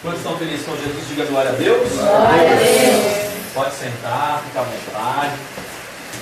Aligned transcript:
Quantos 0.00 0.20
estão 0.20 0.38
felizes 0.38 0.64
com 0.64 0.76
Jesus? 0.76 1.08
Diga 1.08 1.24
glória 1.24 1.50
a 1.50 1.54
Deus. 1.54 1.90
Glória 1.90 2.52
a 2.52 2.54
Deus. 2.54 3.28
Pode 3.52 3.74
sentar, 3.74 4.44
fica 4.46 4.60
à 4.60 4.62
vontade. 4.62 5.32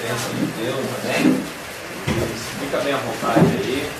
Bênção 0.00 0.30
de 0.34 0.46
Deus, 0.62 0.86
amém? 1.04 1.40
Fica 2.58 2.78
bem 2.78 2.94
à 2.94 2.96
vontade 2.96 3.46
aí. 3.46 3.90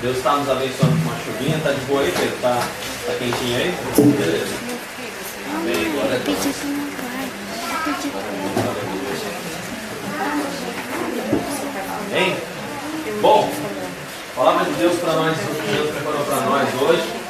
Deus 0.00 0.16
está 0.16 0.36
nos 0.36 0.48
abençoando 0.48 0.96
com 0.96 1.10
uma 1.10 1.18
chuvinha. 1.22 1.58
Está 1.58 1.72
de 1.72 1.80
boa 1.82 2.00
aí, 2.00 2.12
Pedro? 2.12 2.34
Está 2.36 2.62
tá 3.06 3.12
quentinho 3.18 3.56
aí? 3.58 3.74
Beleza. 4.16 4.54
Amém. 5.54 5.92
Glória 5.92 6.14
a 6.14 6.18
Deus. 6.24 6.38
Amém? 12.06 12.36
Bom, 13.20 13.50
a 14.32 14.34
palavra 14.34 14.64
de 14.64 14.72
Deus 14.78 14.98
para 14.98 15.12
nós, 15.12 15.36
Deus 15.36 15.90
preparou 15.90 16.24
para 16.24 16.40
nós 16.40 16.68
hoje. 16.80 17.27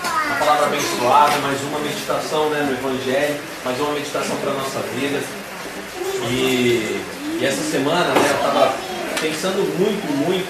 Palavra 0.49 0.69
abençoada, 0.69 1.37
mais 1.43 1.61
uma 1.61 1.79
meditação 1.80 2.48
né, 2.48 2.62
no 2.62 2.73
Evangelho, 2.73 3.37
mais 3.62 3.79
uma 3.79 3.93
meditação 3.93 4.34
para 4.37 4.52
a 4.52 4.55
nossa 4.55 4.80
vida. 4.97 5.21
E, 6.30 7.05
e 7.38 7.45
essa 7.45 7.61
semana 7.71 8.15
né, 8.15 8.30
eu 8.30 8.37
estava 8.37 8.74
pensando 9.21 9.59
muito, 9.79 10.11
muito 10.27 10.48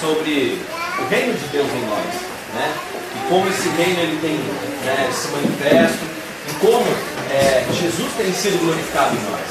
sobre 0.00 0.62
o 0.98 1.08
reino 1.10 1.34
de 1.34 1.46
Deus 1.48 1.68
em 1.68 1.84
nós. 1.90 2.06
Né? 2.54 2.74
E 3.16 3.28
como 3.28 3.46
esse 3.50 3.68
reino 3.68 4.00
ele 4.00 4.18
tem 4.22 4.38
né, 4.86 5.10
se 5.12 5.28
manifesto, 5.28 6.06
e 6.48 6.54
como 6.64 6.86
é, 7.30 7.66
Jesus 7.70 8.10
tem 8.16 8.32
sido 8.32 8.58
glorificado 8.64 9.14
em 9.14 9.30
nós. 9.30 9.44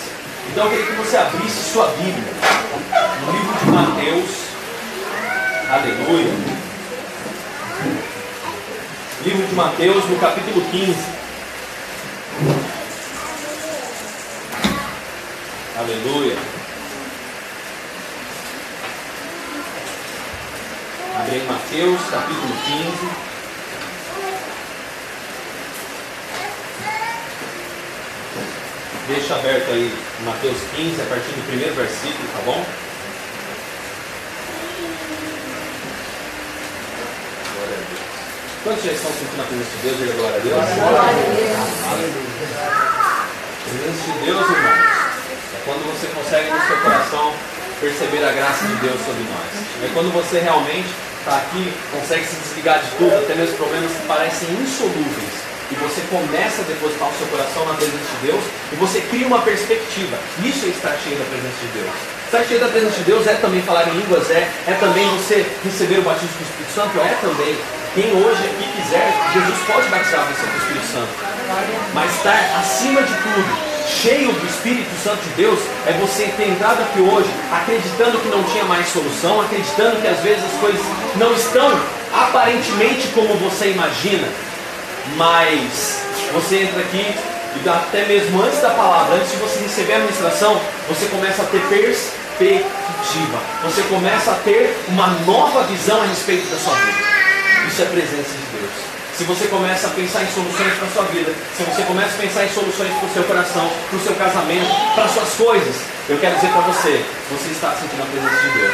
Então 0.49 0.63
eu 0.63 0.71
queria 0.71 0.85
que 0.87 0.93
você 0.93 1.17
abrisse 1.17 1.71
sua 1.71 1.85
Bíblia 1.89 2.33
no 3.21 3.31
livro 3.31 3.53
de 3.59 3.69
Mateus. 3.69 4.29
Aleluia. 5.69 6.66
Livro 9.23 9.47
de 9.47 9.55
Mateus, 9.55 10.05
no 10.05 10.19
capítulo 10.19 10.61
15. 10.69 10.95
Aleluia. 15.75 16.37
Abre 21.19 21.39
Mateus, 21.47 21.99
capítulo 22.11 22.53
15. 22.65 23.27
Deixa 29.07 29.35
aberto 29.35 29.71
aí 29.71 29.97
Mateus 30.25 30.57
15, 30.75 31.01
a 31.01 31.05
partir 31.05 31.31
do 31.31 31.47
primeiro 31.47 31.73
versículo, 31.73 32.29
tá 32.33 32.39
bom? 32.45 32.65
Glória 37.55 37.73
a 37.73 37.79
Deus. 37.89 38.07
Quantos 38.67 38.83
já 38.83 38.91
estão 38.91 39.11
sentindo 39.15 39.39
a 39.39 39.47
presença 39.47 39.71
de 39.71 39.79
Deus? 39.79 39.95
Diga 39.95 40.13
glória 40.19 40.35
a 40.35 40.43
Deus. 40.43 40.59
Glória 40.59 40.99
a 40.99 41.13
Deus. 41.23 41.55
Presença 43.63 44.03
de 44.03 44.19
Deus, 44.27 44.43
irmãos, 44.43 44.91
é 45.55 45.59
quando 45.63 45.83
você 45.87 46.07
consegue 46.11 46.51
no 46.51 46.59
seu 46.67 46.75
coração 46.83 47.33
perceber 47.79 48.27
a 48.27 48.31
graça 48.35 48.67
de 48.67 48.75
Deus 48.83 48.99
sobre 49.07 49.23
nós. 49.31 49.47
É 49.87 49.89
quando 49.95 50.11
você 50.11 50.39
realmente 50.43 50.91
está 51.23 51.37
aqui, 51.37 51.71
consegue 51.95 52.27
se 52.27 52.35
desligar 52.35 52.83
de 52.83 52.91
tudo, 52.99 53.15
até 53.15 53.35
mesmo 53.35 53.55
problemas 53.55 53.87
que 53.87 54.03
parecem 54.03 54.51
insolúveis 54.59 55.47
e 55.71 55.75
você 55.75 56.03
começa 56.11 56.61
a 56.61 56.65
depositar 56.65 57.07
o 57.07 57.15
seu 57.15 57.27
coração 57.27 57.63
na 57.71 57.73
presença 57.73 58.03
de 58.19 58.27
Deus 58.27 58.43
e 58.71 58.75
você 58.75 58.99
cria 58.99 59.27
uma 59.27 59.43
perspectiva. 59.43 60.19
Isso 60.43 60.65
é 60.65 60.69
estar 60.75 60.91
cheio 60.99 61.15
da 61.15 61.23
presença 61.23 61.55
de 61.63 61.71
Deus. 61.71 61.95
Estar 62.25 62.43
cheio 62.43 62.59
da 62.59 62.67
presença 62.67 62.99
de 62.99 63.03
Deus 63.03 63.27
é 63.27 63.33
também 63.35 63.61
falar 63.61 63.87
em 63.87 63.95
línguas, 63.95 64.29
é, 64.29 64.43
é 64.67 64.73
também 64.75 65.07
você 65.15 65.47
receber 65.63 65.99
o 65.99 66.01
batismo 66.03 66.35
do 66.35 66.43
Espírito 66.43 66.73
Santo, 66.75 66.99
é 66.99 67.15
também. 67.23 67.55
Quem 67.97 68.13
hoje 68.13 68.43
aqui 68.45 68.69
quiser, 68.79 69.11
Jesus 69.33 69.57
pode 69.65 69.87
batizar 69.89 70.23
você 70.27 70.45
com 70.45 70.53
o 70.53 70.57
Espírito 70.59 70.85
Santo. 70.85 71.09
Mas 71.95 72.13
estar 72.13 72.59
acima 72.59 73.01
de 73.01 73.11
tudo, 73.11 73.57
cheio 73.87 74.31
do 74.33 74.45
Espírito 74.45 75.03
Santo 75.03 75.23
de 75.23 75.29
Deus, 75.29 75.59
é 75.87 75.93
você 75.93 76.31
ter 76.37 76.47
entrado 76.49 76.79
aqui 76.83 77.01
hoje 77.01 77.27
acreditando 77.51 78.19
que 78.19 78.27
não 78.27 78.43
tinha 78.43 78.65
mais 78.65 78.87
solução, 78.89 79.41
acreditando 79.41 79.99
que 79.99 80.07
às 80.07 80.19
vezes 80.19 80.43
as 80.45 80.59
coisas 80.59 80.81
não 81.15 81.33
estão 81.33 81.73
aparentemente 82.13 83.07
como 83.15 83.33
você 83.33 83.71
imagina, 83.71 84.27
mas 85.15 86.03
você 86.33 86.65
entra 86.69 86.81
aqui 86.81 87.15
e 87.65 87.67
até 87.67 88.05
mesmo 88.05 88.43
antes 88.43 88.61
da 88.61 88.69
palavra, 88.69 89.15
antes 89.15 89.31
de 89.31 89.37
você 89.37 89.59
receber 89.61 89.93
a 89.93 89.99
ministração, 90.01 90.61
você 90.87 91.07
começa 91.07 91.41
a 91.41 91.45
ter 91.45 91.61
perspectiva. 91.61 93.39
Você 93.63 93.81
começa 93.89 94.33
a 94.33 94.35
ter 94.35 94.77
uma 94.87 95.07
nova 95.25 95.63
visão 95.63 95.99
a 95.99 96.05
respeito 96.05 96.47
da 96.51 96.57
sua 96.59 96.75
vida. 96.75 97.16
Isso 97.77 97.85
é 97.85 97.89
presença 97.93 98.33
de 98.33 98.57
Deus. 98.57 98.73
Se 99.15 99.23
você 99.25 99.45
começa 99.49 99.85
a 99.85 99.91
pensar 99.91 100.23
em 100.23 100.31
soluções 100.33 100.73
para 100.81 100.87
a 100.87 100.91
sua 100.97 101.03
vida, 101.13 101.31
se 101.55 101.61
você 101.61 101.83
começa 101.83 102.09
a 102.09 102.17
pensar 102.17 102.43
em 102.45 102.49
soluções 102.49 102.89
para 102.89 103.05
o 103.05 103.13
seu 103.13 103.23
coração, 103.25 103.69
para 103.87 103.97
o 103.97 104.01
seu 104.01 104.15
casamento, 104.15 104.65
para 104.95 105.03
as 105.03 105.11
suas 105.11 105.29
coisas, 105.35 105.75
eu 106.09 106.17
quero 106.17 106.33
dizer 106.37 106.49
para 106.49 106.61
você, 106.61 107.05
você 107.29 107.49
está 107.53 107.77
sentindo 107.77 108.01
a 108.01 108.09
presença 108.09 108.33
de 108.33 108.57
Deus. 108.57 108.73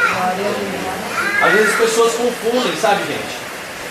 Às 1.36 1.52
vezes 1.52 1.68
as 1.68 1.76
pessoas 1.84 2.14
confundem, 2.14 2.72
sabe 2.80 3.04
gente? 3.04 3.36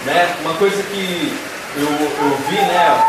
Né? 0.07 0.34
Uma 0.41 0.56
coisa 0.56 0.81
que 0.81 1.38
eu, 1.78 1.85
eu 1.85 2.38
vi, 2.50 2.56
né, 2.56 3.06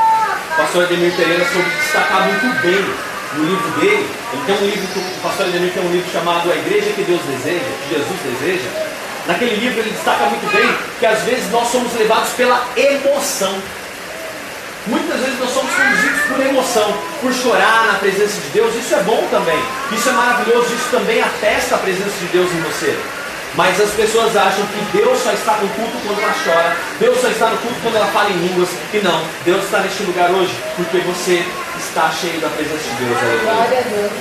o 0.53 0.57
pastor 0.61 0.85
Ademir 0.85 1.17
Pereira 1.17 1.47
sobre 1.49 1.71
destacar 1.71 2.21
muito 2.29 2.61
bem 2.61 2.85
no 3.33 3.49
livro 3.49 3.81
dele. 3.81 4.07
Ele 4.31 4.43
tem 4.45 4.57
um 4.61 4.67
livro, 4.69 5.01
o 5.01 5.21
pastor 5.23 5.47
Ademir 5.47 5.73
tem 5.73 5.83
um 5.83 5.91
livro 5.91 6.13
chamado 6.13 6.53
A 6.53 6.55
Igreja 6.55 6.93
que 6.93 7.03
Deus 7.03 7.23
Deseja, 7.23 7.65
que 7.89 7.95
Jesus 7.95 8.21
Deseja. 8.29 8.93
Naquele 9.27 9.57
livro 9.57 9.81
ele 9.81 9.91
destaca 9.91 10.27
muito 10.27 10.53
bem 10.53 10.77
que 11.01 11.07
às 11.07 11.23
vezes 11.23 11.51
nós 11.51 11.69
somos 11.69 11.93
levados 11.95 12.31
pela 12.31 12.63
emoção. 12.77 13.55
Muitas 14.87 15.19
vezes 15.19 15.41
nós 15.41 15.51
somos 15.51 15.73
conduzidos 15.73 16.21
por 16.29 16.41
emoção, 16.41 16.95
por 17.23 17.33
chorar 17.33 17.87
na 17.87 17.95
presença 17.95 18.39
de 18.39 18.49
Deus. 18.49 18.75
Isso 18.75 18.95
é 18.95 19.03
bom 19.03 19.27
também. 19.31 19.59
Isso 19.93 20.11
é 20.11 20.13
maravilhoso. 20.13 20.67
Isso 20.75 20.91
também 20.91 21.23
atesta 21.23 21.77
a 21.77 21.79
presença 21.79 22.13
de 22.21 22.27
Deus 22.27 22.53
em 22.53 22.61
você. 22.61 22.95
Mas 23.55 23.81
as 23.81 23.91
pessoas 23.93 24.37
acham 24.37 24.67
que 24.67 24.99
Deus 24.99 25.19
só 25.23 25.33
está 25.33 25.53
no 25.53 25.69
culto 25.69 25.97
quando 26.05 26.21
ela 26.21 26.35
chora, 26.45 26.77
Deus 26.99 27.21
só 27.21 27.29
está 27.29 27.51
no 27.51 27.57
culto 27.59 27.77
quando 27.83 27.97
ela 27.97 28.09
fala 28.09 28.29
em 28.29 28.37
línguas. 28.37 28.69
E 28.93 28.99
não, 28.99 29.25
Deus 29.45 29.65
está 29.65 29.79
neste 29.79 30.03
lugar 30.03 30.29
hoje 30.31 30.53
porque 30.77 30.99
você 30.99 31.47
está 31.79 32.11
cheio 32.11 32.41
da 32.41 32.49
presença 32.49 32.83
de 32.83 33.05
Deus. 33.05 33.17
Glória 33.43 33.79
a 33.79 33.83
Deus. 33.83 34.13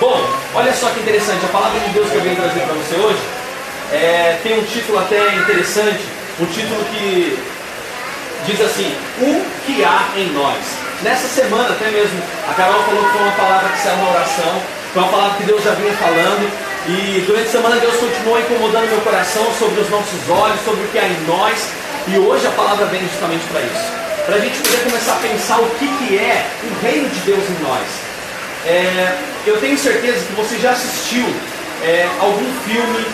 Bom, 0.00 0.30
olha 0.54 0.72
só 0.72 0.88
que 0.90 1.00
interessante, 1.00 1.44
a 1.44 1.48
palavra 1.48 1.80
de 1.80 1.88
Deus 1.90 2.08
que 2.08 2.14
eu 2.14 2.20
venho 2.20 2.36
trazer 2.36 2.60
para 2.60 2.74
você 2.74 2.94
hoje 2.96 3.18
é, 3.92 4.38
tem 4.42 4.58
um 4.58 4.64
título 4.64 4.98
até 4.98 5.34
interessante, 5.36 6.00
um 6.40 6.46
título 6.46 6.84
que 6.86 7.38
diz 8.46 8.60
assim, 8.60 8.94
o 9.20 9.44
que 9.64 9.84
há 9.84 10.08
em 10.16 10.32
nós. 10.32 10.58
Nessa 11.02 11.28
semana 11.28 11.70
até 11.70 11.90
mesmo, 11.90 12.20
a 12.48 12.54
Carol 12.54 12.82
falou 12.84 13.04
que 13.04 13.10
foi 13.10 13.22
uma 13.22 13.32
palavra 13.32 13.68
que 13.68 13.82
saiu 13.82 13.96
na 13.96 14.10
oração, 14.10 14.62
foi 14.92 15.02
uma 15.02 15.10
palavra 15.10 15.36
que 15.36 15.44
Deus 15.44 15.62
já 15.62 15.72
vinha 15.72 15.92
falando, 15.94 16.50
e 16.88 17.24
durante 17.26 17.48
a 17.48 17.50
semana 17.50 17.76
Deus 17.76 17.96
continua 17.96 18.40
incomodando 18.40 18.88
meu 18.88 19.00
coração 19.00 19.44
sobre 19.58 19.80
os 19.80 19.90
nossos 19.90 20.30
olhos, 20.30 20.60
sobre 20.64 20.84
o 20.84 20.88
que 20.88 20.98
há 20.98 21.06
em 21.06 21.20
nós. 21.26 21.68
E 22.06 22.16
hoje 22.16 22.46
a 22.46 22.50
palavra 22.52 22.86
vem 22.86 23.00
justamente 23.00 23.44
para 23.50 23.60
isso. 23.60 23.92
Para 24.24 24.36
a 24.36 24.38
gente 24.38 24.56
poder 24.58 24.84
começar 24.84 25.12
a 25.14 25.16
pensar 25.16 25.58
o 25.58 25.70
que, 25.70 25.88
que 25.98 26.16
é 26.16 26.46
o 26.62 26.86
reino 26.86 27.08
de 27.08 27.20
Deus 27.20 27.42
em 27.50 27.62
nós. 27.62 27.86
É, 28.64 29.16
eu 29.46 29.60
tenho 29.60 29.76
certeza 29.76 30.24
que 30.24 30.32
você 30.34 30.58
já 30.58 30.70
assistiu 30.70 31.26
é, 31.82 32.08
algum 32.20 32.52
filme 32.64 33.06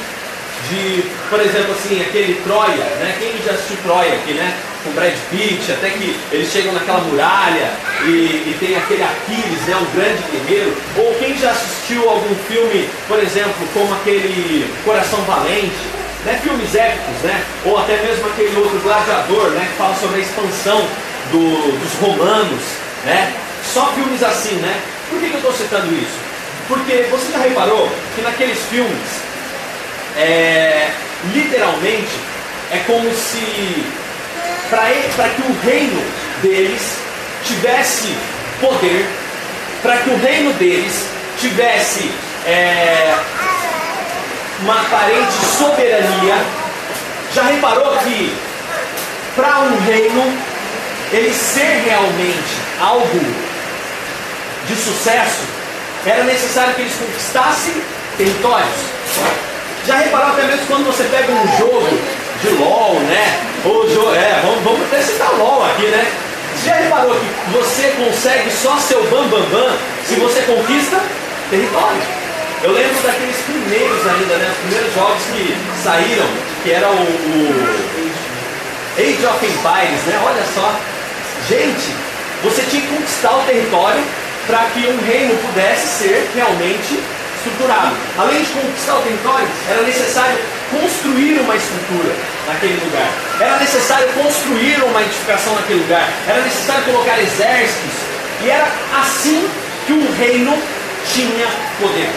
de, 0.69 1.05
por 1.29 1.41
exemplo, 1.41 1.73
assim, 1.73 2.01
aquele 2.01 2.35
Troia, 2.43 2.85
né? 3.01 3.17
Quem 3.19 3.33
já 3.45 3.53
assistiu 3.53 3.77
Troia 3.83 4.15
aqui, 4.15 4.35
né? 4.35 4.55
Com 4.85 4.91
Brad 4.93 5.15
Pitt, 5.31 5.73
até 5.73 5.91
que 5.91 6.17
eles 6.31 6.51
chegam 6.51 6.73
naquela 6.73 7.01
muralha 7.01 7.71
e, 8.05 8.51
e 8.51 8.57
tem 8.59 8.77
aquele 8.77 9.03
Aquiles, 9.03 9.61
né? 9.67 9.77
Um 9.77 9.97
grande 9.97 10.23
guerreiro. 10.31 10.77
Ou 10.97 11.15
quem 11.15 11.37
já 11.39 11.51
assistiu 11.51 12.09
algum 12.09 12.35
filme, 12.49 12.89
por 13.09 13.19
exemplo, 13.19 13.55
como 13.73 13.95
aquele 13.95 14.67
Coração 14.85 15.21
Valente, 15.23 15.77
né? 16.25 16.39
Filmes 16.43 16.75
épicos, 16.75 17.23
né? 17.23 17.45
Ou 17.65 17.79
até 17.79 17.97
mesmo 18.03 18.27
aquele 18.27 18.57
outro 18.57 18.79
Gladiador, 18.81 19.51
né? 19.51 19.69
Que 19.71 19.79
fala 19.79 19.95
sobre 19.97 20.21
a 20.21 20.23
expansão 20.23 20.87
do, 21.31 21.79
dos 21.79 21.95
romanos, 22.01 22.63
né? 23.05 23.33
Só 23.73 23.93
filmes 23.93 24.23
assim, 24.23 24.57
né? 24.57 24.81
Por 25.09 25.21
que, 25.21 25.29
que 25.29 25.35
eu 25.35 25.39
estou 25.39 25.53
citando 25.53 25.93
isso? 25.95 26.19
Porque 26.69 27.07
você 27.11 27.33
já 27.33 27.39
reparou 27.39 27.91
que 28.15 28.23
naqueles 28.23 28.59
filmes 28.71 29.23
é, 30.17 30.89
literalmente 31.33 32.11
é 32.71 32.79
como 32.87 33.13
se 33.13 33.85
para 34.71 35.29
que 35.29 35.43
o 35.43 35.61
reino 35.65 36.03
deles 36.41 36.97
tivesse 37.45 38.17
poder, 38.59 39.07
para 39.83 39.99
que 39.99 40.11
o 40.11 40.17
reino 40.17 40.53
deles 40.55 41.07
tivesse 41.39 42.11
é, 42.47 43.15
uma 44.61 44.81
aparente 44.81 45.33
soberania. 45.59 46.37
Já 47.35 47.43
reparou 47.43 47.99
que 47.99 48.35
para 49.37 49.61
um 49.61 49.79
reino 49.81 50.39
ele 51.13 51.35
ser 51.35 51.83
realmente 51.85 52.57
algo 52.81 53.21
de 54.67 54.75
sucesso, 54.77 55.43
era 56.07 56.25
necessário 56.25 56.75
que 56.75 56.83
eles 56.83 56.95
conquistassem 56.95 57.75
territórios. 58.17 58.93
Já 59.87 59.97
reparou 59.97 60.29
até 60.29 60.43
mesmo 60.45 60.67
quando 60.67 60.87
você 60.87 61.03
pega 61.05 61.33
um 61.33 61.59
jogo 61.59 61.89
de 62.41 62.49
LOL, 62.51 63.01
né? 63.01 63.41
Ou 63.65 63.89
jo 63.89 64.15
é, 64.15 64.41
vamos, 64.45 64.63
vamos 64.63 64.83
até 64.83 65.03
citar 65.03 65.33
LOL 65.37 65.65
aqui, 65.65 65.87
né? 65.87 66.07
Já 66.65 66.75
reparou 66.75 67.17
que 67.17 67.51
você 67.53 67.93
consegue 67.99 68.51
só 68.51 68.77
seu 68.79 69.03
bam 69.05 69.27
bam 69.29 69.43
bam 69.51 69.77
se 70.07 70.15
você 70.15 70.41
conquista 70.43 71.01
território? 71.51 72.01
Eu 72.63 72.73
lembro 72.73 73.03
daqueles 73.03 73.37
primeiros 73.39 74.07
ainda, 74.07 74.37
né? 74.37 74.53
Os 74.53 74.59
primeiros 74.59 74.95
jogos 74.95 75.23
que 75.33 75.57
saíram, 75.83 76.27
que 76.63 76.71
era 76.71 76.89
o, 76.89 76.95
o 76.95 78.13
Age 78.97 79.27
of 79.27 79.45
Empires, 79.45 80.03
né? 80.07 80.21
Olha 80.25 80.45
só. 80.55 80.77
Gente, 81.49 81.93
você 82.45 82.63
tinha 82.71 82.83
que 82.83 82.89
conquistar 82.89 83.37
o 83.37 83.43
território 83.43 84.03
para 84.47 84.65
que 84.73 84.87
um 84.87 84.99
reino 85.05 85.37
pudesse 85.39 86.05
ser 86.05 86.31
realmente 86.37 87.01
estruturado. 87.43 87.97
Além 88.17 88.43
de 88.43 88.53
conquistar 88.53 88.97
o 88.97 89.03
território, 89.03 89.49
era 89.69 89.83
necessário 89.83 90.39
construir 90.71 91.41
uma 91.41 91.57
estrutura 91.57 92.15
naquele 92.47 92.81
lugar. 92.85 93.11
Era 93.41 93.59
necessário 93.59 94.09
construir 94.15 94.83
uma 94.85 95.03
edificação 95.03 95.55
naquele 95.55 95.81
lugar. 95.81 96.09
Era 96.29 96.41
necessário 96.43 96.85
colocar 96.85 97.19
exércitos. 97.19 97.95
E 98.43 98.51
era 98.51 98.69
assim 99.01 99.49
que 99.87 99.93
um 99.93 100.13
reino 100.17 100.57
tinha 101.13 101.47
poder. 101.81 102.11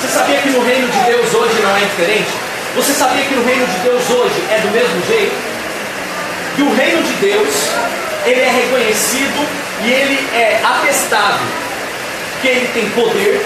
Você 0.00 0.08
sabia 0.08 0.36
que 0.38 0.50
no 0.50 0.64
reino 0.64 0.88
de 0.88 0.98
Deus 1.00 1.34
hoje 1.34 1.60
não 1.62 1.76
é 1.76 1.80
diferente? 1.80 2.30
Você 2.74 2.92
sabia 2.92 3.24
que 3.24 3.34
no 3.34 3.44
reino 3.44 3.66
de 3.66 3.78
Deus 3.80 4.08
hoje 4.10 4.42
é 4.50 4.60
do 4.60 4.70
mesmo 4.70 5.06
jeito? 5.06 5.34
Que 6.56 6.62
o 6.62 6.74
reino 6.74 7.02
de 7.02 7.12
Deus, 7.14 7.70
ele 8.24 8.40
é 8.40 8.50
reconhecido 8.50 9.46
e 9.84 9.90
ele 9.90 10.28
é 10.34 10.60
atestado 10.64 11.59
que 12.40 12.48
ele 12.48 12.68
tem 12.72 12.88
poder, 12.90 13.44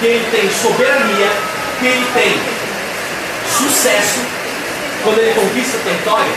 que 0.00 0.06
ele 0.06 0.26
tem 0.30 0.50
soberania, 0.50 1.30
que 1.78 1.86
ele 1.86 2.06
tem 2.14 2.40
sucesso 3.58 4.20
quando 5.02 5.18
ele 5.18 5.34
conquista 5.34 5.78
território. 5.84 6.32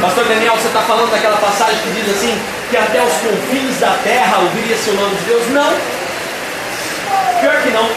Pastor 0.00 0.24
Daniel, 0.24 0.54
você 0.56 0.66
está 0.66 0.82
falando 0.82 1.10
daquela 1.10 1.36
passagem 1.36 1.76
que 1.82 2.00
diz 2.00 2.16
assim, 2.16 2.36
que 2.70 2.76
até 2.76 3.00
os 3.02 3.12
confins 3.14 3.78
da 3.78 3.96
terra 4.02 4.38
ouviria-se 4.38 4.90
o 4.90 4.94
nome 4.94 5.14
de 5.16 5.24
Deus? 5.24 5.48
Não. 5.50 5.72
Pior 7.40 7.62
que 7.62 7.70
não. 7.70 7.88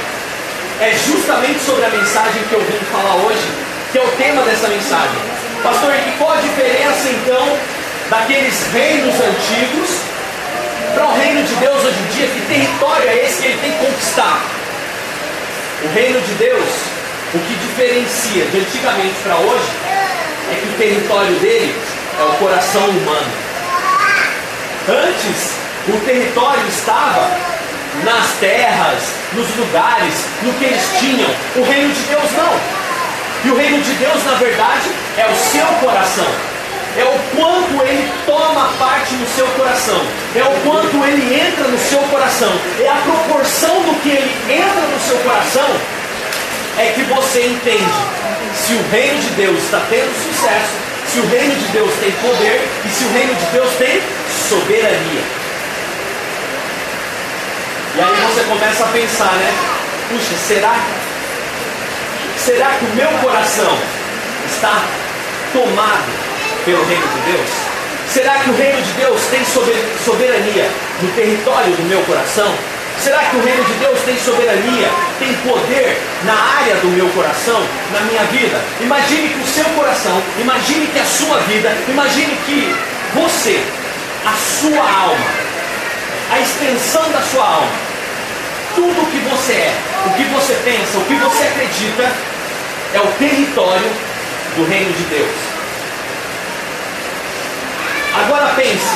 É 0.80 0.94
justamente 0.94 1.60
sobre 1.60 1.86
a 1.86 1.90
mensagem 1.90 2.44
que 2.44 2.54
eu 2.54 2.62
vim 2.62 2.78
falar 2.92 3.16
hoje, 3.16 3.48
que 3.92 3.98
é 3.98 4.02
o 4.02 4.08
tema 4.12 4.44
dessa 4.44 4.68
mensagem. 4.68 5.18
Pastor, 5.64 5.96
e 5.96 6.12
qual 6.20 6.34
a 6.34 6.38
diferença 6.38 7.10
então 7.10 7.58
daqueles 8.10 8.68
reinos 8.72 9.16
antigos 9.16 9.90
para 10.94 11.06
o 11.06 11.14
reino 11.14 11.44
de 11.44 11.56
Deus 11.56 11.84
hoje 11.84 11.98
em 12.00 12.16
dia? 12.16 12.28
Que 12.28 12.42
território 12.42 13.10
é 13.10 13.26
esse 13.26 13.42
que 13.42 13.48
ele 13.48 13.60
tem 13.62 13.72
que 13.72 13.86
conquistar? 13.86 14.42
O 15.84 15.94
reino 15.94 16.20
de 16.22 16.34
Deus, 16.34 16.70
o 17.34 17.40
que 17.40 17.56
diferencia 17.56 18.46
de 18.46 18.60
antigamente 18.60 19.16
para 19.24 19.36
hoje, 19.38 19.70
é 20.52 20.56
que 20.56 20.68
o 20.68 20.78
território 20.78 21.36
dele 21.36 21.76
é 22.20 22.24
o 22.24 22.34
coração 22.38 22.86
humano. 22.86 23.32
Antes, 24.90 25.54
o 25.88 26.00
território 26.06 26.68
estava 26.68 27.30
nas 28.04 28.34
terras, 28.40 29.04
nos 29.34 29.56
lugares, 29.56 30.26
no 30.42 30.54
que 30.54 30.66
eles 30.66 30.84
tinham. 31.00 31.30
O 31.56 31.64
reino 31.64 31.94
de 31.94 32.02
Deus 32.02 32.32
não. 32.34 32.60
E 33.46 33.50
o 33.52 33.58
reino 33.58 33.82
de 33.82 33.94
Deus, 33.94 34.24
na 34.26 34.34
verdade, 34.34 34.90
é 35.18 35.28
o 35.28 35.36
seu 35.36 35.66
coração. 35.80 36.28
É 36.98 37.04
o 37.04 37.36
quanto 37.36 37.86
ele 37.86 38.12
toma 38.26 38.74
parte 38.80 39.14
no 39.16 39.28
seu 39.28 39.48
coração. 39.50 40.02
É 40.36 40.44
o 40.44 40.70
quanto 40.70 41.06
ele 41.06 41.36
entra 41.36 41.68
no 41.68 41.78
seu 41.78 42.00
coração. 42.00 42.52
É 42.80 42.90
a 42.90 42.96
proporção 42.96 43.84
do 43.84 44.02
que 44.02 44.10
ele 44.10 44.36
entra 44.50 44.82
no 44.82 45.00
seu 45.00 45.18
coração 45.20 45.68
é 46.78 46.92
que 46.94 47.04
você 47.04 47.46
entende 47.46 47.94
se 48.54 48.74
o 48.74 48.90
reino 48.92 49.20
de 49.20 49.30
Deus 49.32 49.64
está 49.64 49.82
tendo 49.90 50.14
sucesso, 50.24 50.74
se 51.08 51.20
o 51.20 51.28
reino 51.28 51.56
de 51.56 51.68
Deus 51.70 51.92
tem 52.00 52.12
poder 52.12 52.68
e 52.86 52.90
se 52.90 53.04
o 53.04 53.14
reino 53.14 53.34
de 53.34 53.46
Deus 53.46 53.74
tem 53.76 54.02
soberania. 54.48 55.24
E 57.96 58.00
aí 58.00 58.28
você 58.28 58.44
começa 58.44 58.84
a 58.84 58.88
pensar, 58.90 59.34
né? 59.34 59.54
Puxa, 60.10 60.36
será 60.48 60.76
Será 62.38 62.68
que 62.80 62.86
o 62.86 62.96
meu 62.96 63.10
coração 63.20 63.78
está 64.46 64.86
tomado 65.52 66.27
pelo 66.68 66.84
reino 66.84 67.08
de 67.08 67.32
Deus? 67.32 67.50
Será 68.12 68.34
que 68.40 68.50
o 68.50 68.56
reino 68.58 68.82
de 68.82 68.92
Deus 68.92 69.22
tem 69.32 69.40
soberania 70.04 70.70
no 71.02 71.10
território 71.12 71.72
do 71.72 71.84
meu 71.88 72.02
coração? 72.02 72.54
Será 73.02 73.20
que 73.20 73.38
o 73.38 73.42
reino 73.42 73.64
de 73.64 73.74
Deus 73.74 74.00
tem 74.02 74.18
soberania, 74.20 74.90
tem 75.18 75.34
poder 75.48 75.98
na 76.26 76.34
área 76.60 76.76
do 76.78 76.88
meu 76.88 77.08
coração, 77.10 77.64
na 77.94 78.02
minha 78.02 78.24
vida? 78.26 78.60
Imagine 78.82 79.30
que 79.30 79.40
o 79.40 79.48
seu 79.48 79.66
coração, 79.76 80.22
imagine 80.40 80.88
que 80.88 81.00
a 81.00 81.06
sua 81.06 81.38
vida, 81.42 81.74
imagine 81.88 82.38
que 82.46 82.76
você, 83.14 83.64
a 84.26 84.34
sua 84.34 84.84
alma, 84.84 85.28
a 86.32 86.40
extensão 86.40 87.10
da 87.12 87.22
sua 87.22 87.46
alma, 87.46 87.72
tudo 88.76 89.04
o 89.04 89.06
que 89.06 89.20
você 89.30 89.54
é, 89.54 89.74
o 90.06 90.10
que 90.16 90.24
você 90.26 90.54
pensa, 90.66 90.98
o 90.98 91.06
que 91.06 91.16
você 91.16 91.44
acredita, 91.44 92.12
é 92.94 93.00
o 93.00 93.08
território 93.20 93.90
do 94.58 94.68
reino 94.68 94.92
de 94.92 95.04
Deus. 95.04 95.57
Agora 98.24 98.54
pense 98.56 98.88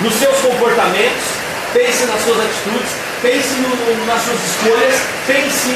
nos 0.00 0.14
seus 0.14 0.36
comportamentos, 0.40 1.24
pense 1.72 2.04
nas 2.06 2.20
suas 2.22 2.40
atitudes, 2.40 2.90
pense 3.22 3.54
no, 3.60 4.06
nas 4.06 4.22
suas 4.22 4.38
escolhas, 4.44 5.00
pense 5.26 5.70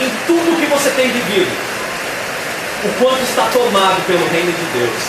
em 0.00 0.12
tudo 0.26 0.60
que 0.60 0.66
você 0.66 0.90
tem 0.90 1.10
vivido. 1.10 1.50
O 2.84 2.88
quanto 3.02 3.22
está 3.22 3.48
tomado 3.52 4.06
pelo 4.06 4.26
reino 4.28 4.52
de 4.52 4.78
Deus. 4.78 5.02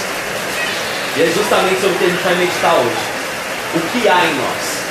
E 1.16 1.22
é 1.24 1.32
justamente 1.36 1.82
sobre 1.82 1.96
o 1.96 2.00
que 2.00 2.06
a 2.06 2.10
gente 2.10 2.24
vai 2.24 2.36
meditar 2.36 2.74
hoje. 2.74 3.04
O 3.76 3.80
que 3.92 4.08
há 4.08 4.26
em 4.26 4.36
nós. 4.36 4.84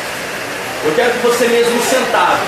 Eu 0.84 0.92
quero 0.94 1.12
que 1.12 1.26
você 1.26 1.46
mesmo 1.46 1.80
sentado, 1.82 2.40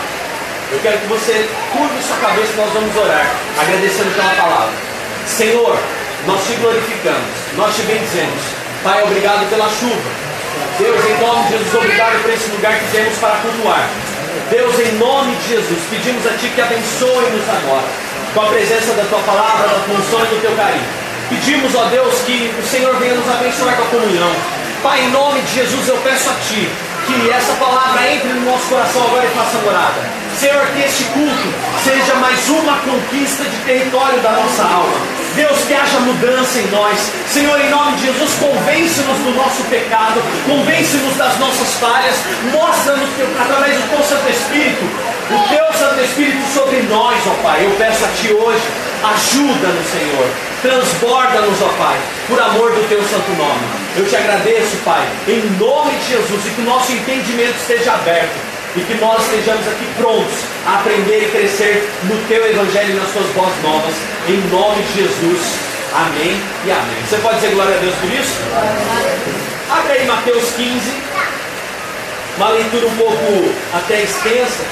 eu 0.72 0.80
quero 0.80 0.98
que 0.98 1.06
você 1.06 1.48
curve 1.72 2.02
sua 2.02 2.16
cabeça 2.16 2.52
e 2.52 2.56
nós 2.56 2.72
vamos 2.72 2.96
orar, 2.96 3.30
agradecendo 3.60 4.10
pela 4.14 4.34
palavra. 4.34 4.72
Senhor, 5.26 5.78
nós 6.26 6.44
te 6.44 6.54
glorificamos, 6.54 7.30
nós 7.56 7.76
te 7.76 7.82
bendizemos. 7.82 8.63
Pai, 8.84 9.02
obrigado 9.02 9.48
pela 9.48 9.64
chuva. 9.70 9.96
Deus, 10.78 11.00
em 11.08 11.16
nome 11.24 11.44
de 11.44 11.52
Jesus, 11.56 11.74
obrigado 11.74 12.20
por 12.20 12.30
esse 12.30 12.50
lugar 12.50 12.78
que 12.78 12.90
temos 12.92 13.16
para 13.16 13.36
cultuar. 13.40 13.88
Deus, 14.50 14.78
em 14.78 14.92
nome 14.98 15.34
de 15.36 15.48
Jesus, 15.48 15.80
pedimos 15.88 16.26
a 16.26 16.36
Ti 16.36 16.52
que 16.54 16.60
abençoe-nos 16.60 17.48
agora, 17.48 17.88
com 18.34 18.42
a 18.42 18.46
presença 18.46 18.92
da 18.92 19.04
Tua 19.04 19.20
palavra, 19.20 19.68
da 19.68 19.80
função 19.88 20.20
e 20.20 20.36
do 20.36 20.40
Teu 20.42 20.54
carinho. 20.54 20.84
Pedimos, 21.30 21.74
ó 21.74 21.84
Deus, 21.84 22.14
que 22.26 22.52
o 22.60 22.66
Senhor 22.66 22.94
venha 22.96 23.14
nos 23.14 23.26
abençoar 23.34 23.74
com 23.74 23.82
a 23.84 23.86
comunhão. 23.86 24.30
Pai, 24.82 25.00
em 25.00 25.10
nome 25.10 25.40
de 25.40 25.54
Jesus, 25.54 25.88
eu 25.88 25.96
peço 26.04 26.28
a 26.28 26.34
Ti 26.46 26.68
que 27.06 27.30
essa 27.30 27.54
palavra 27.54 28.06
entre 28.12 28.28
no 28.34 28.50
nosso 28.50 28.68
coração 28.68 29.02
agora 29.02 29.24
e 29.24 29.28
faça 29.28 29.56
morada. 29.64 30.00
Senhor, 30.38 30.66
que 30.76 30.82
este 30.82 31.04
culto 31.04 31.48
seja 31.82 32.14
mais 32.16 32.48
uma 32.50 32.76
conquista 32.80 33.44
de 33.44 33.56
território 33.64 34.20
da 34.20 34.32
nossa 34.32 34.62
alma. 34.62 35.23
Deus, 35.34 35.58
que 35.66 35.74
haja 35.74 35.98
mudança 36.00 36.58
em 36.58 36.66
nós. 36.70 37.10
Senhor, 37.28 37.60
em 37.60 37.70
nome 37.70 37.96
de 37.96 38.06
Jesus, 38.06 38.34
convence-nos 38.38 39.18
do 39.18 39.34
nosso 39.34 39.62
pecado, 39.64 40.22
convence-nos 40.46 41.16
das 41.16 41.38
nossas 41.38 41.74
falhas, 41.74 42.14
mostra-nos 42.52 43.08
através 43.40 43.74
do 43.74 43.88
teu 43.90 44.02
Santo 44.04 44.30
Espírito, 44.30 44.84
o 45.30 45.48
teu 45.48 45.78
Santo 45.78 46.00
Espírito 46.00 46.42
sobre 46.52 46.82
nós, 46.82 47.18
ó 47.26 47.42
Pai. 47.42 47.64
Eu 47.64 47.70
peço 47.76 48.04
a 48.04 48.08
Ti 48.08 48.32
hoje, 48.32 48.62
ajuda-nos, 49.02 49.86
Senhor, 49.90 50.28
transborda-nos, 50.62 51.62
ó 51.62 51.68
Pai, 51.78 51.98
por 52.28 52.40
amor 52.40 52.70
do 52.70 52.88
Teu 52.88 53.02
Santo 53.02 53.30
Nome. 53.36 53.84
Eu 53.96 54.06
te 54.06 54.16
agradeço, 54.16 54.76
Pai, 54.84 55.04
em 55.26 55.42
nome 55.58 55.90
de 55.92 56.10
Jesus, 56.10 56.46
e 56.46 56.50
que 56.50 56.60
o 56.60 56.64
nosso 56.64 56.92
entendimento 56.92 57.56
esteja 57.58 57.92
aberto 57.94 58.53
e 58.76 58.80
que 58.80 58.94
nós 58.94 59.22
estejamos 59.22 59.66
aqui 59.68 59.86
prontos 59.96 60.34
a 60.66 60.80
aprender 60.80 61.28
e 61.28 61.30
crescer 61.30 61.88
no 62.04 62.16
Teu 62.26 62.44
Evangelho 62.44 62.90
e 62.90 62.94
nas 62.94 63.10
Tuas 63.12 63.26
boas 63.34 63.52
novas, 63.62 63.94
em 64.28 64.36
nome 64.50 64.82
de 64.82 65.02
Jesus. 65.02 65.74
Amém 65.94 66.40
e 66.66 66.70
amém. 66.70 66.96
Você 67.08 67.16
pode 67.18 67.36
dizer 67.36 67.54
glória 67.54 67.76
a 67.76 67.78
Deus 67.78 67.94
por 67.96 68.10
isso? 68.10 68.34
Abre 69.70 69.92
aí 69.92 70.06
Mateus 70.06 70.50
15, 70.56 70.92
uma 72.36 72.48
leitura 72.50 72.86
um 72.86 72.96
pouco 72.96 73.54
até 73.72 74.02
extensa, 74.02 74.64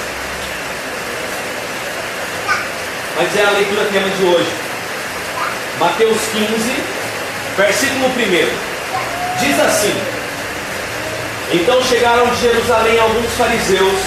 mas 3.17 3.37
é 3.37 3.45
a 3.45 3.51
leitura 3.51 3.89
tema 3.93 4.09
de 4.09 4.25
hoje. 4.25 4.51
Mateus 5.79 6.19
15, 6.33 6.75
versículo 7.57 8.07
1. 8.07 9.45
Diz 9.45 9.61
assim: 9.61 10.22
Então 11.55 11.83
chegaram 11.83 12.27
de 12.29 12.41
Jerusalém 12.41 12.99
alguns 12.99 13.31
fariseus 13.37 14.01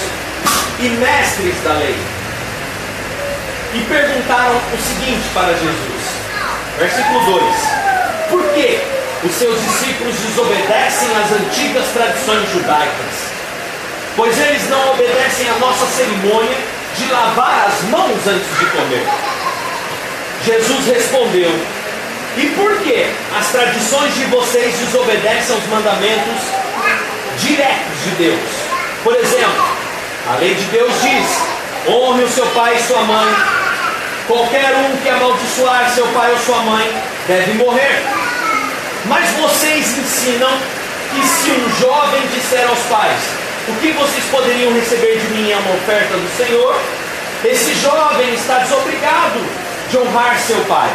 e 0.80 0.88
mestres 0.88 1.54
da 1.62 1.74
lei 1.74 1.96
e 3.72 3.80
perguntaram 3.84 4.56
o 4.56 4.78
seguinte 4.78 5.28
para 5.32 5.52
Jesus. 5.52 6.02
Versículo 6.76 7.38
2: 7.38 7.54
Por 8.30 8.42
que 8.52 8.80
os 9.22 9.32
seus 9.32 9.60
discípulos 9.62 10.16
desobedecem 10.16 11.08
às 11.16 11.32
antigas 11.32 11.86
tradições 11.94 12.50
judaicas? 12.50 13.30
Pois 14.16 14.36
eles 14.40 14.68
não 14.68 14.90
obedecem 14.92 15.48
à 15.48 15.54
nossa 15.60 15.86
cerimônia 15.86 16.56
de 16.96 17.12
lavar 17.12 17.68
as 17.68 17.82
mãos 17.90 18.26
antes 18.26 18.58
de 18.58 18.66
comer. 18.66 19.06
Jesus 20.44 20.86
respondeu: 20.86 21.52
E 22.36 22.46
por 22.56 22.76
que 22.80 23.06
as 23.38 23.52
tradições 23.52 24.14
de 24.16 24.24
vocês 24.24 24.74
desobedecem 24.78 25.54
aos 25.54 25.66
mandamentos 25.66 26.65
diretos 27.38 28.04
de 28.04 28.10
Deus. 28.16 28.50
Por 29.02 29.14
exemplo, 29.14 29.64
a 30.28 30.36
lei 30.36 30.54
de 30.54 30.64
Deus 30.64 30.92
diz: 31.02 31.26
honre 31.88 32.24
o 32.24 32.28
seu 32.28 32.46
pai 32.46 32.76
e 32.76 32.82
sua 32.82 33.02
mãe. 33.02 33.34
Qualquer 34.26 34.74
um 34.74 34.96
que 34.96 35.08
amaldiçoar 35.08 35.88
seu 35.94 36.06
pai 36.08 36.32
ou 36.32 36.38
sua 36.38 36.58
mãe 36.58 37.02
deve 37.28 37.54
morrer. 37.54 38.02
Mas 39.04 39.30
vocês 39.40 39.96
ensinam 39.96 40.50
que 41.12 41.26
se 41.26 41.50
um 41.50 41.80
jovem 41.80 42.22
disser 42.34 42.66
aos 42.68 42.80
pais: 42.90 43.20
O 43.68 43.74
que 43.80 43.92
vocês 43.92 44.24
poderiam 44.30 44.72
receber 44.74 45.18
de 45.18 45.28
mim 45.28 45.50
é 45.50 45.56
uma 45.56 45.74
oferta 45.76 46.14
do 46.14 46.36
Senhor, 46.36 46.80
esse 47.44 47.74
jovem 47.74 48.34
está 48.34 48.58
desobrigado 48.58 49.40
de 49.90 49.98
honrar 49.98 50.38
seu 50.38 50.58
pai. 50.64 50.90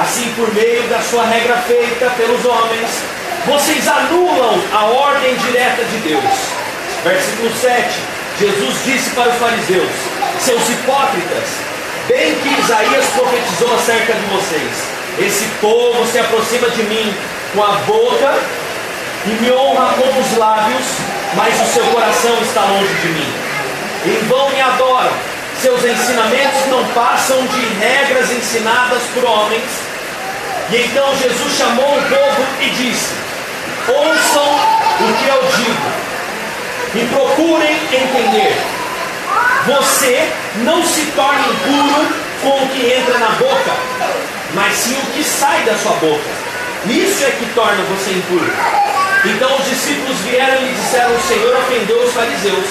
Assim, 0.00 0.32
por 0.36 0.52
meio 0.54 0.82
da 0.88 1.00
sua 1.02 1.24
regra 1.26 1.56
feita 1.58 2.08
pelos 2.16 2.44
homens, 2.46 2.88
vocês 3.46 3.86
anulam 3.86 4.58
a 4.72 4.84
ordem 4.84 5.34
direta 5.36 5.84
de 5.84 5.96
Deus. 5.98 6.24
Versículo 7.04 7.50
7: 7.54 7.90
Jesus 8.38 8.84
disse 8.84 9.10
para 9.10 9.28
os 9.28 9.36
fariseus: 9.36 9.90
Seus 10.40 10.68
hipócritas, 10.70 11.44
bem 12.08 12.34
que 12.36 12.60
Isaías 12.60 13.04
profetizou 13.14 13.74
acerca 13.74 14.14
de 14.14 14.26
vocês. 14.26 14.92
Esse 15.18 15.44
povo 15.60 16.06
se 16.06 16.18
aproxima 16.18 16.70
de 16.70 16.82
mim 16.84 17.14
com 17.54 17.62
a 17.62 17.72
boca 17.86 18.38
e 19.26 19.30
me 19.42 19.52
honra 19.52 19.94
com 19.94 20.20
os 20.20 20.38
lábios, 20.38 20.86
mas 21.34 21.60
o 21.60 21.66
seu 21.66 21.84
coração 21.86 22.34
está 22.40 22.62
longe 22.62 22.94
de 22.94 23.08
mim. 23.08 23.32
Em 24.06 24.26
vão 24.26 24.48
me 24.50 24.60
adoram, 24.60 25.12
seus 25.60 25.84
ensinamentos 25.84 26.66
não 26.68 26.84
passam 26.88 27.36
de 27.46 27.60
regras 27.80 28.30
ensinadas 28.30 29.02
por 29.14 29.24
homens. 29.24 29.62
E 30.70 30.76
então 30.76 31.16
Jesus 31.16 31.56
chamou 31.56 31.98
o 31.98 32.02
povo 32.02 32.46
e 32.60 32.70
disse: 32.70 33.12
Ouçam 33.88 34.54
o 35.00 35.12
que 35.18 35.28
eu 35.28 35.42
digo 35.56 36.02
e 36.94 37.06
procurem 37.14 37.74
entender. 37.92 38.56
Você 39.66 40.28
não 40.56 40.84
se 40.84 41.06
torna 41.14 41.46
impuro 41.48 42.08
com 42.42 42.64
o 42.64 42.68
que 42.68 42.92
entra 42.92 43.18
na 43.18 43.28
boca, 43.30 43.72
mas 44.54 44.74
sim 44.74 44.94
o 44.94 45.12
que 45.12 45.22
sai 45.22 45.62
da 45.62 45.74
sua 45.76 45.92
boca. 45.92 46.42
Isso 46.86 47.24
é 47.24 47.30
que 47.30 47.46
torna 47.54 47.82
você 47.84 48.10
impuro. 48.10 48.52
Então 49.24 49.56
os 49.56 49.64
discípulos 49.64 50.18
vieram 50.20 50.62
e 50.62 50.64
lhe 50.66 50.74
disseram: 50.74 51.14
O 51.14 51.20
Senhor 51.22 51.56
ofendeu 51.56 52.02
os 52.02 52.12
fariseus 52.12 52.66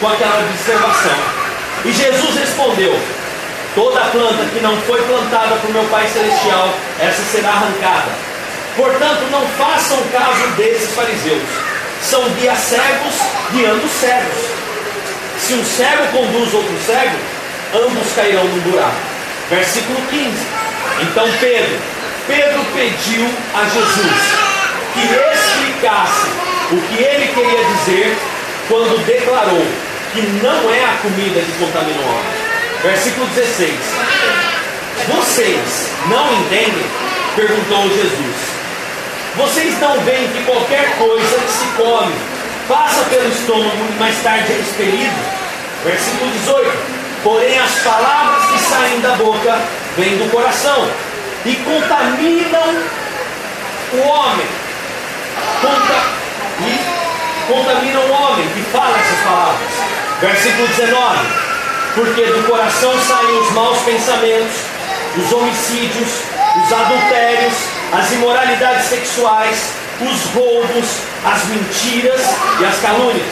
com 0.00 0.08
aquela 0.08 0.40
observação. 0.40 1.35
E 1.84 1.92
Jesus 1.92 2.36
respondeu: 2.36 2.98
Toda 3.74 4.00
planta 4.06 4.44
que 4.52 4.60
não 4.60 4.76
foi 4.82 5.02
plantada 5.02 5.56
por 5.56 5.70
meu 5.70 5.84
Pai 5.84 6.08
Celestial, 6.08 6.72
essa 6.98 7.22
será 7.30 7.50
arrancada. 7.50 8.10
Portanto, 8.76 9.30
não 9.30 9.46
façam 9.58 9.98
caso 10.12 10.46
desses 10.56 10.94
fariseus. 10.94 11.42
São 12.02 12.28
guias 12.30 12.58
cegos 12.58 13.14
guiando 13.52 13.88
cegos. 13.88 14.56
Se 15.38 15.54
um 15.54 15.64
cego 15.64 16.06
conduz 16.12 16.54
outro 16.54 16.76
cego, 16.84 17.16
ambos 17.74 18.12
cairão 18.14 18.44
no 18.44 18.60
buraco. 18.62 18.96
Versículo 19.50 19.98
15. 20.10 20.30
Então 21.02 21.28
Pedro, 21.38 21.78
Pedro 22.26 22.64
pediu 22.74 23.28
a 23.54 23.64
Jesus 23.64 24.46
que 24.94 25.02
explicasse 25.04 26.26
o 26.72 26.80
que 26.80 27.02
ele 27.02 27.28
queria 27.28 27.64
dizer 27.64 28.16
quando 28.68 29.04
declarou 29.04 29.66
que 30.16 30.22
não 30.42 30.72
é 30.72 30.82
a 30.82 30.96
comida 31.02 31.40
que 31.40 31.52
contamina 31.58 32.00
o 32.00 32.08
homem. 32.08 32.46
Versículo 32.82 33.26
16: 33.26 33.74
Vocês 35.08 35.90
não 36.08 36.32
entendem? 36.32 36.86
perguntou 37.36 37.82
Jesus. 37.90 38.36
Vocês 39.36 39.78
não 39.78 40.00
veem 40.00 40.26
que 40.28 40.42
qualquer 40.44 40.96
coisa 40.96 41.36
que 41.38 41.52
se 41.52 41.66
come 41.76 42.14
passa 42.66 43.04
pelo 43.10 43.28
estômago 43.28 43.76
e 43.90 43.98
mais 43.98 44.16
tarde 44.22 44.50
é 44.50 44.56
expelido? 44.56 45.14
Versículo 45.84 46.30
18: 46.30 46.72
Porém, 47.22 47.58
as 47.58 47.74
palavras 47.80 48.46
que 48.50 48.58
saem 48.58 49.00
da 49.00 49.16
boca 49.16 49.60
vêm 49.98 50.16
do 50.16 50.30
coração 50.30 50.90
e 51.44 51.56
contaminam 51.56 52.82
o 53.92 54.08
homem. 54.08 54.46
Conta, 55.60 55.94
e 56.62 57.52
contaminam 57.52 58.00
o 58.00 58.12
homem 58.12 58.48
que 58.48 58.62
fala 58.72 58.98
essas 58.98 59.20
palavras. 59.22 60.05
Versículo 60.20 60.66
19: 60.68 61.18
Porque 61.94 62.24
do 62.24 62.46
coração 62.48 62.92
saem 63.00 63.38
os 63.38 63.50
maus 63.52 63.78
pensamentos, 63.80 64.56
os 65.14 65.32
homicídios, 65.32 66.08
os 66.64 66.72
adultérios, 66.72 67.54
as 67.92 68.12
imoralidades 68.12 68.86
sexuais, 68.86 69.72
os 70.00 70.24
roubos, 70.32 70.86
as 71.22 71.44
mentiras 71.46 72.20
e 72.60 72.64
as 72.64 72.78
calúnias. 72.80 73.26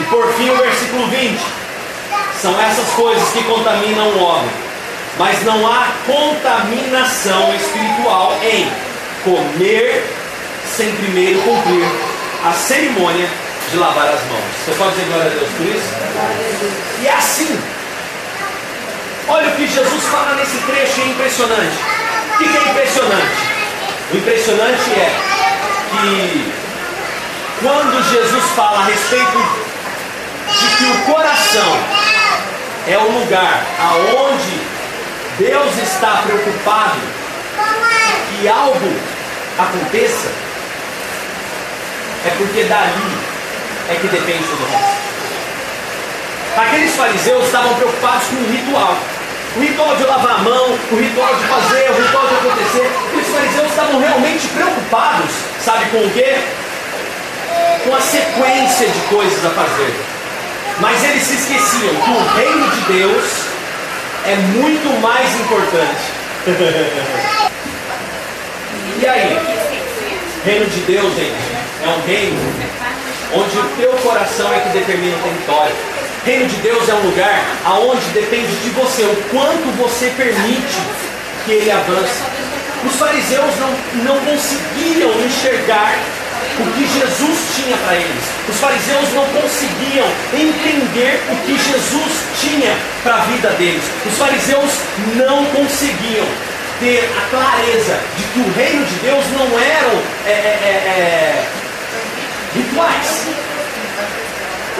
E 0.00 0.04
por 0.04 0.26
fim 0.34 0.48
o 0.48 0.56
versículo 0.56 1.06
20. 1.08 1.38
São 2.40 2.58
essas 2.60 2.88
coisas 2.94 3.28
que 3.30 3.44
contaminam 3.44 4.08
o 4.08 4.22
homem. 4.22 4.50
Mas 5.18 5.42
não 5.44 5.66
há 5.66 5.88
contaminação 6.06 7.54
espiritual 7.54 8.38
em 8.42 8.70
comer 9.24 10.04
sem 10.76 10.94
primeiro 10.96 11.40
cumprir 11.42 11.86
a 12.44 12.52
cerimônia 12.52 13.28
de 13.70 13.76
lavar 13.76 14.08
as 14.08 14.22
mãos. 14.24 14.44
Você 14.64 14.72
pode 14.72 14.90
dizer 14.90 15.06
glória 15.06 15.26
a 15.26 15.34
Deus 15.34 15.48
por 15.56 15.66
isso? 15.66 15.88
E 17.02 17.06
é 17.06 17.12
assim. 17.12 17.60
Olha 19.28 19.48
o 19.48 19.56
que 19.56 19.66
Jesus 19.66 20.04
fala 20.04 20.34
nesse 20.36 20.58
trecho, 20.58 21.00
é 21.00 21.06
impressionante. 21.06 21.76
O 22.34 22.38
que 22.38 22.44
é 22.44 22.70
impressionante? 22.70 23.56
O 24.12 24.16
impressionante 24.16 24.90
é 24.92 25.16
que 25.90 26.52
quando 27.60 28.10
Jesus 28.10 28.44
fala 28.54 28.78
a 28.78 28.84
respeito 28.84 29.66
de 30.60 30.76
que 30.76 30.84
o 30.84 31.12
coração 31.12 31.76
é 32.86 32.96
o 32.98 33.18
lugar 33.18 33.66
aonde 33.80 34.60
Deus 35.38 35.76
está 35.78 36.22
preocupado 36.22 37.00
que 38.30 38.48
algo 38.48 38.96
aconteça, 39.58 40.28
é 42.24 42.30
porque 42.38 42.64
dali 42.64 43.25
é 43.88 43.94
que 43.94 44.08
depende 44.08 44.44
do 44.44 44.66
resto. 44.66 45.06
Aqueles 46.56 46.96
fariseus 46.96 47.44
estavam 47.44 47.74
preocupados 47.74 48.28
com 48.28 48.36
o 48.36 48.50
ritual. 48.50 48.96
O 49.56 49.60
ritual 49.60 49.94
de 49.96 50.04
lavar 50.04 50.36
a 50.36 50.38
mão, 50.38 50.78
o 50.90 50.96
ritual 50.96 51.34
de 51.34 51.44
fazer, 51.44 51.90
o 51.90 51.94
ritual 52.02 52.26
de 52.28 52.34
acontecer. 52.34 52.90
Os 53.14 53.26
fariseus 53.28 53.68
estavam 53.70 54.00
realmente 54.00 54.48
preocupados, 54.48 55.30
sabe 55.64 55.84
com 55.90 55.98
o 55.98 56.10
quê? 56.10 56.38
Com 57.84 57.94
a 57.94 58.00
sequência 58.00 58.88
de 58.88 58.98
coisas 59.08 59.44
a 59.44 59.50
fazer. 59.50 59.94
Mas 60.80 61.04
eles 61.04 61.22
se 61.22 61.34
esqueciam 61.34 61.94
que 61.94 62.10
o 62.10 62.26
reino 62.36 62.68
de 62.70 62.80
Deus 62.92 63.44
é 64.26 64.36
muito 64.36 64.88
mais 65.00 65.40
importante. 65.40 66.16
e 69.00 69.06
aí? 69.06 69.38
Reino 70.44 70.66
de 70.66 70.80
Deus, 70.80 71.14
gente, 71.14 71.32
é 71.82 71.88
um 71.88 72.02
reino 72.06 72.38
onde 73.32 73.58
o 73.58 73.64
teu 73.76 73.92
coração 74.02 74.52
é 74.52 74.60
que 74.60 74.68
determina 74.70 75.16
o 75.16 75.22
território. 75.22 75.74
Reino 76.24 76.48
de 76.48 76.56
Deus 76.56 76.88
é 76.88 76.94
um 76.94 77.02
lugar 77.02 77.44
aonde 77.64 78.04
depende 78.10 78.54
de 78.56 78.70
você, 78.70 79.02
o 79.04 79.16
quanto 79.30 79.76
você 79.76 80.12
permite 80.16 80.80
que 81.44 81.52
ele 81.52 81.70
avance. 81.70 82.22
Os 82.84 82.96
fariseus 82.96 83.54
não, 83.58 84.04
não 84.04 84.20
conseguiam 84.24 85.10
enxergar 85.24 85.96
o 86.58 86.72
que 86.72 86.86
Jesus 86.86 87.38
tinha 87.56 87.76
para 87.76 87.94
eles. 87.94 88.24
Os 88.48 88.58
fariseus 88.58 89.12
não 89.12 89.24
conseguiam 89.40 90.06
entender 90.32 91.20
o 91.30 91.36
que 91.46 91.58
Jesus 91.58 92.12
tinha 92.40 92.76
para 93.02 93.16
a 93.16 93.20
vida 93.26 93.50
deles. 93.50 93.82
Os 94.06 94.16
fariseus 94.16 94.72
não 95.16 95.44
conseguiam 95.46 96.26
ter 96.80 97.08
a 97.16 97.30
clareza 97.30 97.98
de 98.16 98.24
que 98.24 98.40
o 98.40 98.52
reino 98.52 98.84
de 98.84 98.94
Deus 98.96 99.24
não 99.32 99.46
eram 99.58 100.02
é, 100.26 100.30
é, 100.30 100.32
é, 100.32 101.44
rituais 102.56 103.26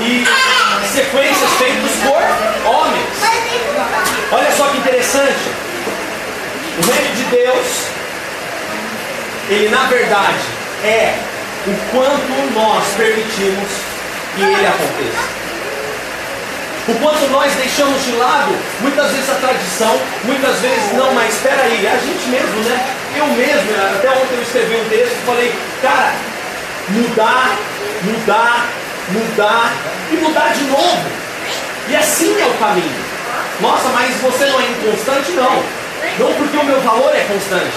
e 0.01 0.25
sequências 0.93 1.51
feitas 1.53 1.91
por 2.03 2.71
homens. 2.71 3.07
Olha 4.33 4.53
só 4.53 4.69
que 4.69 4.79
interessante. 4.79 5.51
O 6.79 6.91
reino 6.91 7.15
de 7.15 7.25
Deus, 7.25 7.67
ele 9.49 9.69
na 9.69 9.85
verdade 9.85 10.45
é 10.85 11.15
o 11.67 11.75
quanto 11.91 12.55
nós 12.55 12.85
permitimos 12.97 13.69
que 14.35 14.43
ele 14.43 14.67
aconteça. 14.67 15.37
O 16.89 16.95
quanto 17.01 17.27
nós 17.31 17.53
deixamos 17.55 18.05
de 18.05 18.13
lado, 18.13 18.55
muitas 18.81 19.11
vezes 19.11 19.29
a 19.29 19.35
tradição, 19.35 20.01
muitas 20.23 20.61
vezes 20.61 20.93
não, 20.93 21.13
mas 21.15 21.35
espera 21.35 21.63
aí, 21.63 21.85
é 21.85 21.91
a 21.91 21.97
gente 21.97 22.29
mesmo, 22.29 22.61
né? 22.63 22.95
Eu 23.17 23.27
mesmo, 23.29 23.71
até 23.97 24.11
ontem 24.11 24.37
eu 24.37 24.43
escrevi 24.43 24.77
um 24.77 24.89
texto 24.89 25.17
e 25.21 25.27
falei, 25.27 25.55
cara, 25.83 26.15
mudar, 26.89 27.57
mudar, 28.03 28.69
mudar 29.09 29.73
e 30.11 30.17
mudar 30.17 30.55
de 30.55 30.65
novo. 30.65 31.05
E 31.89 31.97
assim 31.97 32.41
é 32.41 32.47
o 32.47 32.55
caminho. 32.55 33.05
Nossa, 33.61 33.89
mas 33.91 34.15
você 34.17 34.47
não 34.47 34.61
é 34.61 34.67
inconstante? 34.67 35.33
Não. 35.33 35.63
Não 36.19 36.33
porque 36.35 36.57
o 36.57 36.65
meu 36.65 36.81
valor 36.81 37.15
é 37.15 37.25
constante. 37.25 37.73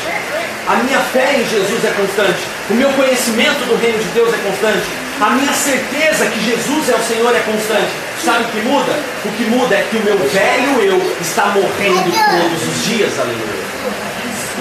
A 0.67 0.75
minha 0.83 0.99
fé 0.99 1.39
em 1.39 1.49
Jesus 1.49 1.83
é 1.85 1.91
constante. 1.91 2.39
O 2.69 2.73
meu 2.73 2.89
conhecimento 2.93 3.65
do 3.65 3.79
reino 3.81 3.97
de 3.97 4.09
Deus 4.09 4.33
é 4.33 4.37
constante. 4.37 4.85
A 5.19 5.31
minha 5.31 5.51
certeza 5.51 6.27
que 6.27 6.39
Jesus 6.45 6.89
é 6.89 6.95
o 6.95 7.03
Senhor 7.03 7.35
é 7.35 7.39
constante. 7.39 7.91
Sabe 8.23 8.43
o 8.43 8.47
que 8.47 8.61
muda? 8.61 8.93
O 9.25 9.31
que 9.31 9.43
muda 9.45 9.75
é 9.75 9.87
que 9.89 9.97
o 9.97 10.03
meu 10.03 10.17
velho 10.17 10.81
eu 10.81 11.15
está 11.19 11.47
morrendo 11.47 12.11
todos 12.11 12.67
os 12.67 12.85
dias, 12.85 13.19
aleluia. 13.19 13.69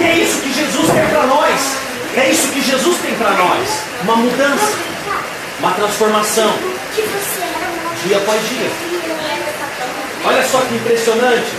E 0.00 0.04
é 0.04 0.14
isso 0.18 0.40
que 0.40 0.52
Jesus 0.52 0.90
tem 0.90 1.06
para 1.08 1.26
nós. 1.26 1.76
É 2.16 2.30
isso 2.30 2.48
que 2.48 2.62
Jesus 2.62 2.96
tem 2.98 3.14
para 3.14 3.30
nós. 3.32 3.87
Uma 4.02 4.16
mudança, 4.16 4.78
uma 5.58 5.72
transformação, 5.72 6.54
dia 8.04 8.16
após 8.16 8.48
dia. 8.48 8.70
Olha 10.24 10.46
só 10.46 10.60
que 10.60 10.74
impressionante. 10.76 11.50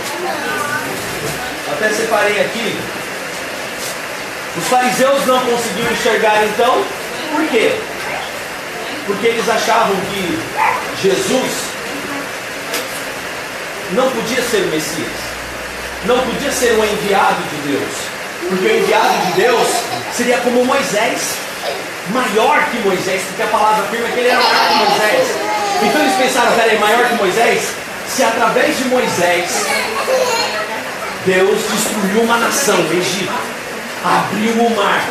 Até 1.72 1.90
separei 1.90 2.40
aqui. 2.40 2.78
Os 4.56 4.64
fariseus 4.68 5.26
não 5.26 5.38
conseguiam 5.40 5.92
enxergar 5.92 6.44
então, 6.44 6.82
por 7.32 7.46
quê? 7.48 7.72
Porque 9.06 9.26
eles 9.28 9.48
achavam 9.48 9.94
que 10.10 10.38
Jesus 11.02 11.70
não 13.92 14.10
podia 14.10 14.42
ser 14.42 14.62
o 14.62 14.66
Messias, 14.68 15.08
não 16.04 16.18
podia 16.20 16.50
ser 16.50 16.72
um 16.72 16.84
enviado 16.84 17.42
de 17.42 17.72
Deus, 17.72 17.94
porque 18.48 18.66
o 18.66 18.78
enviado 18.78 19.26
de 19.26 19.32
Deus 19.32 19.68
seria 20.16 20.38
como 20.38 20.64
Moisés, 20.64 21.34
maior 22.12 22.64
que 22.70 22.78
Moisés, 22.78 23.22
porque 23.28 23.42
a 23.42 23.46
palavra 23.46 23.84
afirma 23.84 24.08
que 24.08 24.20
ele 24.20 24.28
era 24.28 24.40
maior 24.40 24.68
que 24.68 24.74
Moisés. 24.74 25.28
Então 25.82 26.00
eles 26.02 26.14
pensaram, 26.14 26.52
peraí, 26.52 26.78
maior 26.78 27.08
que 27.08 27.14
Moisés? 27.14 27.72
Se 28.08 28.24
através 28.24 28.76
de 28.76 28.84
Moisés 28.86 29.66
Deus 31.24 31.58
destruiu 31.70 32.22
uma 32.22 32.38
nação, 32.38 32.76
o 32.80 32.92
Egito, 32.92 33.32
abriu 34.04 34.64
o 34.64 34.76
mar, 34.76 35.04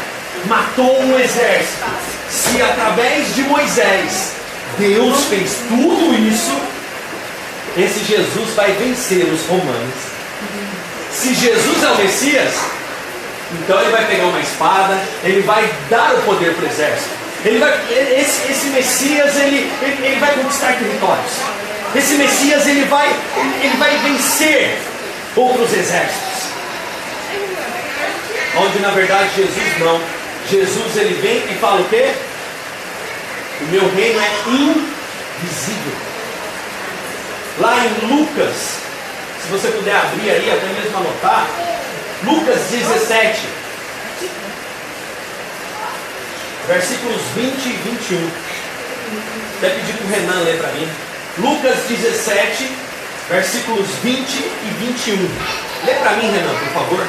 matou 0.45 1.01
um 1.01 1.19
exército. 1.19 1.85
Se 2.29 2.61
através 2.61 3.35
de 3.35 3.43
Moisés 3.43 4.33
Deus 4.77 5.25
fez 5.25 5.57
tudo 5.67 6.13
isso, 6.27 6.57
esse 7.77 8.03
Jesus 8.05 8.49
vai 8.55 8.71
vencer 8.73 9.25
os 9.25 9.45
romanos. 9.45 9.95
Se 11.11 11.33
Jesus 11.33 11.83
é 11.83 11.87
o 11.87 11.97
Messias, 11.97 12.53
então 13.51 13.81
ele 13.81 13.91
vai 13.91 14.05
pegar 14.05 14.25
uma 14.25 14.39
espada, 14.39 14.99
ele 15.23 15.41
vai 15.41 15.67
dar 15.89 16.15
o 16.15 16.21
poder 16.21 16.53
para 16.53 16.65
o 16.65 16.67
exército. 16.67 17.09
Ele 17.43 17.57
vai, 17.57 17.73
esse, 18.19 18.51
esse 18.51 18.67
Messias 18.67 19.35
ele, 19.37 19.71
ele, 19.81 20.05
ele, 20.05 20.19
vai 20.19 20.33
conquistar 20.33 20.73
territórios. 20.73 21.31
Esse 21.95 22.15
Messias 22.15 22.67
ele 22.67 22.85
vai, 22.85 23.07
ele 23.61 23.77
vai 23.77 23.97
vencer 23.97 24.77
outros 25.35 25.73
exércitos. 25.73 26.49
Onde 28.57 28.79
na 28.79 28.91
verdade 28.91 29.29
Jesus 29.35 29.79
não. 29.79 30.01
Jesus 30.49 30.97
ele 30.97 31.13
vem 31.21 31.37
e 31.53 31.57
fala 31.59 31.81
o 31.81 31.89
quê? 31.89 32.11
O 33.61 33.65
meu 33.65 33.89
reino 33.95 34.19
é 34.19 34.29
invisível. 34.47 35.93
Lá 37.59 37.77
em 37.85 38.07
Lucas, 38.07 38.79
se 39.41 39.47
você 39.49 39.67
puder 39.69 39.95
abrir 39.95 40.29
aí, 40.29 40.51
até 40.51 40.67
mesmo 40.67 40.97
anotar, 40.97 41.47
Lucas 42.23 42.59
17, 42.69 43.47
versículos 46.67 47.21
20 47.33 47.65
e 47.65 47.71
21. 47.71 48.29
Até 49.57 49.69
pedir 49.69 49.93
para 49.93 50.05
o 50.05 50.09
Renan 50.09 50.41
ler 50.41 50.57
para 50.57 50.71
mim. 50.73 50.89
Lucas 51.37 51.77
17, 51.87 52.71
versículos 53.29 53.87
20 54.03 54.17
e 54.19 54.85
21. 54.85 55.15
Lê 55.85 55.93
para 55.93 56.17
mim, 56.17 56.29
Renan, 56.29 56.53
por 56.59 56.73
favor. 56.73 57.07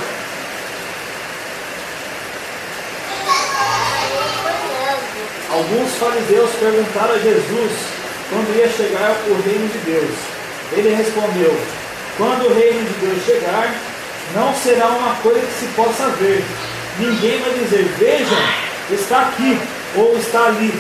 Alguns 5.51 5.95
fariseus 5.97 6.51
perguntaram 6.61 7.15
a 7.17 7.19
Jesus 7.19 7.73
quando 8.31 8.57
ia 8.57 8.69
chegar 8.69 9.11
o 9.27 9.43
reino 9.43 9.69
de 9.69 9.79
Deus. 9.79 10.15
Ele 10.73 10.95
respondeu: 10.95 11.61
Quando 12.17 12.47
o 12.47 12.55
reino 12.55 12.85
de 12.85 13.07
Deus 13.07 13.25
chegar, 13.27 13.75
não 14.35 14.55
será 14.55 14.87
uma 14.87 15.15
coisa 15.17 15.41
que 15.41 15.61
se 15.61 15.67
possa 15.75 16.09
ver. 16.21 16.45
Ninguém 16.99 17.41
vai 17.41 17.53
dizer: 17.55 17.85
Vejam, 17.99 18.39
está 18.91 19.23
aqui 19.23 19.59
ou 19.97 20.17
está 20.19 20.47
ali, 20.47 20.73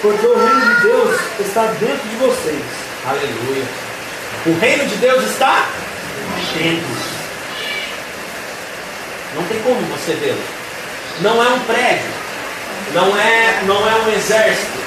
porque 0.00 0.26
o 0.26 0.36
reino 0.36 0.74
de 0.74 0.82
Deus 0.82 1.20
está 1.40 1.62
dentro 1.78 2.08
de 2.08 2.16
vocês. 2.16 2.62
Aleluia. 3.06 3.64
O 4.46 4.58
reino 4.58 4.86
de 4.86 4.96
Deus 4.96 5.24
está 5.24 5.66
dentro. 6.54 7.12
Não 9.34 9.44
tem 9.44 9.60
como 9.62 9.80
você 9.96 10.14
vê-lo. 10.14 10.42
Não 11.20 11.42
é 11.42 11.48
um 11.48 11.60
prédio 11.60 12.22
não 12.94 13.16
é, 13.16 13.62
não 13.66 13.88
é 13.88 13.94
um 14.02 14.12
exército, 14.12 14.78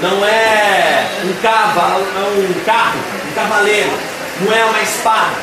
não 0.00 0.24
é 0.24 1.06
um 1.24 1.32
cavalo, 1.42 2.06
é 2.16 2.20
um 2.20 2.64
carro, 2.64 2.98
um 3.28 3.34
cavaleiro, 3.34 3.90
não 4.40 4.52
é 4.52 4.64
uma 4.64 4.80
espada, 4.82 5.34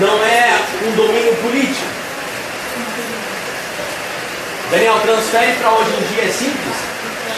não 0.00 0.24
é 0.24 0.58
um 0.86 0.90
domínio 0.92 1.34
político. 1.36 1.86
Daniel, 4.70 4.98
transfere 5.02 5.52
para 5.58 5.70
hoje 5.72 5.90
em 5.90 6.14
dia 6.14 6.24
é 6.24 6.32
simples. 6.32 6.76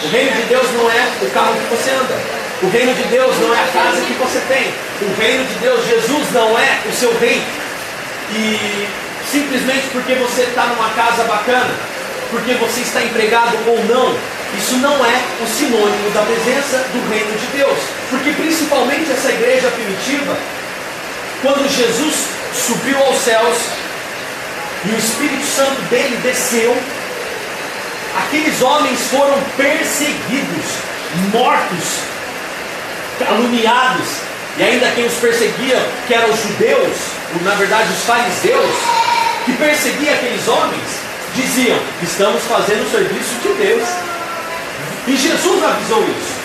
O 0.03 0.09
reino 0.09 0.31
de 0.31 0.41
Deus 0.43 0.67
não 0.73 0.89
é 0.89 1.07
o 1.21 1.29
carro 1.31 1.53
que 1.53 1.75
você 1.75 1.91
anda. 1.91 2.17
O 2.61 2.69
reino 2.69 2.93
de 2.95 3.03
Deus 3.03 3.37
não 3.39 3.53
é 3.53 3.59
a 3.59 3.67
casa 3.67 4.01
que 4.01 4.13
você 4.13 4.39
tem. 4.47 4.73
O 5.01 5.21
reino 5.21 5.45
de 5.45 5.53
Deus, 5.55 5.85
Jesus 5.87 6.31
não 6.33 6.57
é 6.57 6.79
o 6.87 6.91
seu 6.91 7.15
rei. 7.19 7.43
E 8.31 8.87
simplesmente 9.29 9.87
porque 9.91 10.15
você 10.15 10.43
está 10.43 10.65
numa 10.65 10.89
casa 10.89 11.23
bacana, 11.25 11.69
porque 12.31 12.53
você 12.53 12.81
está 12.81 13.03
empregado 13.03 13.55
ou 13.67 13.83
não, 13.85 14.17
isso 14.57 14.77
não 14.77 15.05
é 15.05 15.21
o 15.43 15.47
sinônimo 15.47 16.09
da 16.11 16.21
presença 16.21 16.77
do 16.93 17.09
reino 17.09 17.37
de 17.37 17.57
Deus. 17.57 17.77
Porque 18.09 18.31
principalmente 18.31 19.11
essa 19.11 19.29
igreja 19.29 19.69
primitiva, 19.69 20.37
quando 21.41 21.69
Jesus 21.69 22.15
subiu 22.53 22.97
aos 22.97 23.17
céus 23.17 23.57
e 24.85 24.89
o 24.89 24.97
Espírito 24.97 25.45
Santo 25.45 25.81
dele 25.89 26.17
desceu, 26.23 26.75
aqueles 28.19 28.61
homens 28.61 28.99
foram 29.11 29.37
perseguidos, 29.55 30.65
mortos, 31.31 31.99
caluniados, 33.19 34.07
e 34.57 34.63
ainda 34.63 34.91
quem 34.91 35.05
os 35.05 35.13
perseguia, 35.15 35.79
que 36.07 36.13
eram 36.13 36.29
os 36.29 36.41
judeus, 36.41 36.97
na 37.43 37.53
verdade 37.55 37.91
os 37.91 38.03
fariseus, 38.03 38.75
que 39.45 39.53
perseguiam 39.53 40.13
aqueles 40.13 40.47
homens, 40.47 40.87
diziam: 41.35 41.79
estamos 42.01 42.41
fazendo 42.43 42.85
o 42.87 42.91
serviço 42.91 43.35
de 43.43 43.53
Deus. 43.53 43.87
E 45.07 45.15
Jesus 45.15 45.63
avisou 45.63 46.03
isso. 46.03 46.35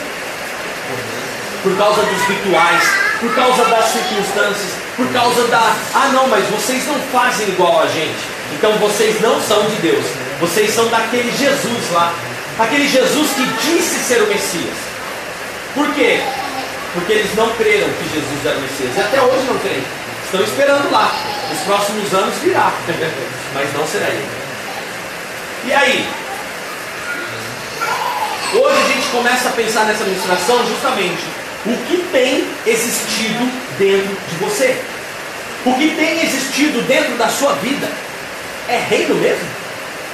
Por 1.63 1.77
causa 1.77 2.03
dos 2.03 2.23
rituais, 2.29 3.02
por 3.23 3.33
causa 3.37 3.65
das 3.67 3.85
circunstâncias, 3.85 4.73
por 4.97 5.07
causa 5.13 5.47
da. 5.47 5.77
Ah, 5.95 6.11
não, 6.13 6.27
mas 6.27 6.45
vocês 6.49 6.85
não 6.89 6.99
fazem 7.13 7.49
igual 7.49 7.81
a 7.81 7.87
gente. 7.87 8.19
Então 8.53 8.73
vocês 8.79 9.21
não 9.21 9.41
são 9.41 9.65
de 9.67 9.77
Deus. 9.77 10.05
Vocês 10.41 10.75
são 10.75 10.89
daquele 10.89 11.31
Jesus 11.31 11.91
lá. 11.93 12.13
Aquele 12.59 12.89
Jesus 12.89 13.31
que 13.31 13.47
disse 13.63 14.03
ser 14.05 14.23
o 14.23 14.27
Messias. 14.27 14.75
Por 15.73 15.95
quê? 15.95 16.21
Porque 16.95 17.13
eles 17.13 17.35
não 17.37 17.49
creram 17.55 17.89
que 17.91 18.13
Jesus 18.13 18.45
era 18.45 18.59
o 18.59 18.61
Messias. 18.61 18.97
E 18.97 19.01
até 19.01 19.23
hoje 19.23 19.45
não 19.47 19.59
creem. 19.61 19.85
Estão 20.25 20.43
esperando 20.43 20.91
lá. 20.91 21.13
Nos 21.49 21.61
próximos 21.61 22.13
anos 22.13 22.35
virá. 22.43 22.73
Mas 23.55 23.73
não 23.73 23.87
será 23.87 24.09
ele. 24.09 24.29
E 25.65 25.73
aí? 25.73 26.09
Hoje 28.53 28.83
a 28.83 28.89
gente 28.89 29.07
começa 29.13 29.49
a 29.49 29.53
pensar 29.53 29.85
nessa 29.85 30.05
ministração 30.05 30.67
justamente 30.67 31.42
o 31.67 31.77
que 31.87 32.05
tem 32.11 32.47
existido 32.67 33.51
dentro 33.79 34.17
de 34.29 34.37
você. 34.37 34.77
O 35.65 35.75
que 35.75 35.95
tem 35.95 36.23
existido 36.25 36.83
dentro 36.83 37.15
da 37.17 37.29
sua 37.29 37.53
vida 37.55 37.89
é 38.69 38.79
reino 38.79 39.15
mesmo? 39.15 39.49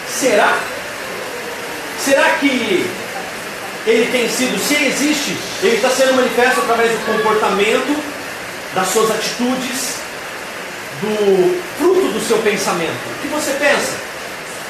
Será? 0.08 0.58
Será 2.04 2.24
que 2.40 2.86
ele 3.86 4.10
tem 4.12 4.28
sido, 4.28 4.58
se 4.58 4.74
existe, 4.74 5.36
ele 5.62 5.76
está 5.76 5.90
sendo 5.90 6.14
manifesto 6.14 6.60
através 6.60 6.92
do 6.92 7.06
comportamento, 7.06 7.96
das 8.74 8.88
suas 8.88 9.10
atitudes, 9.10 9.94
do 11.00 11.60
fruto 11.78 12.12
do 12.12 12.20
seu 12.20 12.38
pensamento? 12.38 12.98
O 13.16 13.22
que 13.22 13.28
você 13.28 13.52
pensa? 13.52 14.08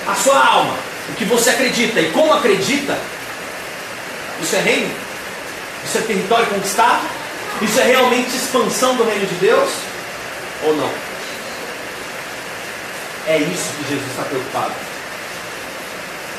a 0.09 0.14
sua 0.14 0.43
alma, 0.43 0.75
o 1.11 1.12
que 1.14 1.25
você 1.27 1.51
acredita 1.51 2.01
e 2.01 2.11
como 2.11 2.33
acredita, 2.33 2.99
isso 4.41 4.57
é 4.57 4.61
reino? 4.61 4.91
Isso 5.85 5.99
é 5.99 6.01
território 6.03 6.47
conquistado? 6.47 7.03
Isso 7.61 7.81
é 7.81 7.85
realmente 7.85 8.37
expansão 8.37 8.95
do 8.97 9.05
reino 9.05 9.27
de 9.27 9.35
Deus? 9.37 9.71
Ou 10.64 10.77
não? 10.77 10.91
É 13.27 13.38
isso 13.38 13.73
que 13.77 13.88
Jesus 13.88 14.11
está 14.11 14.23
preocupado. 14.23 14.73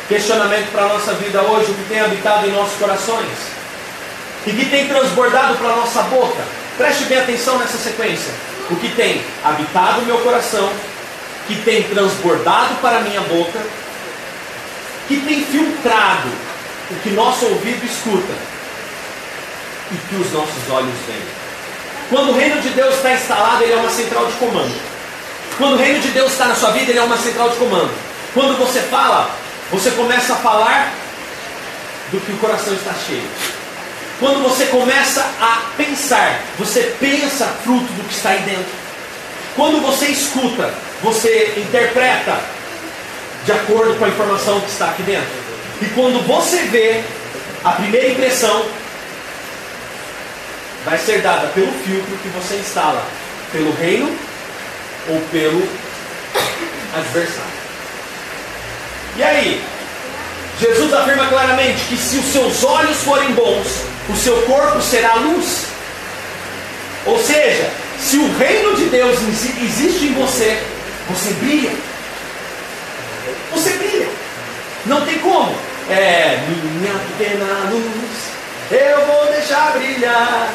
Questionamento 0.08 0.72
para 0.72 0.84
a 0.84 0.88
nossa 0.90 1.14
vida 1.14 1.42
hoje, 1.42 1.72
o 1.72 1.76
que 1.76 1.90
tem 1.90 2.00
habitado 2.00 2.48
em 2.48 2.52
nossos 2.52 2.78
corações 2.80 3.28
e 4.48 4.52
que 4.52 4.66
tem 4.66 4.88
transbordado 4.88 5.56
para 5.58 5.70
a 5.70 5.76
nossa 5.76 6.02
boca. 6.04 6.44
Preste 6.78 7.04
bem 7.06 7.20
atenção 7.20 7.60
nessa 7.60 7.78
sequência. 7.78 8.34
O 8.72 8.76
que 8.76 8.90
tem 8.96 9.22
habitado 9.44 10.02
meu 10.04 10.18
coração 10.20 10.72
que 11.48 11.56
tem 11.64 11.84
transbordado 11.84 12.76
para 12.76 12.98
a 12.98 13.02
minha 13.02 13.22
boca, 13.22 13.60
que 15.08 15.18
tem 15.22 15.44
filtrado 15.44 16.30
o 16.92 16.96
que 17.02 17.10
nosso 17.10 17.46
ouvido 17.46 17.86
escuta 17.86 18.49
que 19.98 20.16
os 20.16 20.32
nossos 20.32 20.70
olhos 20.70 20.94
veem. 21.08 21.22
Quando 22.10 22.30
o 22.32 22.34
reino 22.34 22.62
de 22.62 22.70
Deus 22.70 22.96
está 22.96 23.14
instalado, 23.14 23.64
ele 23.64 23.74
é 23.74 23.78
uma 23.78 23.90
central 23.90 24.26
de 24.26 24.34
comando. 24.34 24.74
Quando 25.58 25.74
o 25.74 25.78
reino 25.78 26.00
de 26.00 26.08
Deus 26.10 26.32
está 26.32 26.46
na 26.46 26.56
sua 26.56 26.72
vida, 26.72 26.92
ele 26.92 27.00
é 27.00 27.04
uma 27.04 27.18
central 27.18 27.50
de 27.50 27.58
comando. 27.58 27.92
Quando 28.34 28.58
você 28.58 28.80
fala, 28.82 29.30
você 29.72 29.92
começa 29.92 30.34
a 30.34 30.38
falar 30.38 30.94
do 32.12 32.20
que 32.20 32.32
o 32.32 32.38
coração 32.38 32.74
está 32.74 32.94
cheio. 33.06 33.28
Quando 34.20 34.44
você 34.44 34.66
começa 34.66 35.22
a 35.40 35.62
pensar, 35.78 36.42
você 36.58 36.96
pensa 37.00 37.46
fruto 37.64 37.92
do 37.94 38.08
que 38.08 38.14
está 38.14 38.30
aí 38.30 38.42
dentro. 38.42 38.72
Quando 39.56 39.82
você 39.82 40.08
escuta, 40.08 40.74
você 41.02 41.54
interpreta 41.58 42.40
de 43.46 43.52
acordo 43.52 43.96
com 43.98 44.06
a 44.06 44.10
informação 44.10 44.60
que 44.62 44.70
está 44.70 44.90
aqui 44.90 45.04
dentro. 45.04 45.30
E 45.82 45.86
quando 45.96 46.26
você 46.28 46.58
vê, 46.64 47.02
a 47.64 47.72
primeira 47.72 48.10
impressão 48.10 48.66
vai 50.90 50.98
ser 50.98 51.22
dada 51.22 51.48
pelo 51.50 51.72
filtro 51.72 52.18
que 52.18 52.30
você 52.30 52.56
instala, 52.56 53.06
pelo 53.52 53.72
reino 53.76 54.12
ou 55.08 55.22
pelo 55.32 55.70
adversário. 56.96 57.60
E 59.16 59.24
aí, 59.24 59.64
Jesus 60.60 60.92
afirma 60.92 61.28
claramente 61.28 61.84
que 61.86 61.96
se 61.96 62.18
os 62.18 62.26
seus 62.26 62.64
olhos 62.64 62.98
forem 63.04 63.32
bons, 63.34 63.68
o 64.10 64.16
seu 64.16 64.42
corpo 64.44 64.82
será 64.82 65.14
luz. 65.16 65.66
Ou 67.06 67.20
seja, 67.24 67.70
se 68.00 68.18
o 68.18 68.38
reino 68.38 68.76
de 68.76 68.86
Deus 68.86 69.20
existe 69.22 70.06
em 70.08 70.14
você, 70.14 70.60
você 71.08 71.34
brilha. 71.34 71.72
Você 73.52 73.70
brilha. 73.72 74.08
Não 74.86 75.06
tem 75.06 75.20
como. 75.20 75.56
É 75.90 76.40
minha 76.48 77.00
pequena 77.00 77.70
luz, 77.72 78.30
eu 78.72 79.06
vou 79.06 79.26
deixar 79.32 79.72
brilhar. 79.74 80.50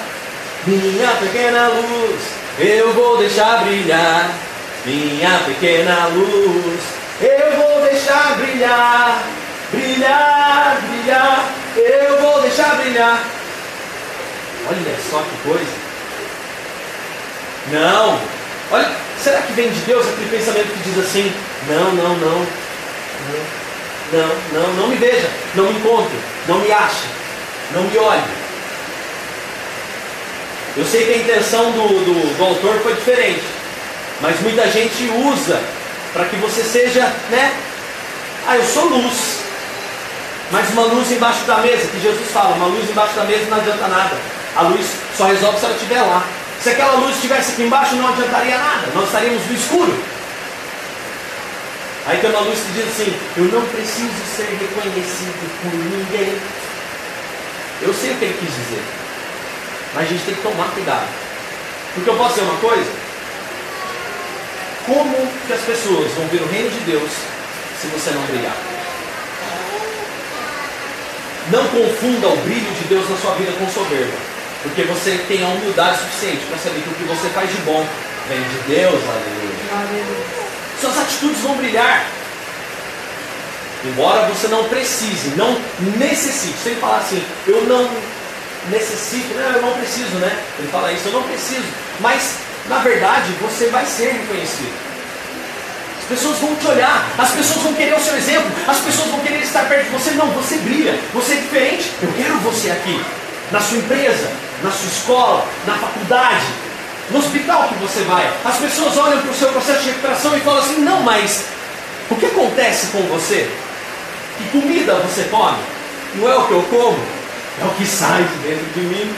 Minha 0.66 1.10
pequena 1.16 1.68
luz, 1.68 2.22
eu 2.58 2.94
vou 2.94 3.18
deixar 3.18 3.64
brilhar. 3.64 4.30
Minha 4.86 5.38
pequena 5.40 6.06
luz, 6.06 6.80
eu 7.20 7.56
vou 7.58 7.82
deixar 7.82 8.34
brilhar. 8.36 9.22
Brilhar, 9.70 10.78
brilhar, 10.88 11.44
eu 11.76 12.18
vou 12.18 12.40
deixar 12.40 12.76
brilhar. 12.76 13.22
Olha 14.66 14.96
só 15.10 15.18
que 15.18 15.48
coisa. 15.48 15.72
Não. 17.70 18.18
Olha, 18.70 18.90
será 19.22 19.42
que 19.42 19.52
vem 19.52 19.68
de 19.68 19.80
Deus 19.80 20.06
aquele 20.06 20.30
pensamento 20.30 20.68
que 20.68 20.88
diz 20.88 20.98
assim: 20.98 21.30
não, 21.68 21.92
não, 21.92 22.16
não. 22.16 22.46
Não, 24.12 24.28
não, 24.52 24.72
não 24.74 24.88
me 24.88 24.96
veja, 24.96 25.28
não 25.54 25.64
me 25.64 25.78
encontre, 25.78 26.16
não 26.46 26.58
me 26.58 26.72
ache, 26.72 27.04
não 27.72 27.82
me 27.82 27.98
olhe. 27.98 28.43
Eu 30.76 30.84
sei 30.84 31.04
que 31.06 31.12
a 31.12 31.18
intenção 31.18 31.70
do, 31.70 31.86
do, 32.04 32.36
do 32.36 32.44
autor 32.44 32.80
foi 32.80 32.94
diferente, 32.94 33.44
mas 34.20 34.40
muita 34.40 34.68
gente 34.70 35.08
usa 35.24 35.60
para 36.12 36.24
que 36.24 36.36
você 36.36 36.62
seja, 36.64 37.02
né? 37.30 37.52
Ah, 38.46 38.56
eu 38.56 38.64
sou 38.64 38.86
luz. 38.86 39.38
Mas 40.50 40.68
uma 40.70 40.82
luz 40.82 41.10
embaixo 41.10 41.44
da 41.44 41.58
mesa, 41.58 41.86
que 41.86 42.00
Jesus 42.00 42.30
fala, 42.32 42.56
uma 42.56 42.66
luz 42.66 42.88
embaixo 42.90 43.14
da 43.14 43.24
mesa 43.24 43.44
não 43.48 43.58
adianta 43.58 43.88
nada. 43.88 44.16
A 44.56 44.62
luz 44.62 44.86
só 45.16 45.26
resolve 45.26 45.58
se 45.58 45.64
ela 45.64 45.74
estiver 45.74 46.02
lá. 46.02 46.24
Se 46.60 46.70
aquela 46.70 46.94
luz 46.94 47.16
estivesse 47.16 47.52
aqui 47.52 47.62
embaixo, 47.62 47.94
não 47.96 48.08
adiantaria 48.08 48.58
nada. 48.58 48.88
Nós 48.94 49.06
estaríamos 49.06 49.46
no 49.46 49.54
escuro. 49.54 50.04
Aí 52.06 52.18
tem 52.18 52.30
uma 52.30 52.40
luz 52.40 52.58
que 52.58 52.72
diz 52.72 52.88
assim: 52.88 53.16
Eu 53.36 53.44
não 53.44 53.62
preciso 53.66 54.12
ser 54.36 54.58
reconhecido 54.60 55.62
por 55.62 55.72
ninguém. 55.72 56.38
Eu 57.82 57.94
sei 57.94 58.12
o 58.12 58.16
que 58.16 58.24
ele 58.24 58.38
quis 58.38 58.48
dizer. 58.48 58.82
Mas 59.94 60.04
a 60.04 60.06
gente 60.06 60.24
tem 60.24 60.34
que 60.34 60.42
tomar 60.42 60.70
cuidado. 60.74 61.06
Porque 61.94 62.10
eu 62.10 62.16
posso 62.16 62.34
dizer 62.34 62.42
uma 62.42 62.58
coisa? 62.58 62.90
Como 64.86 65.28
que 65.46 65.52
as 65.52 65.60
pessoas 65.60 66.12
vão 66.12 66.26
ver 66.26 66.42
o 66.42 66.48
reino 66.48 66.70
de 66.70 66.80
Deus 66.80 67.10
se 67.80 67.86
você 67.86 68.10
não 68.10 68.22
brilhar? 68.22 68.56
Não 71.50 71.66
confunda 71.68 72.28
o 72.28 72.36
brilho 72.38 72.70
de 72.74 72.84
Deus 72.88 73.08
na 73.08 73.16
sua 73.16 73.34
vida 73.34 73.52
com 73.52 73.68
soberba. 73.68 74.16
Porque 74.62 74.82
você 74.82 75.18
tem 75.28 75.44
a 75.44 75.48
humildade 75.48 75.98
suficiente 75.98 76.44
para 76.46 76.58
saber 76.58 76.80
que 76.80 76.88
o 76.88 76.94
que 76.94 77.04
você 77.04 77.28
faz 77.28 77.50
de 77.50 77.58
bom 77.58 77.86
vem 78.28 78.42
de 78.42 78.74
Deus, 78.74 78.94
aleluia. 78.94 80.24
Suas 80.80 80.98
atitudes 80.98 81.40
vão 81.40 81.56
brilhar. 81.56 82.06
Embora 83.84 84.26
você 84.26 84.48
não 84.48 84.64
precise, 84.64 85.28
não 85.36 85.60
necessite, 85.98 86.56
sem 86.62 86.74
falar 86.76 86.98
assim, 86.98 87.22
eu 87.46 87.62
não 87.64 87.90
necessito, 88.70 89.34
não, 89.34 89.42
eu 89.42 89.62
não 89.62 89.72
preciso, 89.72 90.16
né? 90.16 90.36
Ele 90.58 90.68
fala 90.68 90.92
isso, 90.92 91.08
eu 91.08 91.12
não 91.12 91.22
preciso. 91.22 91.66
Mas, 92.00 92.36
na 92.68 92.78
verdade, 92.78 93.32
você 93.40 93.66
vai 93.66 93.84
ser 93.84 94.12
reconhecido. 94.12 94.72
As 96.00 96.08
pessoas 96.08 96.38
vão 96.38 96.54
te 96.56 96.66
olhar, 96.66 97.08
as 97.16 97.30
pessoas 97.30 97.62
vão 97.62 97.72
querer 97.72 97.94
o 97.94 98.00
seu 98.00 98.14
exemplo, 98.16 98.50
as 98.68 98.78
pessoas 98.78 99.08
vão 99.08 99.20
querer 99.20 99.42
estar 99.42 99.66
perto 99.68 99.84
de 99.84 99.90
você. 99.90 100.10
Não, 100.10 100.30
você 100.32 100.56
brilha, 100.58 100.98
você 101.14 101.32
é 101.32 101.36
diferente. 101.36 101.92
Eu 102.02 102.12
quero 102.12 102.36
você 102.40 102.70
aqui, 102.70 103.02
na 103.50 103.60
sua 103.60 103.78
empresa, 103.78 104.30
na 104.62 104.70
sua 104.70 104.88
escola, 104.88 105.46
na 105.66 105.74
faculdade, 105.74 106.44
no 107.10 107.18
hospital 107.18 107.68
que 107.68 107.74
você 107.76 108.00
vai. 108.02 108.30
As 108.44 108.56
pessoas 108.56 108.96
olham 108.98 109.20
para 109.22 109.30
o 109.30 109.34
seu 109.34 109.48
processo 109.48 109.80
de 109.80 109.88
recuperação 109.88 110.36
e 110.36 110.40
falam 110.40 110.60
assim: 110.60 110.78
não, 110.80 111.00
mas 111.00 111.44
o 112.10 112.16
que 112.16 112.26
acontece 112.26 112.88
com 112.88 113.00
você? 113.04 113.50
Que 114.36 114.48
comida 114.50 114.94
você 114.96 115.24
come? 115.30 115.58
Não 116.16 116.30
é 116.30 116.36
o 116.36 116.46
que 116.46 116.52
eu 116.52 116.62
como, 116.64 116.98
é 117.60 117.64
o 117.64 117.70
que 117.70 117.86
sai 117.86 118.22
de 118.24 118.48
dentro 118.48 118.66
de 118.74 118.80
mim. 118.80 119.16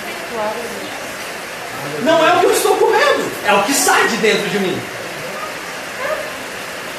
Não 2.03 2.27
é 2.27 2.35
o 2.35 2.41
que 2.41 2.47
eu 2.47 2.53
estou 2.53 2.77
comendo, 2.77 3.31
é 3.47 3.53
o 3.55 3.63
que 3.63 3.73
sai 3.73 4.07
de 4.09 4.17
dentro 4.17 4.49
de 4.49 4.59
mim. 4.59 4.81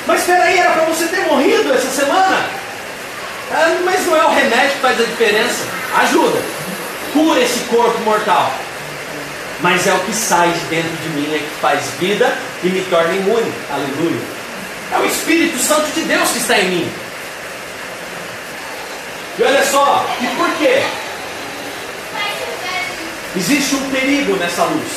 Mas 0.07 0.21
espera 0.21 0.45
aí, 0.45 0.57
era 0.57 0.71
para 0.71 0.85
você 0.85 1.07
ter 1.07 1.21
morrido 1.27 1.73
essa 1.73 1.89
semana. 1.89 2.45
Ah, 3.51 3.77
mas 3.83 4.05
não 4.05 4.15
é 4.15 4.23
o 4.25 4.29
remédio 4.29 4.71
que 4.71 4.79
faz 4.79 4.99
a 4.99 5.03
diferença. 5.03 5.65
Ajuda. 6.01 6.41
Cura 7.13 7.39
esse 7.41 7.59
corpo 7.65 7.99
mortal. 8.01 8.51
Mas 9.59 9.87
é 9.87 9.93
o 9.93 9.99
que 9.99 10.13
sai 10.13 10.51
de 10.51 10.59
dentro 10.65 10.95
de 10.97 11.09
mim 11.09 11.35
é 11.35 11.39
que 11.39 11.61
faz 11.61 11.81
vida 11.99 12.37
e 12.63 12.67
me 12.67 12.81
torna 12.85 13.13
imune. 13.13 13.51
Aleluia. 13.71 14.21
É 14.93 14.97
o 14.97 15.05
Espírito 15.05 15.57
Santo 15.59 15.91
de 15.91 16.01
Deus 16.01 16.29
que 16.29 16.37
está 16.37 16.57
em 16.59 16.69
mim. 16.69 16.91
E 19.37 19.43
olha 19.43 19.63
só, 19.65 20.05
e 20.21 20.27
por 20.35 20.49
quê? 20.57 20.83
Existe 23.37 23.75
um 23.75 23.89
perigo 23.91 24.35
nessa 24.37 24.63
luz. 24.63 24.91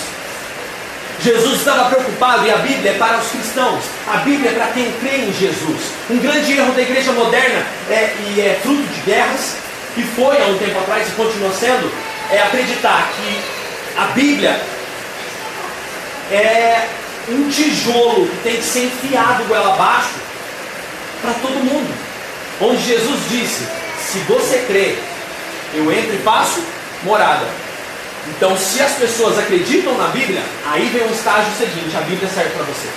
Jesus 1.22 1.58
estava 1.58 1.90
preocupado 1.90 2.46
e 2.46 2.50
a 2.50 2.56
Bíblia 2.56 2.92
é 2.92 2.94
para 2.94 3.18
os 3.18 3.28
cristãos, 3.28 3.84
a 4.08 4.16
Bíblia 4.18 4.50
é 4.50 4.54
para 4.54 4.68
quem 4.68 4.90
crê 4.92 5.16
em 5.26 5.32
Jesus. 5.34 5.92
Um 6.08 6.18
grande 6.18 6.56
erro 6.56 6.72
da 6.72 6.80
igreja 6.80 7.12
moderna 7.12 7.66
é, 7.90 8.14
e 8.26 8.40
é 8.40 8.58
fruto 8.62 8.82
de 8.82 9.00
guerras, 9.02 9.56
e 9.94 10.02
foi 10.02 10.40
há 10.40 10.46
um 10.46 10.56
tempo 10.56 10.78
atrás 10.78 11.06
e 11.08 11.10
continua 11.10 11.52
sendo, 11.52 11.92
é 12.30 12.40
acreditar 12.40 13.10
que 13.14 14.00
a 14.00 14.06
Bíblia 14.06 14.58
é 16.32 16.88
um 17.28 17.50
tijolo 17.50 18.26
que 18.26 18.36
tem 18.42 18.56
que 18.56 18.64
ser 18.64 18.84
enfiado 18.84 19.44
goela 19.44 19.74
abaixo 19.74 20.14
para 21.20 21.34
todo 21.34 21.62
mundo. 21.62 21.94
Onde 22.58 22.82
Jesus 22.82 23.20
disse: 23.28 23.66
Se 23.98 24.18
você 24.20 24.64
crê, 24.66 24.96
eu 25.74 25.92
entro 25.92 26.14
e 26.14 26.18
faço 26.18 26.64
morada. 27.02 27.46
Então, 28.28 28.56
se 28.56 28.80
as 28.82 28.92
pessoas 28.92 29.38
acreditam 29.38 29.96
na 29.96 30.08
Bíblia, 30.08 30.42
aí 30.66 30.86
vem 30.88 31.02
o 31.02 31.12
estágio 31.12 31.52
seguinte: 31.56 31.96
a 31.96 32.00
Bíblia 32.02 32.28
serve 32.28 32.50
para 32.50 32.64
você. 32.64 32.88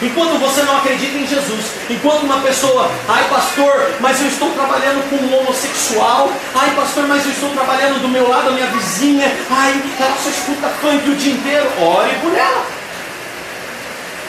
Enquanto 0.00 0.40
você 0.40 0.62
não 0.62 0.78
acredita 0.78 1.16
em 1.16 1.26
Jesus, 1.26 1.64
enquanto 1.88 2.24
uma 2.24 2.40
pessoa, 2.40 2.90
ai 3.08 3.22
pastor, 3.28 3.88
mas 4.00 4.20
eu 4.20 4.26
estou 4.26 4.50
trabalhando 4.50 5.08
com 5.08 5.14
um 5.14 5.38
homossexual, 5.38 6.32
ai 6.56 6.74
pastor, 6.74 7.06
mas 7.06 7.24
eu 7.24 7.30
estou 7.30 7.50
trabalhando 7.50 8.02
do 8.02 8.08
meu 8.08 8.28
lado 8.28 8.48
a 8.48 8.50
minha 8.50 8.66
vizinha, 8.66 9.32
ai, 9.48 9.80
ela 10.00 10.16
só 10.16 10.30
escuta 10.30 10.68
funk 10.80 11.08
o 11.08 11.14
dia 11.14 11.34
inteiro, 11.34 11.70
ore 11.80 12.14
por 12.20 12.36
ela. 12.36 12.66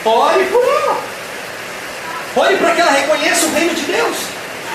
Ore 0.04 0.44
por 0.44 0.64
ela. 0.64 0.96
Ore 2.36 2.56
para 2.56 2.74
que 2.74 2.80
ela 2.80 2.92
reconheça 2.92 3.46
o 3.46 3.52
reino 3.52 3.74
de 3.74 3.82
Deus. 3.82 4.16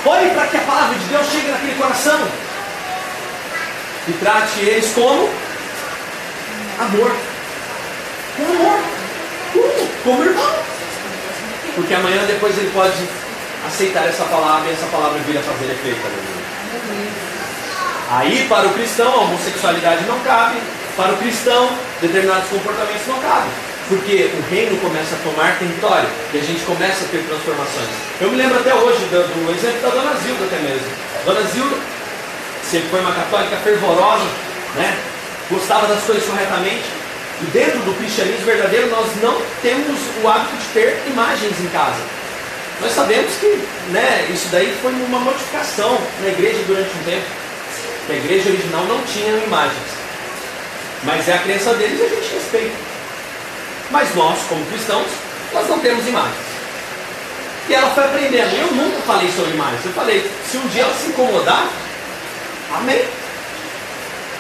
Ore 0.06 0.30
para 0.32 0.48
que 0.48 0.58
a 0.58 0.62
palavra 0.62 0.98
de 0.98 1.06
Deus 1.06 1.28
chegue 1.28 1.50
naquele 1.50 1.76
coração 1.76 2.28
e 4.10 4.14
trate 4.14 4.60
eles 4.62 4.92
como 4.94 5.30
amor. 6.80 7.16
Com 8.36 8.44
amor. 8.44 8.80
Como? 9.54 9.90
Como 10.04 10.24
irmão. 10.24 10.56
Porque 11.76 11.94
amanhã 11.94 12.26
depois 12.26 12.58
ele 12.58 12.72
pode 12.74 12.98
aceitar 13.68 14.08
essa 14.08 14.24
palavra 14.26 14.70
e 14.70 14.74
essa 14.74 14.88
palavra 14.88 15.20
vir 15.20 15.38
a 15.38 15.42
fazer 15.42 15.72
efeito. 15.72 16.00
Aí 18.10 18.48
para 18.50 18.68
o 18.68 18.74
cristão 18.74 19.14
a 19.14 19.18
homossexualidade 19.22 20.04
não 20.06 20.20
cabe, 20.22 20.58
para 20.98 21.14
o 21.14 21.18
cristão 21.18 21.70
determinados 22.02 22.50
comportamentos 22.50 23.06
não 23.08 23.20
cabem. 23.20 23.52
Porque 23.88 24.32
o 24.38 24.50
reino 24.52 24.78
começa 24.82 25.16
a 25.16 25.20
tomar 25.20 25.58
território 25.58 26.10
e 26.34 26.38
a 26.38 26.42
gente 26.42 26.64
começa 26.64 27.06
a 27.06 27.08
ter 27.08 27.24
transformações. 27.24 27.90
Eu 28.22 28.30
me 28.30 28.38
lembro 28.38 28.60
até 28.60 28.74
hoje 28.74 29.00
do, 29.06 29.46
do 29.46 29.52
exemplo 29.52 29.82
da 29.82 29.90
Dona 29.90 30.16
Zilda 30.18 30.46
até 30.46 30.58
mesmo. 30.58 30.88
Dona 31.26 31.42
Zilda 31.42 31.76
sempre 32.70 32.90
foi 32.90 33.00
uma 33.02 33.14
católica 33.14 33.58
fervorosa, 33.58 34.26
né? 34.76 34.98
gostava 35.50 35.88
das 35.88 36.04
coisas 36.04 36.24
corretamente. 36.26 36.86
E 37.42 37.46
dentro 37.52 37.80
do 37.80 37.98
cristianismo 37.98 38.46
verdadeiro, 38.46 38.90
nós 38.90 39.08
não 39.22 39.42
temos 39.62 39.98
o 40.22 40.28
hábito 40.28 40.58
de 40.58 40.66
ter 40.74 41.02
imagens 41.08 41.60
em 41.60 41.68
casa. 41.68 42.02
Nós 42.82 42.94
sabemos 42.94 43.34
que 43.40 43.68
né, 43.92 44.28
isso 44.30 44.48
daí 44.52 44.78
foi 44.82 44.92
uma 44.92 45.20
modificação 45.20 45.98
na 46.22 46.28
igreja 46.30 46.60
durante 46.68 46.90
um 46.98 47.04
tempo. 47.04 47.26
A 48.10 48.14
igreja 48.14 48.50
original 48.50 48.86
não 48.86 49.02
tinha 49.04 49.44
imagens. 49.44 50.00
Mas 51.04 51.28
é 51.28 51.34
a 51.34 51.40
crença 51.40 51.74
deles 51.76 52.00
e 52.00 52.04
a 52.04 52.10
gente 52.10 52.34
respeita. 52.34 52.76
Mas 53.92 54.14
nós, 54.16 54.40
como 54.48 54.66
cristãos, 54.66 55.08
nós 55.54 55.68
não 55.68 55.80
temos 55.80 56.08
imagens. 56.08 56.50
E 57.70 57.74
ela 57.74 57.90
foi 57.92 58.04
aprendendo. 58.04 58.56
Eu 58.56 58.72
nunca 58.74 59.00
falei 59.02 59.32
sobre 59.32 59.52
imagens. 59.52 59.86
Eu 59.86 59.94
falei, 59.94 60.30
se 60.50 60.58
um 60.58 60.68
dia 60.68 60.84
ela 60.84 60.94
se 60.94 61.08
incomodar, 61.08 61.68
amém. 62.76 63.04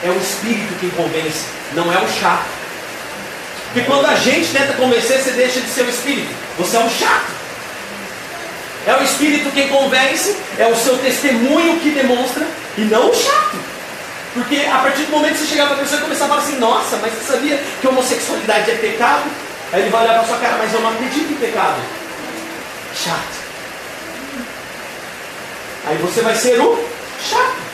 É 0.03 0.09
o 0.09 0.17
espírito 0.17 0.79
quem 0.79 0.89
convence, 0.91 1.45
não 1.73 1.91
é 1.91 1.97
o 1.97 2.07
chato. 2.07 2.45
Porque 3.73 3.85
quando 3.85 4.05
a 4.05 4.15
gente 4.15 4.51
tenta 4.51 4.73
convencer, 4.73 5.21
você 5.21 5.31
deixa 5.31 5.59
de 5.59 5.69
ser 5.69 5.83
o 5.83 5.89
espírito. 5.89 6.33
Você 6.57 6.77
é 6.77 6.79
um 6.79 6.89
chato. 6.89 7.39
É 8.87 8.95
o 8.95 9.03
espírito 9.03 9.51
quem 9.51 9.67
convence, 9.67 10.35
é 10.57 10.67
o 10.67 10.75
seu 10.75 10.97
testemunho 10.97 11.79
que 11.79 11.91
demonstra, 11.91 12.47
e 12.77 12.81
não 12.81 13.09
o 13.09 13.13
chato. 13.13 13.57
Porque 14.33 14.57
a 14.65 14.77
partir 14.79 15.03
do 15.03 15.11
momento 15.11 15.33
que 15.33 15.39
você 15.39 15.47
chegar 15.47 15.65
para 15.65 15.75
a 15.75 15.79
pessoa 15.79 15.99
e 15.99 16.03
começar 16.03 16.25
a 16.25 16.27
falar 16.29 16.41
assim, 16.41 16.57
nossa, 16.59 16.97
mas 16.97 17.13
você 17.13 17.33
sabia 17.33 17.59
que 17.81 17.87
homossexualidade 17.87 18.71
é 18.71 18.75
pecado? 18.75 19.29
Aí 19.71 19.81
ele 19.81 19.89
vai 19.89 20.03
olhar 20.03 20.15
para 20.15 20.27
sua 20.27 20.37
cara, 20.37 20.57
mas 20.57 20.73
eu 20.73 20.79
não 20.79 20.91
acredito 20.91 21.31
em 21.31 21.35
pecado. 21.35 21.79
Chato. 22.95 23.39
Aí 25.85 25.97
você 25.97 26.21
vai 26.21 26.35
ser 26.35 26.59
o 26.59 26.87
chato. 27.29 27.69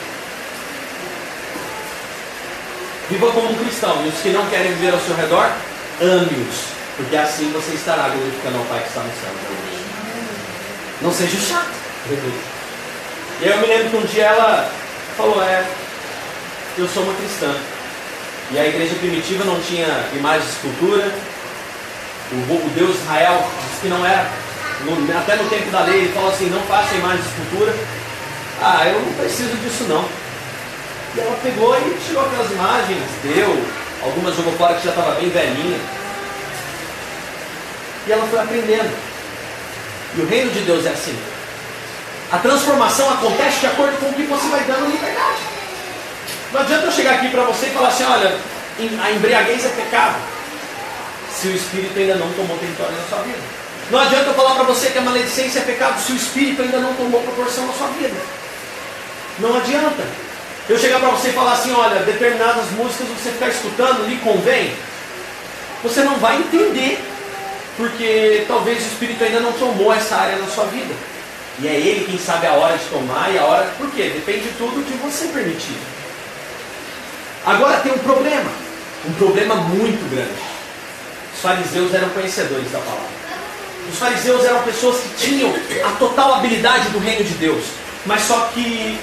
Viva 3.10 3.30
como 3.30 3.50
um 3.50 3.54
cristão. 3.54 4.04
E 4.04 4.08
os 4.08 4.18
que 4.20 4.30
não 4.30 4.46
querem 4.46 4.72
viver 4.72 4.92
ao 4.92 5.00
seu 5.00 5.14
redor, 5.14 5.50
ame-os. 6.00 6.76
Porque 6.96 7.16
assim 7.16 7.52
você 7.52 7.74
estará 7.74 8.08
glorificando 8.08 8.58
ao 8.58 8.64
Pai 8.64 8.80
que 8.80 8.88
está 8.88 9.00
no 9.00 9.10
céu. 9.10 9.30
Não 11.02 11.12
seja 11.12 11.38
chato. 11.38 11.70
E 13.40 13.44
aí 13.44 13.50
eu 13.50 13.58
me 13.58 13.66
lembro 13.66 13.90
que 13.90 13.96
um 13.96 14.06
dia 14.06 14.24
ela 14.24 14.70
falou, 15.16 15.42
é, 15.42 15.64
eu 16.78 16.88
sou 16.88 17.02
uma 17.02 17.14
cristã. 17.14 17.54
E 18.50 18.58
a 18.58 18.66
igreja 18.66 18.94
primitiva 18.94 19.44
não 19.44 19.60
tinha 19.60 19.86
imagem 20.14 20.46
de 20.46 20.52
escultura. 20.52 21.12
O, 22.32 22.36
o 22.36 22.70
Deus 22.74 22.96
Israel 22.96 23.46
disse 23.62 23.82
que 23.82 23.88
não 23.88 24.04
era. 24.04 24.26
No, 24.84 25.18
até 25.18 25.36
no 25.36 25.48
tempo 25.48 25.70
da 25.70 25.82
lei 25.82 26.00
ele 26.00 26.12
falou 26.12 26.30
assim, 26.30 26.48
não 26.48 26.62
faça 26.62 26.94
imagem 26.94 27.22
de 27.22 27.28
escultura. 27.28 27.74
Ah, 28.62 28.86
eu 28.86 29.00
não 29.00 29.12
preciso 29.14 29.54
disso 29.56 29.84
não. 29.84 30.08
E 31.16 31.20
ela 31.20 31.38
pegou 31.42 31.74
e 31.78 31.98
tirou 32.06 32.26
aquelas 32.26 32.50
imagens, 32.50 33.02
deu, 33.22 33.64
algumas 34.02 34.36
jogou 34.36 34.52
fora 34.52 34.74
que 34.74 34.84
já 34.84 34.90
estava 34.90 35.12
bem 35.12 35.30
velhinha. 35.30 35.80
E 38.06 38.12
ela 38.12 38.26
foi 38.26 38.38
aprendendo. 38.38 38.94
E 40.14 40.20
o 40.20 40.26
reino 40.26 40.50
de 40.50 40.60
Deus 40.60 40.84
é 40.84 40.90
assim. 40.90 41.18
A 42.30 42.38
transformação 42.38 43.08
acontece 43.10 43.60
de 43.60 43.66
acordo 43.66 43.98
com 43.98 44.10
o 44.10 44.12
que 44.12 44.24
você 44.24 44.48
vai 44.48 44.60
dando 44.64 44.90
liberdade. 44.90 45.40
Não 46.52 46.60
adianta 46.60 46.86
eu 46.86 46.92
chegar 46.92 47.14
aqui 47.14 47.30
para 47.30 47.44
você 47.44 47.66
e 47.66 47.70
falar 47.70 47.88
assim, 47.88 48.04
olha, 48.04 48.36
a 49.02 49.10
embriaguez 49.12 49.64
é 49.64 49.68
pecado. 49.70 50.16
Se 51.32 51.48
o 51.48 51.56
Espírito 51.56 51.98
ainda 51.98 52.16
não 52.16 52.30
tomou 52.34 52.58
território 52.58 52.94
na 52.94 53.08
sua 53.08 53.22
vida. 53.24 53.38
Não 53.90 54.00
adianta 54.00 54.26
eu 54.26 54.34
falar 54.34 54.54
para 54.54 54.64
você 54.64 54.90
que 54.90 54.98
a 54.98 55.02
maledicência 55.02 55.60
é 55.60 55.62
pecado 55.62 55.98
se 56.00 56.12
o 56.12 56.16
Espírito 56.16 56.60
ainda 56.60 56.78
não 56.78 56.92
tomou 56.94 57.22
proporção 57.22 57.66
na 57.66 57.72
sua 57.72 57.88
vida. 57.88 58.16
Não 59.38 59.56
adianta. 59.56 60.25
Eu 60.68 60.78
chegar 60.78 60.98
para 60.98 61.10
você 61.10 61.28
e 61.28 61.32
falar 61.32 61.52
assim, 61.52 61.72
olha, 61.72 62.00
determinadas 62.00 62.70
músicas 62.72 63.06
você 63.08 63.30
ficar 63.30 63.48
escutando 63.48 64.08
lhe 64.08 64.16
convém, 64.16 64.74
você 65.82 66.02
não 66.02 66.16
vai 66.16 66.38
entender, 66.38 66.98
porque 67.76 68.44
talvez 68.48 68.82
o 68.82 68.88
Espírito 68.88 69.22
ainda 69.22 69.40
não 69.40 69.52
tomou 69.52 69.92
essa 69.92 70.16
área 70.16 70.36
na 70.36 70.48
sua 70.48 70.64
vida. 70.64 70.92
E 71.60 71.68
é 71.68 71.74
Ele 71.74 72.04
quem 72.04 72.18
sabe 72.18 72.46
a 72.46 72.52
hora 72.54 72.76
de 72.76 72.84
tomar 72.86 73.32
e 73.32 73.38
a 73.38 73.44
hora. 73.44 73.66
Por 73.78 73.90
quê? 73.92 74.10
Depende 74.14 74.48
tudo 74.58 74.84
de 74.84 74.92
você 74.98 75.26
permitir. 75.28 75.76
Agora 77.44 77.78
tem 77.78 77.92
um 77.92 77.98
problema, 77.98 78.50
um 79.08 79.12
problema 79.12 79.54
muito 79.54 80.10
grande. 80.10 80.42
Os 81.32 81.40
fariseus 81.40 81.94
eram 81.94 82.08
conhecedores 82.08 82.70
da 82.72 82.80
palavra. 82.80 83.16
Os 83.90 83.98
fariseus 83.98 84.44
eram 84.44 84.62
pessoas 84.62 85.00
que 85.00 85.08
tinham 85.16 85.54
a 85.84 85.90
total 85.92 86.34
habilidade 86.34 86.88
do 86.88 86.98
reino 86.98 87.22
de 87.22 87.34
Deus, 87.34 87.64
mas 88.04 88.22
só 88.22 88.50
que 88.52 88.98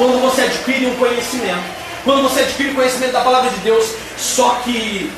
quando 0.00 0.18
você 0.18 0.40
adquire 0.40 0.86
um 0.86 0.96
conhecimento, 0.96 1.62
quando 2.04 2.22
você 2.22 2.40
adquire 2.40 2.70
o 2.70 2.74
conhecimento 2.74 3.12
da 3.12 3.20
palavra 3.20 3.50
de 3.50 3.56
Deus, 3.56 3.86
só 4.16 4.58
que 4.64 5.12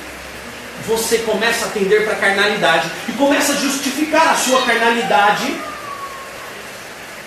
você 0.85 1.19
começa 1.19 1.67
a 1.67 1.69
tender 1.69 2.03
para 2.03 2.15
a 2.15 2.17
carnalidade 2.17 2.91
e 3.09 3.13
começa 3.13 3.53
a 3.53 3.55
justificar 3.55 4.31
a 4.31 4.35
sua 4.35 4.61
carnalidade 4.63 5.57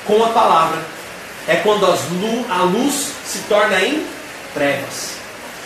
com 0.05 0.21
a 0.21 0.29
palavra. 0.31 0.81
É 1.47 1.55
quando 1.55 1.85
lu 1.85 2.45
a 2.49 2.63
luz 2.63 3.11
se 3.25 3.39
torna 3.47 3.79
em 3.79 4.05
trevas. 4.53 5.11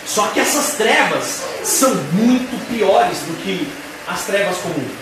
Só 0.06 0.28
que 0.28 0.38
essas 0.38 0.74
trevas 0.74 1.42
são 1.64 1.92
muito 2.12 2.68
piores 2.68 3.18
do 3.22 3.36
que 3.42 3.66
as 4.06 4.22
trevas 4.26 4.58
comuns. 4.58 4.92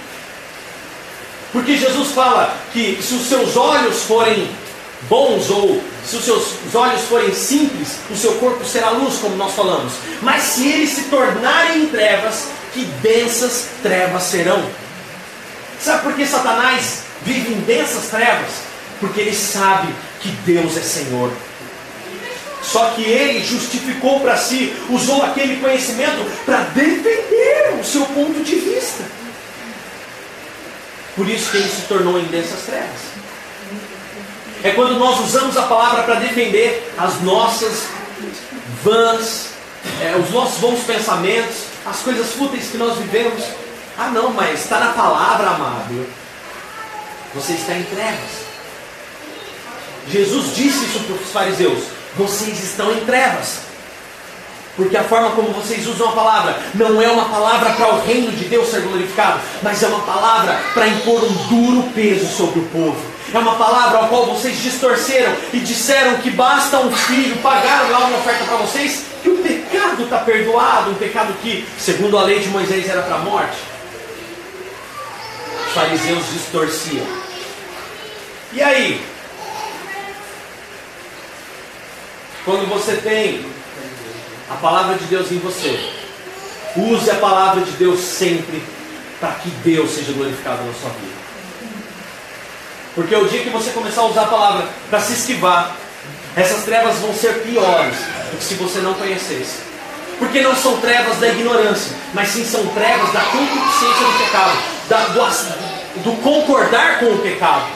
Porque 1.52 1.76
Jesus 1.76 2.12
fala 2.12 2.56
que 2.72 2.98
se 3.02 3.12
os 3.12 3.28
seus 3.28 3.58
olhos 3.58 4.04
forem 4.04 4.48
bons 5.08 5.50
ou 5.50 5.80
se 6.04 6.16
os 6.16 6.24
seus 6.24 6.74
olhos 6.74 7.02
forem 7.02 7.34
simples, 7.34 7.96
o 8.10 8.16
seu 8.16 8.32
corpo 8.34 8.64
será 8.64 8.90
luz, 8.90 9.18
como 9.18 9.36
nós 9.36 9.54
falamos. 9.54 9.92
Mas 10.22 10.42
se 10.42 10.68
eles 10.68 10.90
se 10.90 11.02
tornarem 11.04 11.82
em 11.82 11.86
trevas, 11.86 12.48
que 12.72 12.84
densas 13.02 13.66
trevas 13.82 14.22
serão. 14.24 14.64
Sabe 15.80 16.02
por 16.02 16.14
que 16.14 16.26
Satanás 16.26 17.02
vive 17.22 17.52
em 17.52 17.60
densas 17.60 18.08
trevas? 18.08 18.50
Porque 19.00 19.20
ele 19.20 19.34
sabe 19.34 19.88
que 20.20 20.28
Deus 20.28 20.76
é 20.76 20.82
Senhor. 20.82 21.32
Só 22.62 22.90
que 22.90 23.02
ele 23.02 23.44
justificou 23.44 24.20
para 24.20 24.36
si, 24.36 24.74
usou 24.90 25.22
aquele 25.22 25.60
conhecimento 25.60 26.24
para 26.44 26.60
defender 26.74 27.78
o 27.80 27.84
seu 27.84 28.04
ponto 28.06 28.42
de 28.42 28.56
vista. 28.56 29.04
Por 31.14 31.28
isso 31.28 31.50
que 31.50 31.56
ele 31.56 31.68
se 31.68 31.82
tornou 31.82 32.18
em 32.18 32.24
densas 32.24 32.60
trevas. 32.66 33.17
É 34.62 34.70
quando 34.70 34.98
nós 34.98 35.20
usamos 35.20 35.56
a 35.56 35.62
palavra 35.62 36.02
para 36.02 36.16
defender 36.16 36.92
as 36.98 37.20
nossas 37.22 37.86
vãs, 38.82 39.50
é, 40.00 40.16
os 40.16 40.30
nossos 40.30 40.58
bons 40.58 40.80
pensamentos, 40.84 41.66
as 41.86 42.00
coisas 42.00 42.32
fúteis 42.32 42.68
que 42.68 42.76
nós 42.76 42.98
vivemos. 42.98 43.42
Ah, 43.96 44.08
não, 44.08 44.32
mas 44.32 44.60
está 44.60 44.80
na 44.80 44.92
palavra, 44.92 45.50
amado. 45.50 46.06
Você 47.34 47.52
está 47.52 47.74
em 47.74 47.84
trevas. 47.84 48.48
Jesus 50.10 50.56
disse 50.56 50.84
isso 50.86 51.00
para 51.00 51.14
os 51.14 51.30
fariseus: 51.30 51.84
vocês 52.16 52.62
estão 52.62 52.92
em 52.92 53.04
trevas. 53.04 53.68
Porque 54.76 54.96
a 54.96 55.02
forma 55.02 55.30
como 55.30 55.48
vocês 55.50 55.88
usam 55.88 56.08
a 56.08 56.12
palavra 56.12 56.56
não 56.72 57.02
é 57.02 57.08
uma 57.08 57.28
palavra 57.28 57.72
para 57.72 57.94
o 57.94 58.00
reino 58.00 58.30
de 58.30 58.44
Deus 58.44 58.68
ser 58.68 58.80
glorificado, 58.82 59.40
mas 59.60 59.82
é 59.82 59.88
uma 59.88 60.02
palavra 60.02 60.56
para 60.72 60.86
impor 60.86 61.24
um 61.24 61.32
duro 61.48 61.90
peso 61.92 62.28
sobre 62.28 62.60
o 62.60 62.66
povo. 62.66 63.17
É 63.32 63.38
uma 63.38 63.56
palavra 63.56 63.98
ao 63.98 64.08
qual 64.08 64.26
vocês 64.26 64.56
distorceram 64.58 65.36
e 65.52 65.60
disseram 65.60 66.16
que 66.18 66.30
basta 66.30 66.80
um 66.80 66.90
filho, 66.90 67.36
pagaram 67.42 67.90
lá 67.90 67.98
uma 68.06 68.18
oferta 68.18 68.44
para 68.44 68.56
vocês, 68.56 69.04
que 69.22 69.28
o 69.28 69.36
pecado 69.38 70.04
está 70.04 70.18
perdoado, 70.18 70.90
um 70.90 70.94
pecado 70.94 71.34
que, 71.42 71.66
segundo 71.78 72.16
a 72.16 72.22
lei 72.22 72.40
de 72.40 72.48
Moisés, 72.48 72.88
era 72.88 73.02
para 73.02 73.16
a 73.16 73.18
morte. 73.18 73.58
Os 75.66 75.72
fariseus 75.74 76.24
distorciam. 76.32 77.06
E 78.52 78.62
aí? 78.62 79.04
Quando 82.46 82.66
você 82.66 82.96
tem 82.96 83.44
a 84.48 84.54
palavra 84.54 84.96
de 84.96 85.04
Deus 85.04 85.30
em 85.30 85.38
você, 85.38 85.78
use 86.76 87.10
a 87.10 87.16
palavra 87.16 87.62
de 87.62 87.72
Deus 87.72 88.00
sempre 88.00 88.62
para 89.20 89.32
que 89.32 89.50
Deus 89.50 89.90
seja 89.90 90.12
glorificado 90.12 90.64
na 90.64 90.72
sua 90.72 90.88
vida. 90.90 91.17
Porque 92.94 93.14
o 93.14 93.28
dia 93.28 93.42
que 93.42 93.50
você 93.50 93.70
começar 93.70 94.02
a 94.02 94.06
usar 94.06 94.22
a 94.22 94.26
palavra 94.26 94.68
para 94.90 95.00
se 95.00 95.12
esquivar, 95.12 95.76
essas 96.36 96.64
trevas 96.64 96.96
vão 96.98 97.14
ser 97.14 97.42
piores 97.42 97.96
do 98.30 98.38
que 98.38 98.44
se 98.44 98.54
você 98.54 98.80
não 98.80 98.94
conhecesse. 98.94 99.68
Porque 100.18 100.40
não 100.40 100.54
são 100.54 100.80
trevas 100.80 101.18
da 101.18 101.28
ignorância, 101.28 101.96
mas 102.12 102.28
sim 102.28 102.44
são 102.44 102.66
trevas 102.68 103.12
da 103.12 103.20
concupiscência 103.20 104.06
do 104.06 104.18
pecado, 104.24 104.58
da, 104.88 105.04
do, 105.06 106.02
do 106.02 106.22
concordar 106.22 106.98
com 106.98 107.06
o 107.06 107.18
pecado. 107.18 107.66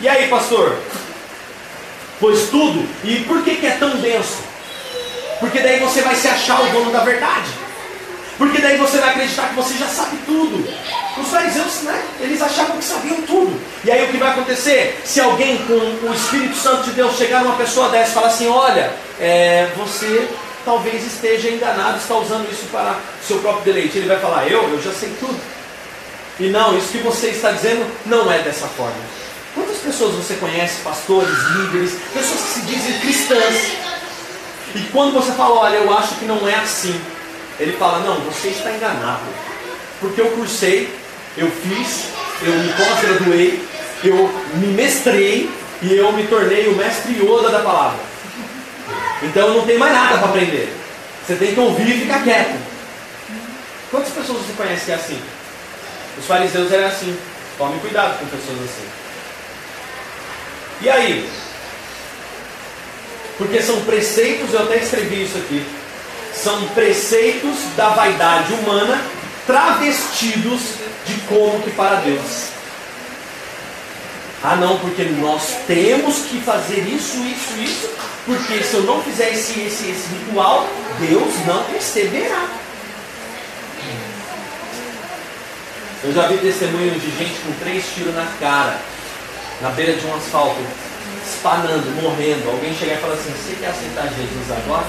E 0.00 0.08
aí, 0.08 0.28
pastor? 0.28 0.76
Pois 2.18 2.48
tudo. 2.48 2.86
E 3.04 3.20
por 3.20 3.42
que, 3.42 3.56
que 3.56 3.66
é 3.66 3.72
tão 3.72 3.90
denso? 3.96 4.38
Porque 5.40 5.60
daí 5.60 5.78
você 5.78 6.00
vai 6.02 6.14
se 6.14 6.28
achar 6.28 6.60
o 6.62 6.72
dono 6.72 6.90
da 6.90 7.00
verdade. 7.00 7.65
Porque 8.38 8.60
daí 8.60 8.76
você 8.76 8.98
vai 8.98 9.10
acreditar 9.10 9.48
que 9.48 9.54
você 9.54 9.74
já 9.78 9.86
sabe 9.86 10.18
tudo. 10.26 10.68
Os 11.18 11.28
fariseus, 11.28 11.82
né? 11.82 12.04
Eles 12.20 12.42
achavam 12.42 12.76
que 12.76 12.84
sabiam 12.84 13.22
tudo. 13.22 13.58
E 13.84 13.90
aí 13.90 14.04
o 14.04 14.08
que 14.08 14.18
vai 14.18 14.30
acontecer? 14.30 15.00
Se 15.04 15.20
alguém 15.20 15.58
com 15.66 15.72
o 15.72 16.14
Espírito 16.14 16.56
Santo 16.56 16.84
de 16.84 16.90
Deus 16.90 17.16
chegar 17.16 17.42
numa 17.42 17.56
pessoa 17.56 17.88
dessa 17.88 18.10
e 18.10 18.14
falar 18.14 18.26
assim, 18.26 18.48
olha, 18.48 18.92
é, 19.18 19.68
você 19.76 20.28
talvez 20.64 21.06
esteja 21.06 21.48
enganado, 21.48 21.96
está 21.96 22.14
usando 22.16 22.50
isso 22.50 22.66
para 22.70 22.98
seu 23.26 23.38
próprio 23.38 23.64
deleite. 23.64 23.96
Ele 23.96 24.08
vai 24.08 24.18
falar, 24.18 24.46
eu, 24.50 24.62
eu 24.64 24.82
já 24.82 24.92
sei 24.92 25.10
tudo. 25.18 25.40
E 26.38 26.48
não, 26.48 26.76
isso 26.76 26.88
que 26.88 26.98
você 26.98 27.28
está 27.28 27.52
dizendo 27.52 27.86
não 28.04 28.30
é 28.30 28.40
dessa 28.40 28.66
forma. 28.66 28.96
Quantas 29.54 29.78
pessoas 29.78 30.14
você 30.14 30.34
conhece, 30.34 30.82
pastores, 30.82 31.34
líderes, 31.56 31.94
pessoas 32.12 32.40
que 32.42 32.48
se 32.48 32.60
dizem 32.66 33.00
cristãs, 33.00 33.72
e 34.74 34.80
quando 34.92 35.14
você 35.14 35.32
fala, 35.32 35.60
olha, 35.60 35.76
eu 35.76 35.96
acho 35.96 36.16
que 36.16 36.26
não 36.26 36.46
é 36.46 36.56
assim, 36.56 37.00
ele 37.58 37.72
fala, 37.72 38.00
não, 38.00 38.20
você 38.20 38.48
está 38.48 38.70
enganado. 38.70 39.24
Porque 40.00 40.20
eu 40.20 40.30
cursei, 40.32 40.92
eu 41.36 41.50
fiz, 41.50 42.06
eu 42.42 42.52
me 42.52 42.72
pós-graduei, 42.72 43.68
eu 44.04 44.30
me 44.54 44.66
mestrei 44.68 45.50
e 45.82 45.96
eu 45.96 46.12
me 46.12 46.26
tornei 46.26 46.68
o 46.68 46.76
mestre 46.76 47.12
Yoda 47.14 47.50
da 47.50 47.60
palavra. 47.60 47.98
Então 49.22 49.54
não 49.54 49.66
tenho 49.66 49.78
mais 49.78 49.92
nada 49.92 50.18
para 50.18 50.28
aprender. 50.28 50.72
Você 51.26 51.34
tem 51.36 51.54
que 51.54 51.60
ouvir 51.60 51.88
e 51.88 52.00
ficar 52.00 52.22
quieto. 52.22 52.58
Quantas 53.90 54.12
pessoas 54.12 54.38
você 54.38 54.52
conhece 54.56 54.84
que 54.84 54.92
é 54.92 54.94
assim? 54.94 55.20
Os 56.18 56.26
fariseus 56.26 56.70
eram 56.70 56.88
assim. 56.88 57.16
Tome 57.56 57.80
cuidado 57.80 58.18
com 58.18 58.26
pessoas 58.26 58.58
assim. 58.64 58.86
E 60.82 60.90
aí? 60.90 61.30
Porque 63.38 63.62
são 63.62 63.80
preceitos, 63.82 64.52
eu 64.52 64.62
até 64.62 64.76
escrevi 64.76 65.24
isso 65.24 65.38
aqui. 65.38 65.64
São 66.42 66.68
preceitos 66.68 67.56
da 67.76 67.88
vaidade 67.90 68.52
humana 68.52 69.00
travestidos 69.46 70.60
de 71.06 71.14
como 71.28 71.62
que 71.62 71.70
para 71.70 71.96
Deus. 71.96 72.48
Ah 74.42 74.56
não, 74.56 74.78
porque 74.78 75.04
nós 75.04 75.56
temos 75.66 76.18
que 76.26 76.40
fazer 76.40 76.80
isso, 76.80 77.16
isso, 77.24 77.58
isso, 77.58 77.90
porque 78.26 78.62
se 78.62 78.74
eu 78.74 78.82
não 78.82 79.02
fizer 79.02 79.32
esse, 79.32 79.60
esse, 79.60 79.90
esse 79.90 80.08
ritual, 80.14 80.68
Deus 81.00 81.34
não 81.46 81.64
receberá. 81.72 82.46
Eu 86.04 86.12
já 86.12 86.28
vi 86.28 86.38
testemunhos 86.38 87.00
de 87.00 87.10
gente 87.18 87.40
com 87.40 87.52
três 87.64 87.84
tiros 87.94 88.14
na 88.14 88.26
cara, 88.38 88.78
na 89.60 89.70
beira 89.70 89.94
de 89.94 90.06
um 90.06 90.14
asfalto, 90.14 90.60
espanando, 91.26 91.90
morrendo. 92.00 92.48
Alguém 92.50 92.74
chegar 92.76 92.94
e 92.94 92.98
falar 92.98 93.14
assim: 93.14 93.32
Você 93.32 93.56
quer 93.58 93.68
aceitar 93.68 94.02
Jesus 94.02 94.52
agora? 94.64 94.86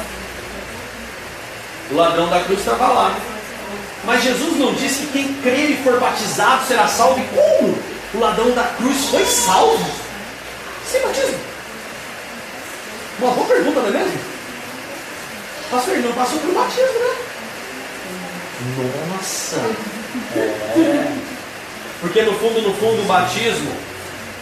O 1.91 1.95
ladrão 1.95 2.30
da 2.30 2.41
cruz 2.41 2.60
estava 2.60 2.88
lá. 2.88 3.15
Mas 4.04 4.23
Jesus 4.23 4.58
não 4.58 4.73
disse 4.73 5.06
que 5.06 5.12
quem 5.13 5.34
crer 5.41 5.71
e 5.71 5.84
for 5.84 6.00
batizado 6.00 6.65
será 6.65 6.88
salvo. 6.88 7.19
E 7.19 7.28
como? 7.28 7.78
O 8.13 8.19
ladrão 8.19 8.52
da 8.52 8.63
cruz 8.63 9.06
foi 9.06 9.26
salvo? 9.26 9.86
Sem 10.89 11.02
batismo. 11.02 11.38
Uma 13.19 13.32
boa 13.32 13.47
pergunta, 13.47 13.80
não 13.82 13.88
é 13.88 13.91
mesmo? 13.91 14.19
Pastor, 15.71 15.93
ele 15.95 16.08
não 16.08 16.13
passou 16.13 16.39
pelo 16.39 16.54
batismo, 16.54 17.00
né? 17.00 17.15
Nossa! 19.12 19.58
É. 20.36 21.17
Porque 22.00 22.21
no 22.21 22.34
fundo, 22.34 22.62
no 22.62 22.73
fundo, 22.76 23.02
o 23.02 23.06
batismo 23.06 23.71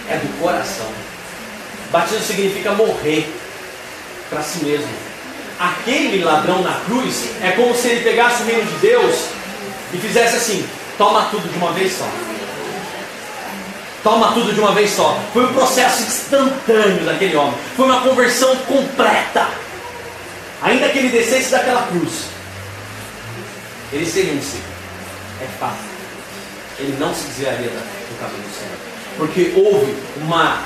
é 0.10 0.18
do 0.18 0.42
coração. 0.42 0.88
Batismo 1.92 2.24
significa 2.24 2.74
morrer 2.74 3.34
para 4.30 4.44
si 4.44 4.64
mesmo. 4.64 5.15
Aquele 5.60 6.24
ladrão 6.24 6.62
na 6.62 6.74
cruz 6.86 7.30
é 7.42 7.52
como 7.52 7.74
se 7.74 7.88
ele 7.88 8.04
pegasse 8.04 8.44
o 8.44 8.46
reino 8.46 8.66
de 8.66 8.78
Deus 8.80 9.28
e 9.94 9.98
fizesse 9.98 10.36
assim: 10.36 10.68
toma 10.98 11.28
tudo 11.32 11.50
de 11.50 11.58
uma 11.58 11.72
vez 11.72 11.94
só. 11.94 12.08
Toma 14.04 14.34
tudo 14.34 14.54
de 14.54 14.60
uma 14.60 14.72
vez 14.74 14.92
só. 14.92 15.20
Foi 15.34 15.46
um 15.46 15.54
processo 15.54 16.04
instantâneo 16.04 17.06
daquele 17.06 17.36
homem. 17.36 17.56
Foi 17.76 17.86
uma 17.86 18.02
conversão 18.02 18.56
completa. 18.58 19.48
Ainda 20.62 20.90
que 20.90 21.00
ele 21.00 21.10
descesse 21.10 21.52
daquela 21.52 21.88
cruz, 21.88 22.26
ele 23.92 24.06
seria 24.06 24.34
um 24.34 24.42
si. 24.42 24.60
É 25.42 25.48
fácil. 25.60 25.96
Ele 26.78 26.96
não 27.00 27.16
se 27.16 27.24
desviaria 27.28 27.70
do 27.70 28.20
caminho 28.20 28.44
do 28.44 28.54
Senhor. 28.54 28.78
Porque 29.18 29.54
houve 29.56 29.96
uma, 30.18 30.64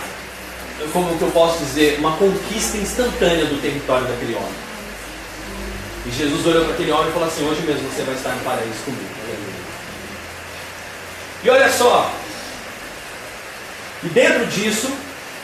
como 0.91 1.17
que 1.17 1.21
eu 1.21 1.31
posso 1.31 1.59
dizer, 1.59 1.99
uma 1.99 2.17
conquista 2.17 2.77
instantânea 2.77 3.45
do 3.45 3.61
território 3.61 4.07
daquele 4.07 4.35
homem. 4.35 4.68
E 6.09 6.11
Jesus 6.11 6.45
olhou 6.47 6.65
para 6.65 6.73
aquele 6.73 6.91
homem 6.91 7.09
e 7.09 7.13
falou 7.13 7.27
assim: 7.27 7.47
Hoje 7.47 7.61
mesmo 7.61 7.87
você 7.87 8.01
vai 8.01 8.15
estar 8.15 8.31
no 8.31 8.43
paraíso 8.43 8.83
comigo. 8.83 9.19
E 11.43 11.49
olha 11.49 11.71
só, 11.71 12.11
e 14.03 14.07
dentro 14.07 14.45
disso, 14.47 14.89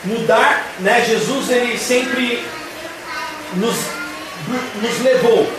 mudar, 0.04 0.66
né? 0.80 1.04
Jesus 1.06 1.48
ele 1.50 1.78
sempre 1.78 2.44
nos, 3.54 3.76
nos 4.82 5.00
levou, 5.02 5.50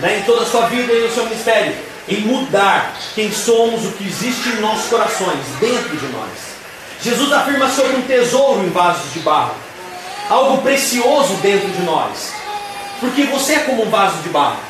né, 0.00 0.18
em 0.18 0.22
toda 0.24 0.42
a 0.42 0.46
sua 0.46 0.66
vida 0.66 0.92
e 0.92 1.02
no 1.02 1.14
seu 1.14 1.24
ministério, 1.24 1.74
em 2.08 2.20
mudar 2.22 2.94
quem 3.14 3.32
somos, 3.32 3.86
o 3.86 3.92
que 3.92 4.04
existe 4.04 4.50
em 4.50 4.60
nossos 4.60 4.90
corações, 4.90 5.38
dentro 5.60 5.96
de 5.96 6.06
nós. 6.08 6.30
Jesus 7.02 7.32
afirma 7.32 7.70
sobre 7.70 7.96
um 7.96 8.02
tesouro 8.02 8.62
em 8.62 8.70
vasos 8.70 9.12
de 9.14 9.20
barro, 9.20 9.54
algo 10.28 10.60
precioso 10.60 11.34
dentro 11.36 11.70
de 11.70 11.82
nós, 11.82 12.32
porque 13.00 13.24
você 13.24 13.54
é 13.54 13.58
como 13.60 13.84
um 13.84 13.90
vaso 13.90 14.18
de 14.18 14.28
barro. 14.28 14.60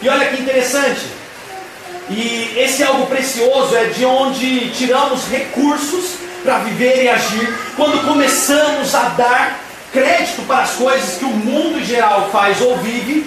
E 0.00 0.08
olha 0.08 0.28
que 0.28 0.40
interessante, 0.40 1.06
e 2.10 2.54
esse 2.56 2.82
algo 2.82 3.06
precioso 3.06 3.76
é 3.76 3.84
de 3.86 4.04
onde 4.04 4.70
tiramos 4.70 5.26
recursos 5.28 6.16
para 6.42 6.58
viver 6.58 7.04
e 7.04 7.08
agir, 7.08 7.58
quando 7.76 8.04
começamos 8.06 8.94
a 8.94 9.10
dar 9.10 9.60
crédito 9.92 10.42
para 10.46 10.62
as 10.62 10.72
coisas 10.72 11.16
que 11.18 11.24
o 11.24 11.28
mundo 11.28 11.78
em 11.78 11.84
geral 11.84 12.30
faz 12.30 12.60
ou 12.60 12.76
vive, 12.78 13.26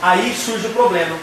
aí 0.00 0.34
surge 0.34 0.66
o 0.66 0.70
problema. 0.70 1.16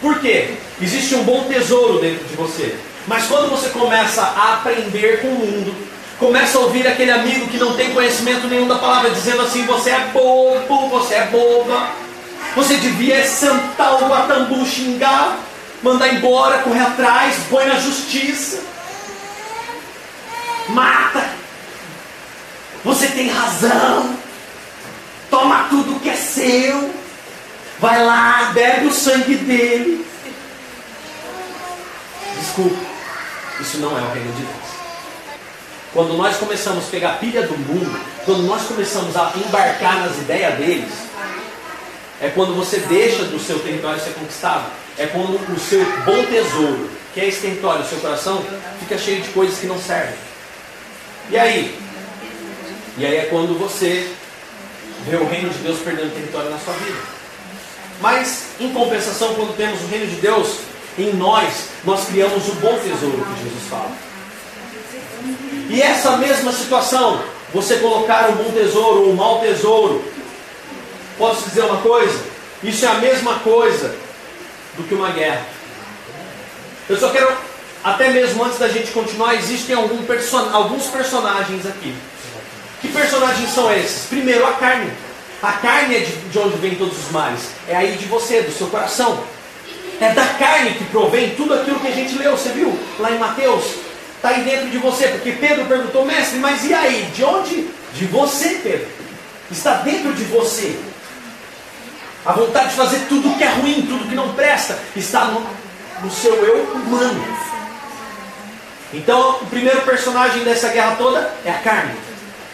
Por 0.00 0.18
quê? 0.20 0.54
Existe 0.80 1.14
um 1.14 1.24
bom 1.24 1.44
tesouro 1.44 2.00
dentro 2.00 2.24
de 2.24 2.34
você. 2.34 2.74
Mas 3.06 3.26
quando 3.26 3.50
você 3.50 3.68
começa 3.68 4.22
a 4.22 4.54
aprender 4.54 5.20
com 5.20 5.28
o 5.28 5.38
mundo, 5.38 5.74
começa 6.18 6.58
a 6.58 6.60
ouvir 6.62 6.86
aquele 6.86 7.10
amigo 7.10 7.48
que 7.48 7.58
não 7.58 7.74
tem 7.74 7.92
conhecimento 7.92 8.46
nenhum 8.46 8.68
da 8.68 8.76
palavra, 8.76 9.10
dizendo 9.10 9.42
assim: 9.42 9.64
você 9.64 9.90
é 9.90 10.10
bobo, 10.12 10.88
você 10.88 11.14
é 11.14 11.26
boba, 11.26 11.88
você 12.54 12.76
devia 12.76 13.24
sentar 13.26 14.02
o 14.02 14.08
guatambu, 14.08 14.64
xingar, 14.66 15.38
mandar 15.82 16.08
embora, 16.14 16.58
correr 16.58 16.80
atrás, 16.80 17.36
põe 17.50 17.66
na 17.66 17.76
justiça 17.76 18.72
mata. 20.68 21.30
Você 22.84 23.08
tem 23.08 23.28
razão. 23.28 24.16
Toma 25.30 25.68
tudo 25.68 26.00
que 26.00 26.10
é 26.10 26.16
seu. 26.16 26.92
Vai 27.78 28.04
lá, 28.04 28.50
bebe 28.52 28.86
o 28.86 28.92
sangue 28.92 29.36
dele. 29.36 30.06
Desculpa, 32.38 32.76
isso 33.60 33.78
não 33.78 33.96
é 33.96 34.00
o 34.00 34.12
reino 34.12 34.32
de 34.32 34.42
Deus. 34.42 34.81
Quando 35.92 36.16
nós 36.16 36.36
começamos 36.38 36.86
a 36.86 36.90
pegar 36.90 37.10
a 37.10 37.16
pilha 37.16 37.46
do 37.46 37.56
mundo, 37.56 38.00
quando 38.24 38.42
nós 38.44 38.62
começamos 38.62 39.14
a 39.16 39.32
embarcar 39.36 40.00
nas 40.00 40.16
ideias 40.16 40.54
deles, 40.56 40.92
é 42.20 42.28
quando 42.28 42.54
você 42.54 42.78
deixa 42.78 43.24
do 43.24 43.38
seu 43.38 43.58
território 43.58 44.00
ser 44.00 44.14
conquistado. 44.14 44.64
É 44.96 45.06
quando 45.06 45.34
o 45.34 45.58
seu 45.58 45.84
bom 46.04 46.24
tesouro, 46.24 46.88
que 47.12 47.20
é 47.20 47.28
esse 47.28 47.40
território, 47.40 47.84
o 47.84 47.88
seu 47.88 47.98
coração, 47.98 48.42
fica 48.80 48.96
cheio 48.96 49.20
de 49.20 49.28
coisas 49.30 49.58
que 49.58 49.66
não 49.66 49.78
servem. 49.78 50.14
E 51.30 51.38
aí? 51.38 51.78
E 52.96 53.04
aí 53.04 53.16
é 53.16 53.24
quando 53.24 53.58
você 53.58 54.10
vê 55.06 55.16
o 55.16 55.26
reino 55.26 55.50
de 55.50 55.58
Deus 55.58 55.78
perdendo 55.80 56.14
território 56.14 56.50
na 56.50 56.58
sua 56.58 56.74
vida. 56.74 57.00
Mas, 58.00 58.46
em 58.60 58.72
compensação, 58.72 59.34
quando 59.34 59.56
temos 59.56 59.80
o 59.82 59.86
reino 59.86 60.06
de 60.06 60.16
Deus 60.16 60.58
em 60.98 61.12
nós, 61.14 61.68
nós 61.84 62.06
criamos 62.06 62.48
o 62.48 62.54
bom 62.56 62.78
tesouro 62.78 63.24
que 63.24 63.44
Jesus 63.44 63.64
fala. 63.68 64.11
E 65.72 65.80
essa 65.80 66.18
mesma 66.18 66.52
situação, 66.52 67.22
você 67.54 67.76
colocar 67.76 68.28
um 68.28 68.34
bom 68.34 68.52
tesouro 68.52 69.04
ou 69.04 69.10
um 69.12 69.14
mau 69.14 69.40
tesouro, 69.40 70.04
posso 71.16 71.48
dizer 71.48 71.62
uma 71.62 71.78
coisa? 71.78 72.22
Isso 72.62 72.84
é 72.84 72.88
a 72.88 72.94
mesma 72.96 73.36
coisa 73.38 73.96
do 74.76 74.82
que 74.82 74.94
uma 74.94 75.08
guerra. 75.12 75.46
Eu 76.90 76.98
só 76.98 77.08
quero 77.08 77.34
até 77.82 78.10
mesmo 78.10 78.44
antes 78.44 78.58
da 78.58 78.68
gente 78.68 78.90
continuar, 78.90 79.34
existem 79.34 79.74
algum 79.74 80.04
alguns 80.52 80.88
personagens 80.88 81.64
aqui. 81.64 81.94
Que 82.82 82.88
personagens 82.88 83.48
são 83.54 83.72
esses? 83.72 84.08
Primeiro, 84.08 84.46
a 84.46 84.52
carne. 84.52 84.92
A 85.42 85.52
carne 85.52 85.96
é 85.96 86.00
de, 86.00 86.12
de 86.12 86.38
onde 86.38 86.58
vem 86.58 86.74
todos 86.74 86.98
os 86.98 87.10
males. 87.10 87.48
É 87.66 87.74
aí 87.74 87.96
de 87.96 88.04
você, 88.04 88.42
do 88.42 88.52
seu 88.52 88.66
coração. 88.66 89.24
É 89.98 90.10
da 90.10 90.26
carne 90.34 90.74
que 90.74 90.84
provém 90.84 91.30
tudo 91.30 91.54
aquilo 91.54 91.80
que 91.80 91.88
a 91.88 91.92
gente 91.92 92.18
leu. 92.18 92.36
Você 92.36 92.50
viu 92.50 92.78
lá 92.98 93.10
em 93.10 93.18
Mateus? 93.18 93.91
Está 94.22 94.36
aí 94.36 94.44
dentro 94.44 94.70
de 94.70 94.78
você. 94.78 95.08
Porque 95.08 95.32
Pedro 95.32 95.64
perguntou, 95.64 96.06
mestre, 96.06 96.38
mas 96.38 96.64
e 96.64 96.72
aí? 96.72 97.10
De 97.12 97.24
onde? 97.24 97.68
De 97.92 98.06
você, 98.06 98.60
Pedro. 98.62 98.86
Está 99.50 99.78
dentro 99.78 100.12
de 100.12 100.22
você. 100.22 100.78
A 102.24 102.30
vontade 102.30 102.68
de 102.68 102.76
fazer 102.76 103.00
tudo 103.08 103.36
que 103.36 103.42
é 103.42 103.48
ruim, 103.48 103.84
tudo 103.84 104.08
que 104.08 104.14
não 104.14 104.32
presta, 104.34 104.78
está 104.94 105.24
no, 105.24 105.44
no 106.04 106.08
seu 106.08 106.36
eu 106.36 106.62
humano. 106.72 107.20
Então, 108.94 109.38
o 109.42 109.46
primeiro 109.46 109.80
personagem 109.80 110.44
dessa 110.44 110.68
guerra 110.68 110.94
toda 110.94 111.34
é 111.44 111.50
a 111.50 111.58
carne. 111.58 111.96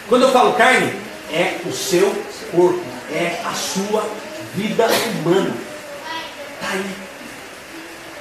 Quando 0.08 0.22
eu 0.22 0.32
falo 0.32 0.54
carne, 0.54 0.90
é 1.30 1.58
o 1.66 1.72
seu 1.72 2.10
corpo, 2.50 2.82
é 3.12 3.42
a 3.44 3.52
sua 3.52 4.08
vida 4.54 4.86
humana. 4.86 5.54
Está 6.54 6.72
aí. 6.72 6.90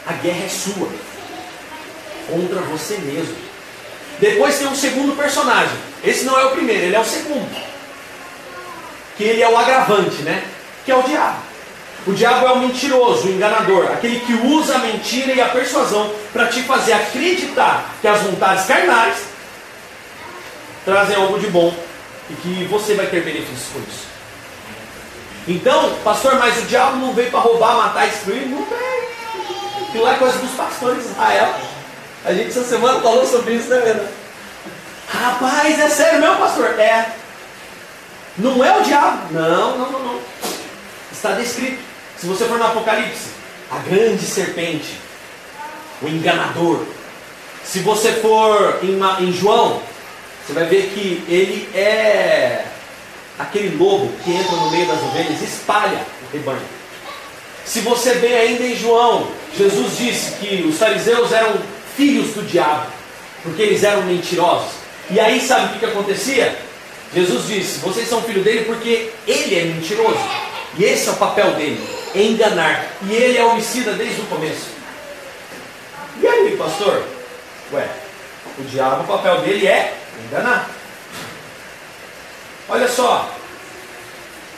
A 0.05 0.13
guerra 0.13 0.43
é 0.43 0.49
sua. 0.49 0.89
Contra 2.29 2.61
você 2.61 2.97
mesmo. 2.97 3.35
Depois 4.19 4.57
tem 4.57 4.67
um 4.67 4.75
segundo 4.75 5.15
personagem. 5.15 5.77
Esse 6.03 6.25
não 6.25 6.39
é 6.39 6.45
o 6.45 6.51
primeiro, 6.51 6.85
ele 6.85 6.95
é 6.95 6.99
o 6.99 7.05
segundo. 7.05 7.55
Que 9.15 9.23
ele 9.23 9.41
é 9.41 9.49
o 9.49 9.57
agravante, 9.57 10.21
né? 10.23 10.43
Que 10.85 10.91
é 10.91 10.95
o 10.95 11.03
diabo. 11.03 11.47
O 12.05 12.13
diabo 12.13 12.47
é 12.47 12.51
o 12.53 12.59
mentiroso, 12.59 13.27
o 13.27 13.31
enganador, 13.31 13.91
aquele 13.91 14.21
que 14.21 14.33
usa 14.33 14.75
a 14.75 14.79
mentira 14.79 15.33
e 15.33 15.41
a 15.41 15.49
persuasão 15.49 16.09
para 16.31 16.47
te 16.47 16.61
fazer 16.63 16.93
acreditar 16.93 17.93
que 17.99 18.07
as 18.07 18.21
vontades 18.21 18.65
carnais 18.65 19.17
trazem 20.85 21.17
algo 21.17 21.37
de 21.37 21.47
bom 21.47 21.75
e 22.29 22.33
que 22.35 22.63
você 22.65 22.93
vai 22.93 23.07
ter 23.07 23.23
benefícios 23.23 23.67
com 23.73 23.79
isso. 23.79 24.07
Então, 25.49 25.95
pastor, 26.03 26.35
mas 26.35 26.57
o 26.59 26.61
diabo 26.61 26.97
não 26.97 27.13
veio 27.13 27.29
para 27.29 27.39
roubar, 27.39 27.75
matar 27.75 28.07
e 28.07 28.11
destruir? 28.11 28.47
Não 28.47 28.65
veio. 28.65 29.87
Aquilo 29.89 30.03
lá 30.03 30.13
é 30.13 30.17
coisa 30.17 30.37
dos 30.37 30.51
pastores 30.51 31.03
de 31.03 31.09
Israel. 31.09 31.55
A 32.27 32.33
gente 32.33 32.49
essa 32.49 32.65
semana 32.65 32.99
falou 32.99 33.25
sobre 33.25 33.53
isso, 33.53 33.69
né, 33.69 33.79
Vera? 33.79 34.05
Rapaz, 35.07 35.79
é 35.79 35.87
sério 35.87 36.19
meu 36.19 36.35
pastor? 36.35 36.77
É. 36.77 37.09
Não 38.37 38.61
é 38.65 38.77
o 38.77 38.83
diabo? 38.83 39.31
Não, 39.31 39.77
não, 39.77 39.91
não, 39.93 39.99
não. 39.99 40.19
Está 41.09 41.31
descrito. 41.31 41.79
Se 42.17 42.25
você 42.25 42.43
for 42.43 42.59
no 42.59 42.65
Apocalipse, 42.65 43.29
a 43.71 43.77
grande 43.77 44.25
serpente, 44.25 44.99
o 46.01 46.09
enganador. 46.09 46.83
Se 47.63 47.79
você 47.79 48.11
for 48.11 48.79
em, 48.83 48.99
em 49.23 49.31
João, 49.31 49.81
você 50.45 50.51
vai 50.51 50.65
ver 50.65 50.91
que 50.93 51.23
ele 51.29 51.69
é 51.73 52.65
aquele 53.39 53.77
lobo 53.77 54.11
que 54.25 54.33
entra 54.33 54.53
no 54.57 54.69
meio 54.69 54.85
das 54.85 55.01
ovelhas 55.01 55.41
e 55.41 55.45
espalha 55.45 56.05
o 56.27 56.35
rebanho. 56.35 56.59
Se 57.63 57.79
você 57.79 58.15
vê 58.15 58.35
ainda 58.35 58.65
em 58.65 58.75
João, 58.75 59.29
Jesus 59.57 59.97
disse 59.97 60.31
que 60.41 60.65
os 60.67 60.77
fariseus 60.77 61.31
eram 61.31 61.76
filhos 61.97 62.35
do 62.35 62.43
diabo, 62.43 62.85
porque 63.41 63.63
eles 63.63 63.83
eram 63.83 64.03
mentirosos. 64.03 64.71
E 65.09 65.19
aí 65.19 65.41
sabe 65.41 65.75
o 65.75 65.79
que, 65.79 65.85
acontecia? 65.85 66.55
Jesus 67.13 67.47
disse: 67.47 67.79
Vocês 67.79 68.07
são 68.07 68.21
filhos 68.21 68.43
dele 68.43 68.65
porque 68.65 69.11
ele 69.25 69.59
é 69.59 69.63
mentiroso. 69.63 70.19
E 70.77 70.83
esse 70.83 71.09
é 71.09 71.11
o 71.11 71.15
papel 71.15 71.53
dele 71.55 71.83
enganar. 72.13 72.85
E 73.09 73.13
ele 73.13 73.37
é 73.37 73.43
homicida 73.43 73.93
desde 73.93 74.21
o 74.21 74.25
começo. 74.25 74.67
E 76.21 76.27
aí, 76.27 76.55
pastor? 76.55 77.03
Ué, 77.73 77.87
o 78.59 78.63
diabo, 78.63 79.03
o 79.03 79.07
papel 79.07 79.41
dele 79.41 79.67
é 79.67 79.97
enganar. 80.25 80.69
Olha 82.69 82.87
só. 82.87 83.33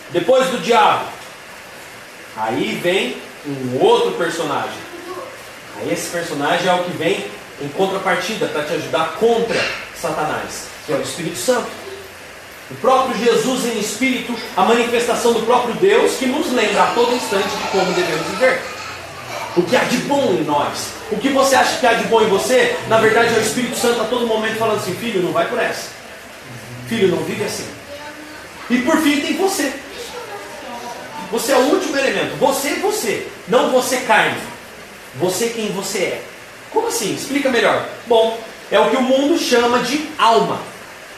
Depois 0.10 0.48
do 0.50 0.58
diabo, 0.58 1.06
aí 2.36 2.80
vem 2.82 3.18
um 3.46 3.80
outro 3.80 4.14
personagem. 4.14 4.89
Aí 5.82 5.94
esse 5.94 6.10
personagem 6.10 6.68
é 6.68 6.74
o 6.74 6.84
que 6.84 6.92
vem 6.98 7.26
em 7.62 7.68
contrapartida 7.70 8.48
para 8.48 8.64
te 8.64 8.74
ajudar 8.74 9.16
contra 9.20 9.60
Satanás, 9.96 10.68
que 10.86 10.94
é 10.94 10.96
o 10.96 11.02
Espírito 11.02 11.38
Santo. 11.38 11.68
O 12.72 12.76
próprio 12.76 13.18
Jesus 13.18 13.66
em 13.66 13.80
espírito, 13.80 14.36
a 14.56 14.64
manifestação 14.64 15.34
do 15.34 15.42
próprio 15.42 15.74
Deus 15.76 16.18
que 16.18 16.28
nos 16.28 16.52
lembra 16.52 16.84
a 16.84 16.88
todo 16.94 17.16
instante 17.16 17.48
de 17.48 17.68
como 17.72 17.92
devemos 17.94 18.28
viver. 18.28 18.62
O 19.58 19.64
que 19.64 19.76
há 19.76 19.84
de 19.86 19.98
bom 20.00 20.36
em 20.40 20.44
nós. 20.44 20.90
O 21.12 21.18
que 21.18 21.30
você 21.30 21.56
acha 21.56 21.80
que 21.80 21.88
há 21.88 21.94
de 21.94 22.04
bom 22.06 22.22
em 22.22 22.30
você, 22.30 22.78
na 22.88 23.00
verdade 23.00 23.34
é 23.34 23.40
o 23.40 23.42
Espírito 23.42 23.76
Santo 23.76 24.02
a 24.02 24.06
todo 24.06 24.28
momento 24.28 24.58
falando 24.58 24.78
assim: 24.78 24.94
filho, 24.94 25.24
não 25.24 25.32
vai 25.32 25.48
por 25.48 25.58
essa. 25.58 25.88
Filho, 26.88 27.08
não 27.08 27.24
vive 27.24 27.44
assim. 27.44 27.68
E 28.70 28.78
por 28.80 28.98
fim 28.98 29.20
tem 29.20 29.36
você. 29.36 29.74
Você 31.32 31.52
é 31.52 31.56
o 31.56 31.74
último 31.74 31.98
elemento. 31.98 32.36
Você 32.38 32.76
você. 32.76 33.28
Não 33.48 33.72
você 33.72 33.98
carne. 33.98 34.38
Você 35.16 35.50
quem 35.50 35.72
você 35.72 36.00
é. 36.00 36.24
Como 36.72 36.88
assim? 36.88 37.16
Explica 37.16 37.50
melhor. 37.50 37.88
Bom, 38.08 38.40
é 38.72 38.80
o 38.80 38.90
que 38.90 38.98
o 38.98 39.02
mundo 39.02 39.38
chama 39.38 39.80
de 39.80 40.10
alma. 40.18 40.60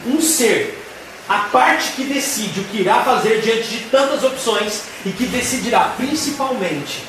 Um 0.05 0.21
ser 0.21 0.81
a 1.27 1.39
parte 1.49 1.93
que 1.93 2.03
decide 2.03 2.59
o 2.59 2.63
que 2.65 2.81
irá 2.81 3.03
fazer 3.03 3.41
diante 3.41 3.67
de 3.69 3.79
tantas 3.85 4.23
opções 4.23 4.83
e 5.05 5.11
que 5.11 5.25
decidirá 5.25 5.93
principalmente 5.95 7.03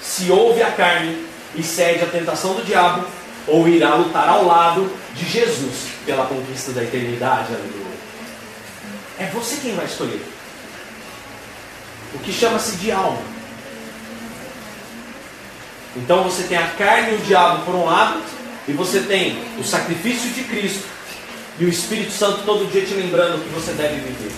se 0.00 0.30
ouve 0.30 0.62
a 0.62 0.72
carne 0.72 1.24
e 1.54 1.62
cede 1.62 2.02
à 2.02 2.06
tentação 2.06 2.54
do 2.54 2.64
diabo 2.64 3.06
ou 3.46 3.68
irá 3.68 3.94
lutar 3.94 4.28
ao 4.28 4.44
lado 4.44 4.90
de 5.14 5.24
Jesus 5.28 5.88
pela 6.04 6.26
conquista 6.26 6.72
da 6.72 6.82
eternidade. 6.82 7.54
Aleluia. 7.54 7.92
É 9.18 9.26
você 9.26 9.56
quem 9.56 9.74
vai 9.74 9.86
escolher. 9.86 10.22
O 12.14 12.18
que 12.18 12.32
chama-se 12.32 12.76
de 12.76 12.90
alma. 12.90 13.31
Então 15.96 16.24
você 16.24 16.44
tem 16.44 16.56
a 16.56 16.68
carne 16.68 17.12
e 17.12 17.14
o 17.16 17.18
diabo 17.18 17.64
por 17.64 17.74
um 17.74 17.84
lado, 17.84 18.20
e 18.66 18.72
você 18.72 19.00
tem 19.00 19.38
o 19.58 19.64
sacrifício 19.64 20.30
de 20.30 20.44
Cristo 20.44 20.84
e 21.58 21.64
o 21.64 21.68
Espírito 21.68 22.12
Santo 22.12 22.44
todo 22.44 22.70
dia 22.70 22.84
te 22.84 22.94
lembrando 22.94 23.42
que 23.42 23.50
você 23.50 23.72
deve 23.72 23.96
viver. 23.96 24.32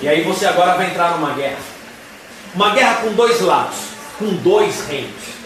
E 0.00 0.08
aí 0.08 0.22
você 0.22 0.46
agora 0.46 0.74
vai 0.74 0.90
entrar 0.90 1.18
numa 1.18 1.34
guerra. 1.34 1.58
Uma 2.54 2.72
guerra 2.72 3.02
com 3.02 3.12
dois 3.14 3.40
lados, 3.40 3.78
com 4.18 4.26
dois 4.36 4.86
reinos. 4.86 5.38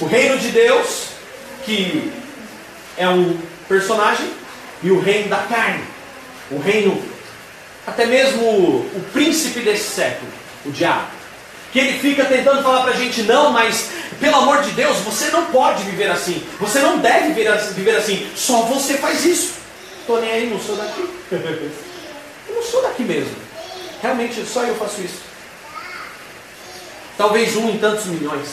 O 0.00 0.06
reino 0.06 0.38
de 0.38 0.48
Deus, 0.48 1.08
que 1.64 2.12
é 2.98 3.08
um 3.08 3.38
personagem, 3.68 4.30
e 4.82 4.90
o 4.90 5.00
reino 5.00 5.28
da 5.28 5.38
carne. 5.38 5.84
O 6.50 6.58
reino, 6.58 7.02
até 7.86 8.04
mesmo 8.04 8.42
o 8.42 9.04
príncipe 9.12 9.60
desse 9.60 9.88
século, 9.90 10.30
o 10.66 10.70
diabo 10.70 11.21
que 11.72 11.78
ele 11.78 11.98
fica 11.98 12.26
tentando 12.26 12.62
falar 12.62 12.82
para 12.82 12.92
a 12.92 12.96
gente, 12.96 13.22
não, 13.22 13.50
mas 13.50 13.90
pelo 14.20 14.36
amor 14.36 14.62
de 14.62 14.70
Deus, 14.72 14.98
você 14.98 15.30
não 15.30 15.46
pode 15.46 15.82
viver 15.84 16.10
assim, 16.10 16.46
você 16.60 16.80
não 16.80 16.98
deve 16.98 17.32
viver 17.32 17.96
assim, 17.96 18.30
só 18.36 18.62
você 18.62 18.98
faz 18.98 19.24
isso. 19.24 19.54
Estou 20.00 20.20
nem 20.20 20.30
aí, 20.30 20.50
não 20.50 20.60
sou 20.60 20.76
daqui. 20.76 21.08
Eu 22.48 22.56
não 22.56 22.62
sou 22.62 22.82
daqui 22.82 23.02
mesmo. 23.02 23.34
Realmente, 24.02 24.44
só 24.44 24.64
eu 24.64 24.74
faço 24.74 25.00
isso. 25.00 25.22
Talvez 27.16 27.56
um 27.56 27.70
em 27.70 27.78
tantos 27.78 28.06
milhões. 28.06 28.48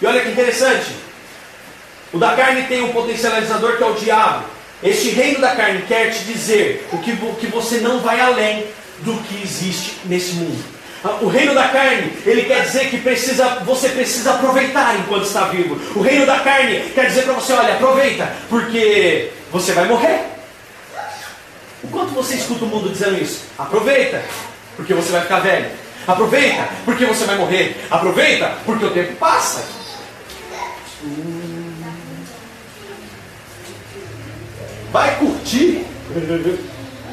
E 0.00 0.06
olha 0.06 0.22
que 0.22 0.30
interessante. 0.30 0.96
O 2.10 2.18
da 2.18 2.34
carne 2.34 2.62
tem 2.62 2.82
um 2.82 2.90
potencializador 2.90 3.76
que 3.76 3.82
é 3.82 3.86
o 3.86 3.94
diabo. 3.94 4.46
Este 4.82 5.10
reino 5.10 5.40
da 5.40 5.54
carne 5.54 5.82
quer 5.82 6.10
te 6.10 6.24
dizer 6.24 6.88
o 6.90 6.98
que, 6.98 7.14
que 7.38 7.46
você 7.46 7.78
não 7.78 8.00
vai 8.00 8.18
além 8.18 8.66
do 9.00 9.14
que 9.24 9.42
existe 9.42 9.98
nesse 10.06 10.32
mundo. 10.32 10.64
O 11.20 11.26
reino 11.26 11.52
da 11.52 11.68
carne, 11.68 12.12
ele 12.24 12.42
quer 12.42 12.62
dizer 12.62 12.88
que 12.88 12.98
precisa, 12.98 13.56
você 13.64 13.88
precisa 13.88 14.34
aproveitar 14.34 14.96
enquanto 15.00 15.24
está 15.24 15.46
vivo. 15.46 15.80
O 15.96 16.02
reino 16.02 16.24
da 16.24 16.38
carne 16.40 16.90
quer 16.94 17.06
dizer 17.06 17.22
para 17.22 17.32
você, 17.32 17.52
olha, 17.52 17.74
aproveita, 17.74 18.32
porque 18.48 19.32
você 19.50 19.72
vai 19.72 19.86
morrer. 19.86 20.26
O 21.82 21.88
quanto 21.88 22.12
você 22.12 22.36
escuta 22.36 22.64
o 22.64 22.68
mundo 22.68 22.88
dizendo 22.88 23.20
isso? 23.20 23.46
Aproveita, 23.58 24.22
porque 24.76 24.94
você 24.94 25.10
vai 25.10 25.22
ficar 25.22 25.40
velho. 25.40 25.70
Aproveita, 26.06 26.68
porque 26.84 27.04
você 27.04 27.24
vai 27.24 27.36
morrer. 27.36 27.84
Aproveita, 27.90 28.52
porque 28.64 28.84
o 28.84 28.90
tempo 28.90 29.16
passa. 29.16 29.64
Vai 34.92 35.16
curtir. 35.16 35.84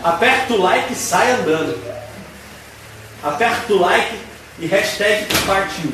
Aperta 0.03 0.53
o 0.53 0.61
like 0.61 0.93
e 0.93 0.95
sai 0.95 1.31
andando. 1.31 1.98
Aperta 3.21 3.73
o 3.73 3.79
like 3.79 4.17
e 4.59 4.65
hashtag 4.65 5.27
partiu. 5.45 5.91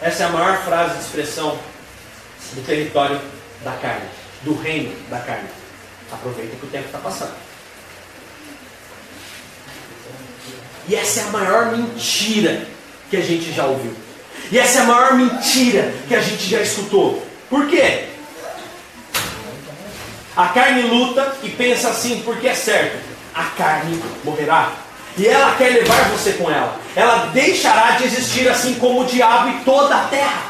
Essa 0.00 0.24
é 0.24 0.26
a 0.26 0.30
maior 0.30 0.62
frase 0.64 0.98
de 0.98 1.04
expressão 1.04 1.58
do 2.52 2.66
território 2.66 3.20
da 3.62 3.72
carne, 3.72 4.08
do 4.42 4.54
reino 4.54 4.94
da 5.08 5.20
carne. 5.20 5.48
Aproveita 6.12 6.56
que 6.56 6.66
o 6.66 6.68
tempo 6.68 6.86
está 6.86 6.98
passando. 6.98 7.34
E 10.88 10.94
essa 10.94 11.20
é 11.20 11.22
a 11.24 11.28
maior 11.28 11.76
mentira 11.76 12.66
que 13.08 13.16
a 13.16 13.22
gente 13.22 13.52
já 13.52 13.66
ouviu. 13.66 13.94
E 14.50 14.58
essa 14.58 14.80
é 14.80 14.82
a 14.82 14.86
maior 14.86 15.14
mentira 15.14 15.94
que 16.06 16.14
a 16.14 16.20
gente 16.20 16.48
já 16.48 16.60
escutou. 16.60 17.26
Por 17.48 17.68
quê? 17.68 18.13
A 20.36 20.48
carne 20.48 20.82
luta 20.82 21.36
e 21.42 21.50
pensa 21.50 21.90
assim, 21.90 22.22
porque 22.24 22.48
é 22.48 22.54
certo: 22.54 22.98
a 23.34 23.44
carne 23.44 24.02
morrerá. 24.24 24.72
E 25.16 25.26
ela 25.26 25.54
quer 25.54 25.68
levar 25.70 26.08
você 26.10 26.32
com 26.32 26.50
ela. 26.50 26.76
Ela 26.96 27.26
deixará 27.26 27.92
de 27.92 28.04
existir 28.04 28.48
assim 28.48 28.74
como 28.74 29.02
o 29.02 29.06
diabo 29.06 29.48
e 29.48 29.64
toda 29.64 29.94
a 29.94 30.04
terra. 30.08 30.42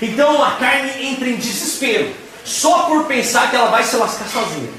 Então 0.00 0.42
a 0.42 0.52
carne 0.52 0.90
entra 1.00 1.28
em 1.28 1.36
desespero, 1.36 2.12
só 2.44 2.84
por 2.84 3.04
pensar 3.04 3.50
que 3.50 3.56
ela 3.56 3.70
vai 3.70 3.84
se 3.84 3.94
lascar 3.94 4.26
sozinha. 4.26 4.70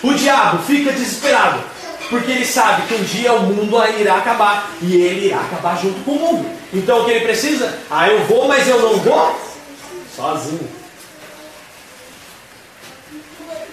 O 0.00 0.14
diabo 0.14 0.62
fica 0.62 0.92
desesperado, 0.92 1.60
porque 2.08 2.30
ele 2.30 2.46
sabe 2.46 2.86
que 2.86 2.94
um 2.94 3.02
dia 3.02 3.32
o 3.32 3.42
mundo 3.42 3.76
irá 3.98 4.18
acabar 4.18 4.70
e 4.80 4.94
ele 4.94 5.26
irá 5.26 5.40
acabar 5.40 5.76
junto 5.76 6.04
com 6.04 6.12
o 6.12 6.18
mundo. 6.20 6.50
Então 6.72 7.00
o 7.00 7.04
que 7.04 7.10
ele 7.10 7.24
precisa? 7.24 7.78
Ah, 7.90 8.08
eu 8.08 8.24
vou, 8.26 8.46
mas 8.46 8.68
eu 8.68 8.80
não 8.80 8.98
vou 8.98 9.40
sozinho. 10.14 10.81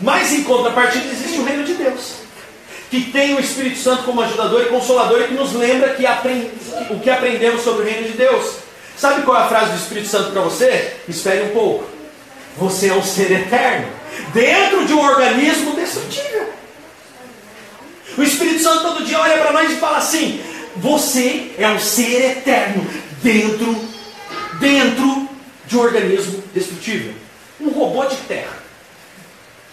Mas 0.02 0.32
em 0.32 0.44
contrapartida 0.44 1.06
existe 1.12 1.40
o 1.40 1.44
reino 1.44 1.64
de 1.64 1.74
Deus, 1.74 2.14
que 2.90 3.12
tem 3.12 3.36
o 3.36 3.40
Espírito 3.40 3.78
Santo 3.80 4.04
como 4.04 4.22
ajudador 4.22 4.62
e 4.62 4.66
consolador 4.66 5.22
e 5.22 5.28
que 5.28 5.34
nos 5.34 5.54
lembra 5.54 5.96
que 5.96 6.06
o 6.90 7.00
que 7.00 7.10
aprendemos 7.10 7.62
sobre 7.64 7.84
o 7.84 7.86
reino 7.86 8.08
de 8.08 8.14
Deus. 8.14 8.56
Sabe 8.98 9.24
qual 9.24 9.38
é 9.38 9.44
a 9.46 9.48
frase 9.48 9.72
do 9.72 9.78
Espírito 9.78 10.08
Santo 10.08 10.32
para 10.32 10.42
você? 10.42 10.96
Espere 11.08 11.44
um 11.44 11.50
pouco. 11.50 11.86
Você 12.58 12.90
é 12.90 12.94
um 12.94 13.04
ser 13.04 13.32
eterno, 13.32 13.88
dentro 14.34 14.86
de 14.86 14.94
um 14.94 15.00
organismo 15.00 15.76
destrutível. 15.76 16.50
O 18.18 18.24
Espírito 18.24 18.62
Santo 18.62 18.82
todo 18.82 19.06
dia 19.06 19.20
olha 19.20 19.38
para 19.38 19.54
nós 19.54 19.72
e 19.72 19.76
fala 19.76 19.98
assim: 19.98 20.42
Você 20.76 21.52
é 21.58 21.70
um 21.70 21.80
ser 21.80 22.32
eterno, 22.32 22.86
dentro, 23.24 23.76
dentro 24.60 25.30
de 25.66 25.78
um 25.78 25.80
organismo 25.80 26.44
destrutível. 26.54 27.14
Um 27.62 27.70
robô 27.70 28.06
de 28.06 28.18
terra. 28.18 28.59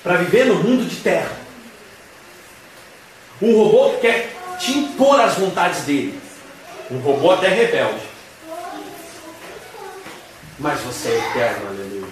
Para 0.07 0.19
viver 0.19 0.45
no 0.45 0.55
mundo 0.55 0.89
de 0.89 0.95
terra. 1.01 1.37
Um 3.43 3.57
robô 3.57 3.91
que 3.91 4.03
quer 4.03 4.37
te 4.57 4.79
impor 4.79 5.21
as 5.21 5.35
vontades 5.35 5.81
dele. 5.81 6.21
Um 6.89 6.99
robô 6.99 7.33
até 7.33 7.49
rebelde. 7.49 8.05
Mas 10.61 10.81
você 10.83 11.09
é 11.09 11.19
eterno, 11.19 11.67
aleluia. 11.67 12.07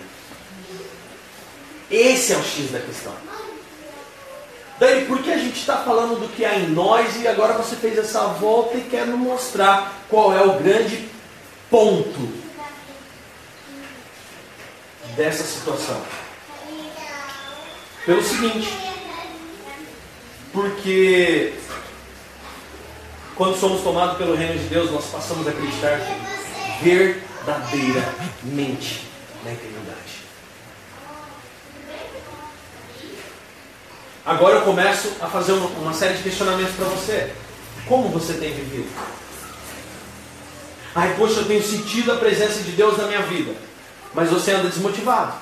Esse 1.88 2.32
é 2.32 2.36
o 2.36 2.42
X 2.42 2.72
da 2.72 2.80
questão. 2.80 3.14
Dani, 4.80 5.06
por 5.06 5.22
que 5.22 5.30
a 5.30 5.38
gente 5.38 5.60
está 5.60 5.76
falando 5.76 6.18
do 6.18 6.28
que 6.34 6.44
há 6.44 6.56
em 6.56 6.70
nós 6.70 7.22
e 7.22 7.28
agora 7.28 7.52
você 7.52 7.76
fez 7.76 7.96
essa 7.96 8.22
volta 8.26 8.76
e 8.76 8.80
quer 8.80 9.06
nos 9.06 9.20
mostrar 9.20 10.02
qual 10.08 10.36
é 10.36 10.42
o 10.42 10.58
grande 10.58 11.08
ponto 11.70 12.28
dessa 15.14 15.44
situação? 15.44 16.02
Pelo 18.04 18.22
seguinte, 18.22 18.68
porque 20.52 21.54
quando 23.34 23.58
somos 23.58 23.82
tomados 23.82 24.18
pelo 24.18 24.36
reino 24.36 24.58
de 24.58 24.66
Deus, 24.66 24.90
nós 24.90 25.06
passamos 25.06 25.46
a 25.46 25.50
acreditar 25.50 25.98
verdadeiramente 26.82 29.08
na 29.42 29.52
eternidade. 29.52 29.94
Agora 34.26 34.56
eu 34.56 34.62
começo 34.62 35.12
a 35.20 35.26
fazer 35.26 35.52
uma, 35.52 35.66
uma 35.80 35.94
série 35.94 36.14
de 36.14 36.22
questionamentos 36.22 36.74
para 36.76 36.86
você. 36.86 37.30
Como 37.86 38.08
você 38.08 38.34
tem 38.34 38.54
vivido? 38.54 38.88
Ai, 40.94 41.14
poxa, 41.16 41.40
eu 41.40 41.46
tenho 41.46 41.62
sentido 41.62 42.12
a 42.12 42.16
presença 42.16 42.62
de 42.62 42.72
Deus 42.72 42.96
na 42.96 43.06
minha 43.06 43.22
vida. 43.22 43.54
Mas 44.14 44.30
você 44.30 44.52
anda 44.52 44.68
desmotivado. 44.68 45.34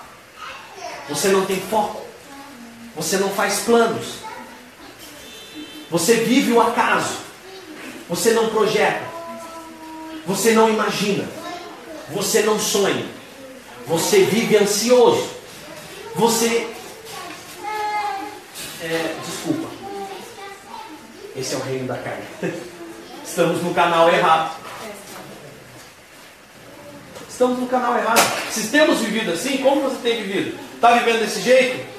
Você 1.08 1.28
não 1.28 1.44
tem 1.44 1.60
foco. 1.60 2.01
Você 2.94 3.16
não 3.16 3.30
faz 3.30 3.60
planos. 3.60 4.16
Você 5.90 6.16
vive 6.16 6.52
o 6.52 6.60
acaso. 6.60 7.16
Você 8.08 8.32
não 8.32 8.48
projeta. 8.48 9.02
Você 10.26 10.52
não 10.52 10.68
imagina. 10.68 11.28
Você 12.10 12.42
não 12.42 12.58
sonha. 12.58 13.06
Você 13.86 14.24
vive 14.24 14.56
ansioso. 14.56 15.28
Você 16.14 16.68
é, 18.82 19.14
desculpa. 19.24 19.68
Esse 21.36 21.54
é 21.54 21.56
o 21.56 21.60
reino 21.60 21.86
da 21.86 21.96
carne. 21.96 22.24
Estamos 23.24 23.62
no 23.62 23.72
canal 23.72 24.10
errado. 24.10 24.56
Estamos 27.28 27.58
no 27.58 27.66
canal 27.66 27.96
errado. 27.96 28.20
Se 28.50 28.68
temos 28.68 29.00
vivido 29.00 29.32
assim, 29.32 29.58
como 29.58 29.80
você 29.80 29.96
tem 30.02 30.22
vivido? 30.22 30.58
Está 30.74 30.92
vivendo 30.98 31.20
desse 31.20 31.40
jeito? 31.40 31.91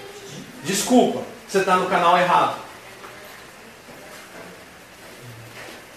Desculpa, 0.64 1.24
você 1.48 1.60
está 1.60 1.76
no 1.76 1.88
canal 1.88 2.18
errado. 2.18 2.58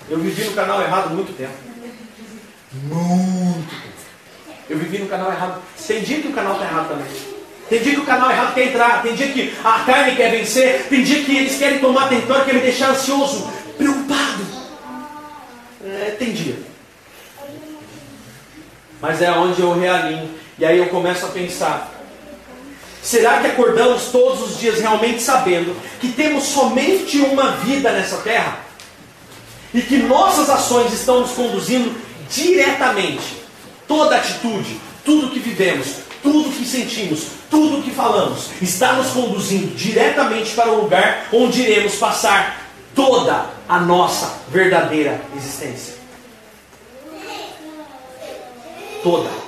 Eu 0.09 0.19
vivi 0.19 0.45
no 0.45 0.53
canal 0.53 0.81
errado 0.83 1.11
muito 1.11 1.37
tempo. 1.37 1.55
Muito 2.73 3.71
tempo. 3.71 3.97
Eu 4.69 4.79
vivi 4.79 4.99
no 4.99 5.09
canal 5.09 5.33
errado. 5.33 5.62
Tem 5.87 6.03
dia 6.03 6.21
que 6.21 6.29
o 6.29 6.33
canal 6.33 6.55
está 6.55 6.67
errado 6.67 6.89
também. 6.89 7.07
Tem 7.69 7.83
dia 7.83 7.95
que 7.95 8.01
o 8.01 8.07
canal 8.07 8.31
errado 8.31 8.55
quer 8.55 8.69
entrar, 8.69 9.03
tem 9.03 9.14
dia 9.14 9.29
que 9.29 9.53
a 9.64 9.81
carne 9.81 10.14
quer 10.14 10.31
vencer, 10.31 10.87
tem 10.89 11.03
dia 11.03 11.25
que 11.25 11.37
eles 11.37 11.59
querem 11.59 11.81
tomar 11.81 12.09
território, 12.09 12.45
querem 12.45 12.61
me 12.61 12.67
deixar 12.67 12.91
ansioso, 12.91 13.51
preocupado. 13.77 14.47
É, 15.85 16.17
tem 16.17 16.33
dia. 16.33 16.57
Mas 19.01 19.21
é 19.21 19.33
onde 19.33 19.61
eu 19.61 19.79
realinho. 19.79 20.31
E 20.59 20.64
aí 20.64 20.79
eu 20.79 20.89
começo 20.89 21.27
a 21.27 21.29
pensar: 21.29 21.95
será 23.07 23.39
que 23.39 23.47
acordamos 23.47 24.07
todos 24.07 24.43
os 24.43 24.59
dias 24.59 24.81
realmente 24.81 25.23
sabendo 25.23 25.77
que 26.01 26.09
temos 26.09 26.43
somente 26.43 27.19
uma 27.19 27.53
vida 27.53 27.93
nessa 27.93 28.17
terra? 28.17 28.59
E 29.73 29.81
que 29.81 29.97
nossas 29.99 30.51
ações 30.51 30.93
estão 30.93 31.21
nos 31.21 31.31
conduzindo 31.31 31.95
diretamente, 32.29 33.37
toda 33.87 34.17
atitude, 34.17 34.81
tudo 35.05 35.31
que 35.31 35.39
vivemos, 35.39 35.87
tudo 36.21 36.51
que 36.51 36.65
sentimos, 36.65 37.27
tudo 37.49 37.83
que 37.83 37.93
falamos, 37.93 38.51
está 38.61 38.95
nos 38.95 39.13
conduzindo 39.13 39.73
diretamente 39.77 40.53
para 40.55 40.73
o 40.73 40.83
lugar 40.83 41.29
onde 41.33 41.63
iremos 41.63 41.95
passar 41.95 42.67
toda 42.93 43.47
a 43.69 43.79
nossa 43.79 44.41
verdadeira 44.51 45.21
existência. 45.37 45.95
Toda. 49.01 49.45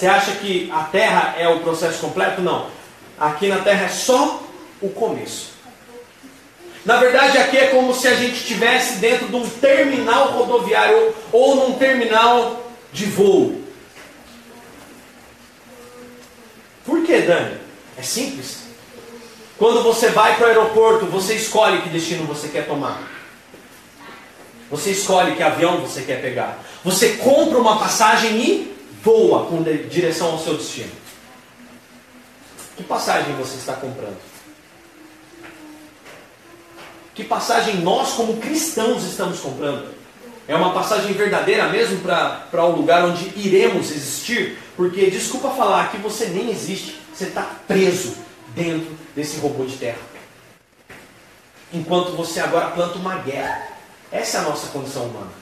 Você 0.00 0.06
acha 0.06 0.32
que 0.36 0.70
a 0.72 0.84
Terra 0.84 1.34
é 1.36 1.46
o 1.46 1.60
processo 1.60 1.98
completo? 1.98 2.40
Não. 2.40 2.68
Aqui 3.18 3.48
na 3.48 3.58
Terra 3.58 3.84
é 3.84 3.88
só 3.90 4.42
o 4.80 4.88
começo. 4.88 5.50
Na 6.86 6.96
verdade, 6.96 7.36
aqui 7.36 7.58
é 7.58 7.66
como 7.66 7.94
se 7.94 8.08
a 8.08 8.14
gente 8.14 8.36
estivesse 8.36 8.94
dentro 8.94 9.28
de 9.28 9.36
um 9.36 9.46
terminal 9.46 10.28
rodoviário 10.28 11.14
ou 11.30 11.54
num 11.54 11.74
terminal 11.74 12.72
de 12.90 13.04
voo. 13.04 13.62
Por 16.86 17.04
que, 17.04 17.20
Dani? 17.20 17.58
É 17.98 18.02
simples. 18.02 18.60
Quando 19.58 19.82
você 19.82 20.08
vai 20.08 20.36
para 20.36 20.46
o 20.46 20.48
aeroporto, 20.48 21.04
você 21.04 21.34
escolhe 21.34 21.82
que 21.82 21.90
destino 21.90 22.24
você 22.24 22.48
quer 22.48 22.66
tomar. 22.66 23.02
Você 24.70 24.92
escolhe 24.92 25.36
que 25.36 25.42
avião 25.42 25.82
você 25.82 26.00
quer 26.00 26.22
pegar. 26.22 26.58
Você 26.82 27.18
compra 27.18 27.58
uma 27.58 27.78
passagem 27.78 28.40
e 28.40 28.79
voa 29.02 29.46
com 29.46 29.62
direção 29.62 30.32
ao 30.32 30.38
seu 30.38 30.56
destino. 30.56 30.92
Que 32.76 32.82
passagem 32.82 33.34
você 33.34 33.56
está 33.56 33.74
comprando? 33.74 34.18
Que 37.14 37.24
passagem 37.24 37.76
nós, 37.78 38.12
como 38.12 38.38
cristãos, 38.38 39.04
estamos 39.04 39.40
comprando? 39.40 39.94
É 40.48 40.54
uma 40.54 40.72
passagem 40.72 41.12
verdadeira 41.12 41.68
mesmo 41.68 42.00
para 42.00 42.64
o 42.64 42.70
um 42.70 42.76
lugar 42.76 43.04
onde 43.04 43.30
iremos 43.36 43.90
existir? 43.90 44.58
Porque, 44.76 45.10
desculpa 45.10 45.50
falar, 45.50 45.82
aqui 45.84 45.98
você 45.98 46.26
nem 46.26 46.50
existe. 46.50 46.98
Você 47.14 47.24
está 47.24 47.42
preso 47.68 48.16
dentro 48.54 48.96
desse 49.14 49.38
robô 49.38 49.64
de 49.64 49.76
terra. 49.76 49.98
Enquanto 51.72 52.16
você 52.16 52.40
agora 52.40 52.70
planta 52.70 52.98
uma 52.98 53.18
guerra. 53.18 53.68
Essa 54.10 54.38
é 54.38 54.40
a 54.40 54.44
nossa 54.44 54.68
condição 54.68 55.04
humana. 55.04 55.39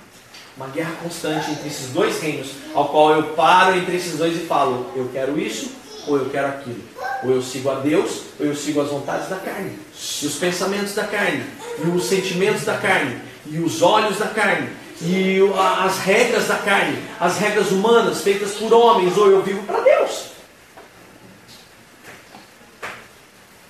Uma 0.59 0.67
guerra 0.67 0.91
constante 1.01 1.53
entre 1.53 1.69
esses 1.69 1.91
dois 1.91 2.21
reinos, 2.21 2.49
ao 2.75 2.89
qual 2.89 3.13
eu 3.13 3.23
paro 3.35 3.77
entre 3.77 3.95
esses 3.95 4.19
dois 4.19 4.37
e 4.37 4.41
falo: 4.41 4.91
eu 4.97 5.09
quero 5.13 5.39
isso 5.39 5.71
ou 6.09 6.19
eu 6.19 6.29
quero 6.31 6.49
aquilo. 6.49 6.83
Ou 7.23 7.31
eu 7.31 7.41
sigo 7.41 7.71
a 7.71 7.75
Deus 7.75 8.23
ou 8.41 8.47
eu 8.47 8.57
sigo 8.57 8.81
as 8.81 8.89
vontades 8.89 9.29
da 9.29 9.37
carne, 9.37 9.79
e 10.21 10.27
os 10.27 10.35
pensamentos 10.35 10.95
da 10.95 11.05
carne, 11.05 11.45
e 11.79 11.89
os 11.89 12.05
sentimentos 12.07 12.65
da 12.65 12.77
carne, 12.77 13.21
e 13.47 13.61
os 13.61 13.83
olhos 13.83 14.19
da 14.19 14.27
carne, 14.27 14.69
e 15.01 15.39
as 15.85 15.99
regras 15.99 16.49
da 16.49 16.57
carne, 16.57 17.05
as 17.21 17.39
regras 17.39 17.71
humanas 17.71 18.23
feitas 18.23 18.55
por 18.55 18.73
homens, 18.73 19.17
ou 19.17 19.31
eu 19.31 19.43
vivo 19.43 19.63
para 19.63 19.81
Deus. 19.81 20.25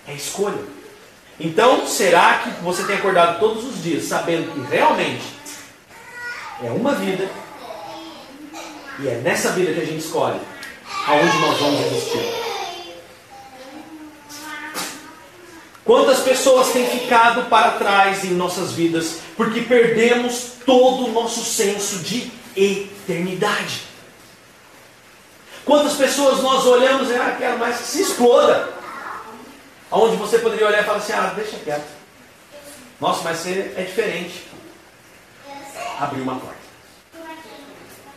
É 0.06 0.14
escolha. 0.14 0.78
Então, 1.38 1.86
será 1.86 2.38
que 2.38 2.50
você 2.62 2.82
tem 2.84 2.96
acordado 2.96 3.38
todos 3.38 3.62
os 3.64 3.82
dias 3.82 4.04
sabendo 4.04 4.52
que 4.52 4.74
realmente 4.74 5.37
é 6.62 6.70
uma 6.70 6.94
vida 6.94 7.28
e 9.00 9.08
é 9.08 9.14
nessa 9.16 9.52
vida 9.52 9.72
que 9.72 9.80
a 9.80 9.84
gente 9.84 10.04
escolhe 10.04 10.40
aonde 11.06 11.38
nós 11.38 11.58
vamos 11.58 11.80
existir? 11.86 12.48
Quantas 15.84 16.20
pessoas 16.20 16.70
têm 16.72 16.86
ficado 16.86 17.48
para 17.48 17.72
trás 17.72 18.24
em 18.24 18.30
nossas 18.30 18.72
vidas 18.72 19.20
porque 19.36 19.62
perdemos 19.62 20.52
todo 20.66 21.06
o 21.06 21.12
nosso 21.12 21.42
senso 21.44 22.00
de 22.00 22.30
eternidade? 22.54 23.84
Quantas 25.64 25.94
pessoas 25.94 26.42
nós 26.42 26.66
olhamos 26.66 27.10
e 27.10 27.14
ah, 27.14 27.36
quero 27.38 27.58
mais 27.58 27.76
que 27.78 27.84
se 27.84 28.02
exploda. 28.02 28.70
Onde 29.90 30.16
você 30.16 30.38
poderia 30.38 30.66
olhar 30.66 30.82
e 30.82 30.84
falar 30.84 30.98
assim, 30.98 31.12
ah, 31.12 31.32
deixa 31.36 31.56
quieto. 31.58 31.86
Nossa, 33.00 33.22
mas 33.22 33.38
você 33.38 33.72
é 33.76 33.82
diferente. 33.82 34.47
Abriu 35.98 36.22
uma 36.22 36.36
porta. 36.36 36.56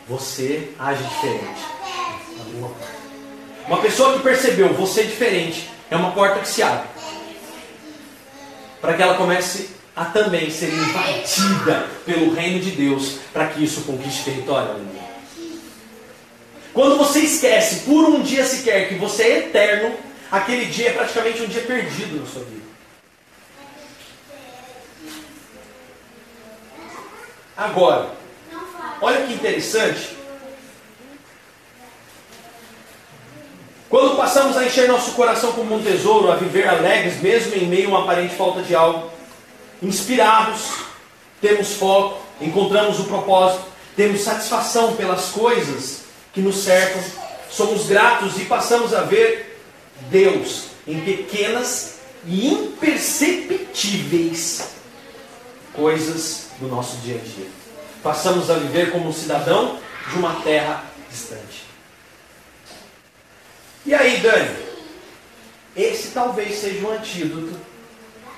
Você 0.07 0.69
age 0.77 1.03
diferente. 1.03 1.61
Uma. 2.55 2.71
Uma 3.67 3.81
pessoa 3.81 4.13
que 4.13 4.23
percebeu 4.23 4.73
você 4.73 5.01
é 5.01 5.03
diferente, 5.05 5.69
é 5.89 5.95
uma 5.95 6.11
porta 6.11 6.39
que 6.39 6.47
se 6.47 6.61
abre. 6.61 6.87
Para 8.79 8.93
que 8.93 9.01
ela 9.01 9.15
comece 9.15 9.69
a 9.95 10.05
também 10.05 10.49
ser 10.49 10.73
invadida 10.73 11.87
pelo 12.05 12.33
reino 12.33 12.59
de 12.59 12.71
Deus, 12.71 13.19
para 13.31 13.47
que 13.47 13.63
isso 13.63 13.81
conquiste 13.81 14.23
território. 14.23 14.75
Quando 16.73 16.97
você 16.97 17.19
esquece 17.19 17.81
por 17.81 18.05
um 18.05 18.21
dia 18.21 18.45
sequer 18.45 18.87
que 18.87 18.95
você 18.95 19.23
é 19.23 19.37
eterno, 19.39 19.95
aquele 20.31 20.65
dia 20.65 20.89
é 20.89 20.93
praticamente 20.93 21.41
um 21.41 21.47
dia 21.47 21.61
perdido 21.61 22.19
na 22.19 22.25
sua 22.25 22.43
vida. 22.43 22.60
Agora, 27.55 28.09
olha 29.01 29.25
que 29.25 29.33
interessante. 29.33 30.17
Quando 33.89 34.15
passamos 34.15 34.55
a 34.55 34.65
encher 34.65 34.87
nosso 34.87 35.11
coração 35.11 35.51
como 35.51 35.75
um 35.75 35.83
tesouro, 35.83 36.31
a 36.31 36.37
viver 36.37 36.65
alegres, 36.67 37.21
mesmo 37.21 37.53
em 37.55 37.67
meio 37.67 37.87
a 37.87 37.89
uma 37.89 38.03
aparente 38.03 38.35
falta 38.35 38.61
de 38.61 38.73
algo, 38.73 39.11
inspirados, 39.83 40.71
temos 41.41 41.73
foco, 41.73 42.21
encontramos 42.39 42.99
o 42.99 43.03
propósito, 43.03 43.65
temos 43.95 44.21
satisfação 44.21 44.95
pelas 44.95 45.31
coisas 45.31 46.03
que 46.33 46.39
nos 46.39 46.63
cercam, 46.63 47.03
somos 47.49 47.87
gratos 47.87 48.39
e 48.39 48.45
passamos 48.45 48.93
a 48.93 49.01
ver 49.01 49.59
Deus 50.09 50.67
em 50.87 51.01
pequenas 51.01 51.99
e 52.25 52.47
imperceptíveis 52.47 54.80
coisas 55.73 56.47
do 56.59 56.67
nosso 56.67 56.97
dia 56.97 57.15
a 57.15 57.19
dia. 57.19 57.47
Passamos 58.03 58.49
a 58.49 58.55
viver 58.55 58.91
como 58.91 59.09
um 59.09 59.13
cidadão 59.13 59.79
de 60.09 60.17
uma 60.17 60.41
terra 60.41 60.83
distante. 61.09 61.65
E 63.85 63.93
aí, 63.93 64.19
Dani? 64.19 64.71
Esse 65.75 66.09
talvez 66.09 66.59
seja 66.59 66.85
um 66.85 66.91
antídoto 66.91 67.57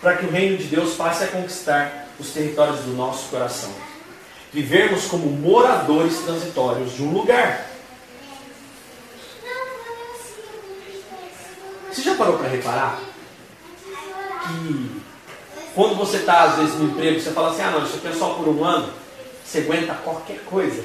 para 0.01 0.17
que 0.17 0.25
o 0.25 0.29
reino 0.29 0.57
de 0.57 0.65
Deus 0.65 0.95
passe 0.95 1.23
a 1.23 1.27
conquistar 1.27 2.07
os 2.19 2.31
territórios 2.31 2.81
do 2.81 2.91
nosso 2.91 3.29
coração. 3.29 3.73
Vivermos 4.51 5.05
como 5.05 5.29
moradores 5.29 6.19
transitórios 6.19 6.93
de 6.93 7.01
um 7.01 7.11
lugar. 7.11 7.67
Você 11.91 12.01
já 12.01 12.15
parou 12.15 12.37
para 12.37 12.49
reparar 12.49 12.99
que 14.43 15.02
quando 15.75 15.95
você 15.95 16.17
está 16.17 16.43
às 16.43 16.55
vezes 16.57 16.75
no 16.75 16.85
emprego, 16.85 17.19
você 17.19 17.31
fala 17.31 17.51
assim, 17.51 17.61
ah 17.61 17.71
não, 17.71 17.83
isso 17.83 17.97
aqui 17.97 18.07
é 18.07 18.13
só 18.13 18.33
por 18.35 18.47
um 18.47 18.63
ano, 18.63 18.93
você 19.43 19.59
aguenta 19.59 19.93
qualquer 19.95 20.39
coisa. 20.45 20.83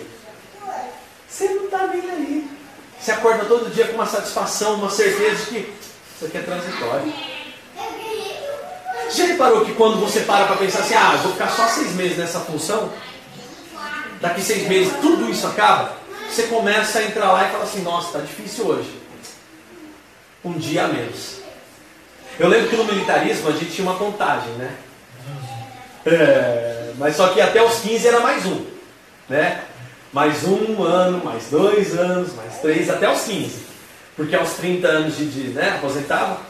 Você 1.29 1.49
não 1.51 1.65
está 1.67 1.87
nem 1.89 2.11
aí. 2.11 2.51
Você 2.99 3.13
acorda 3.13 3.45
todo 3.45 3.73
dia 3.73 3.87
com 3.89 3.95
uma 3.95 4.07
satisfação, 4.07 4.75
uma 4.75 4.91
certeza 4.91 5.45
de 5.45 5.51
que 5.51 5.75
isso 6.17 6.25
aqui 6.25 6.39
é 6.39 6.43
transitório. 6.43 7.13
Já 9.11 9.25
reparou 9.27 9.65
que 9.65 9.75
quando 9.75 10.01
você 10.01 10.21
para 10.21 10.47
para 10.47 10.57
pensar 10.57 10.81
assim, 10.81 10.95
ah, 10.95 11.19
vou 11.23 11.33
ficar 11.33 11.49
só 11.49 11.67
seis 11.69 11.93
meses 11.95 12.19
nessa 12.19 12.41
função, 12.41 12.93
daqui 14.21 14.43
seis 14.43 14.69
meses 14.69 14.93
tudo 15.01 15.31
isso 15.31 15.47
acaba, 15.47 15.97
você 16.29 16.43
começa 16.45 16.99
a 16.99 17.05
entrar 17.05 17.33
lá 17.33 17.49
e 17.49 17.53
fala 17.53 17.65
assim, 17.65 17.83
nossa, 17.83 18.07
está 18.09 18.21
difícil 18.21 18.67
hoje. 18.67 18.91
Um 20.45 20.53
dia 20.53 20.85
a 20.85 20.89
menos. 20.89 21.39
Eu 22.39 22.49
lembro 22.49 22.69
que 22.69 22.77
no 22.77 22.85
militarismo 22.85 23.49
a 23.49 23.53
gente 23.53 23.73
tinha 23.73 23.89
uma 23.89 23.99
contagem, 23.99 24.53
né? 24.53 24.71
É, 26.07 26.93
mas 26.97 27.17
só 27.17 27.29
que 27.29 27.41
até 27.41 27.61
os 27.63 27.81
15 27.81 28.07
era 28.07 28.21
mais 28.21 28.47
um. 28.47 28.65
Né? 29.29 29.63
Mais 30.13 30.45
um 30.45 30.83
ano, 30.85 31.23
mais 31.25 31.49
dois 31.51 31.99
anos, 31.99 32.35
mais 32.35 32.59
três, 32.61 32.89
até 32.89 33.11
os 33.11 33.23
15. 33.23 33.67
Porque 34.17 34.37
aos 34.37 34.53
30 34.53 34.87
anos 34.87 35.17
de, 35.17 35.27
de 35.27 35.49
né, 35.49 35.75
aposentava. 35.79 36.41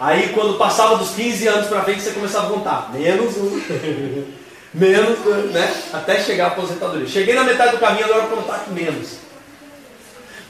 Aí 0.00 0.30
quando 0.30 0.58
passava 0.58 0.96
dos 0.96 1.10
15 1.10 1.46
anos 1.48 1.66
para 1.68 1.82
frente, 1.82 2.00
você 2.00 2.12
começava 2.12 2.46
a 2.46 2.50
contar. 2.50 2.90
Menos 2.92 3.36
um. 3.36 3.60
menos, 4.72 5.18
né? 5.52 5.82
Até 5.92 6.20
chegar 6.20 6.46
a 6.46 6.48
aposentadoria. 6.48 7.06
Cheguei 7.06 7.34
na 7.34 7.44
metade 7.44 7.72
do 7.72 7.78
caminho, 7.78 8.06
agora 8.06 8.22
vou 8.22 8.38
contar 8.38 8.64
que 8.64 8.70
menos. 8.70 9.23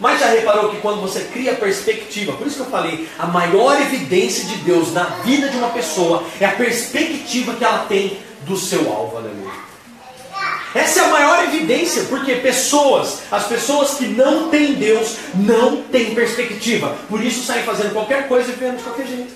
Mas 0.00 0.20
já 0.20 0.26
reparou 0.26 0.70
que 0.70 0.78
quando 0.78 1.00
você 1.00 1.20
cria 1.32 1.54
perspectiva, 1.54 2.32
por 2.32 2.46
isso 2.46 2.56
que 2.56 2.62
eu 2.62 2.70
falei, 2.70 3.08
a 3.18 3.26
maior 3.26 3.80
evidência 3.80 4.44
de 4.44 4.56
Deus 4.56 4.92
na 4.92 5.04
vida 5.24 5.48
de 5.48 5.56
uma 5.56 5.68
pessoa 5.68 6.24
é 6.40 6.46
a 6.46 6.52
perspectiva 6.52 7.54
que 7.54 7.64
ela 7.64 7.86
tem 7.86 8.18
do 8.40 8.56
seu 8.56 8.92
alvo, 8.92 9.16
aleluia. 9.16 9.64
Essa 10.74 11.02
é 11.02 11.04
a 11.04 11.08
maior 11.08 11.44
evidência, 11.44 12.02
porque 12.04 12.34
pessoas, 12.34 13.20
as 13.30 13.46
pessoas 13.46 13.94
que 13.94 14.06
não 14.06 14.48
têm 14.48 14.74
Deus, 14.74 15.16
não 15.34 15.82
têm 15.82 16.16
perspectiva. 16.16 16.96
Por 17.08 17.22
isso 17.22 17.44
saem 17.44 17.62
fazendo 17.62 17.92
qualquer 17.92 18.26
coisa 18.26 18.50
e 18.50 18.54
vivendo 18.54 18.78
de 18.78 18.82
qualquer 18.82 19.06
jeito. 19.06 19.32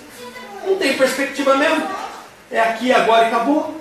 Não 0.66 0.76
tem 0.76 0.98
perspectiva 0.98 1.56
mesmo. 1.56 1.86
É 2.50 2.58
aqui, 2.58 2.92
agora 2.92 3.24
e 3.24 3.28
acabou. 3.28 3.80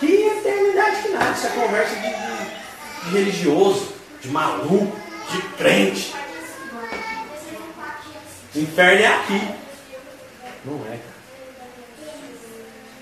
Que 0.00 0.06
eternidade 0.06 1.02
que 1.02 1.08
nada. 1.10 1.30
Isso 1.30 1.46
é 1.46 1.50
conversa 1.50 1.94
de, 1.94 2.08
de, 2.08 3.16
religioso, 3.16 3.88
de 4.20 4.28
maluco, 4.28 4.96
de 5.30 5.42
crente. 5.56 6.14
O 8.54 8.58
inferno 8.58 9.02
é 9.02 9.06
aqui. 9.06 9.48
Não 10.64 10.76
é, 10.86 10.96
cara. 10.96 11.20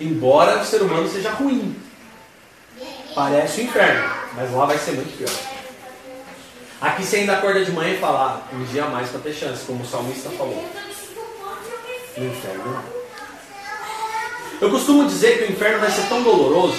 Embora 0.01 0.61
o 0.61 0.64
ser 0.64 0.83
humano 0.83 1.09
seja 1.09 1.31
ruim. 1.31 1.74
Parece 3.14 3.61
o 3.61 3.64
inferno, 3.64 4.11
mas 4.37 4.53
lá 4.53 4.66
vai 4.66 4.79
ser 4.79 4.93
muito 4.93 5.16
pior. 5.16 5.31
Aqui 6.81 7.05
você 7.05 7.16
ainda 7.16 7.39
acorda 7.39 7.64
de 7.64 7.72
manhã 7.72 7.95
e 7.95 7.99
fala, 7.99 8.47
ah, 8.49 8.55
um 8.55 8.64
dia 8.66 8.85
a 8.85 8.89
mais 8.89 9.09
para 9.09 9.20
ter 9.20 9.33
chance, 9.33 9.64
como 9.64 9.83
o 9.83 9.87
salmista 9.87 10.31
falou. 10.31 10.64
No 12.16 12.26
inferno. 12.26 12.85
Eu 14.61 14.70
costumo 14.70 15.09
dizer 15.09 15.39
que 15.39 15.45
o 15.45 15.53
inferno 15.53 15.81
vai 15.81 15.91
ser 15.91 16.09
tão 16.09 16.22
doloroso 16.22 16.79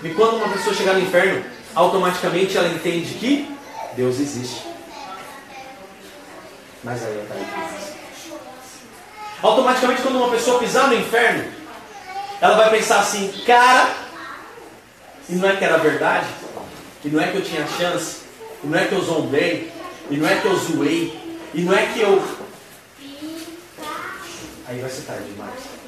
que 0.00 0.14
quando 0.14 0.36
uma 0.36 0.48
pessoa 0.48 0.74
chegar 0.74 0.94
no 0.94 1.00
inferno, 1.00 1.44
automaticamente 1.74 2.56
ela 2.56 2.68
entende 2.68 3.14
que 3.14 3.54
Deus 3.94 4.18
existe. 4.18 4.69
Mas 6.82 7.04
aí 7.04 7.12
é 7.12 7.24
para 7.28 7.36
Automaticamente, 9.42 10.02
quando 10.02 10.16
uma 10.16 10.30
pessoa 10.30 10.58
pisar 10.58 10.88
no 10.88 10.94
inferno, 10.94 11.44
ela 12.40 12.56
vai 12.56 12.70
pensar 12.70 13.00
assim: 13.00 13.32
cara, 13.46 13.94
e 15.28 15.34
não 15.34 15.48
é 15.48 15.56
que 15.56 15.64
era 15.64 15.78
verdade, 15.78 16.26
e 17.04 17.08
não 17.08 17.20
é 17.20 17.30
que 17.30 17.36
eu 17.36 17.44
tinha 17.44 17.66
chance, 17.66 18.18
e 18.62 18.66
não 18.66 18.78
é 18.78 18.86
que 18.86 18.92
eu 18.92 19.02
zombei, 19.02 19.72
e 20.10 20.16
não 20.16 20.28
é 20.28 20.40
que 20.40 20.46
eu 20.46 20.56
zoei, 20.56 21.38
e 21.54 21.62
não 21.62 21.74
é 21.74 21.86
que 21.86 22.00
eu. 22.00 22.22
Aí 24.66 24.80
vai 24.80 24.90
ser 24.90 25.02
tarde 25.02 25.24
demais. 25.24 25.80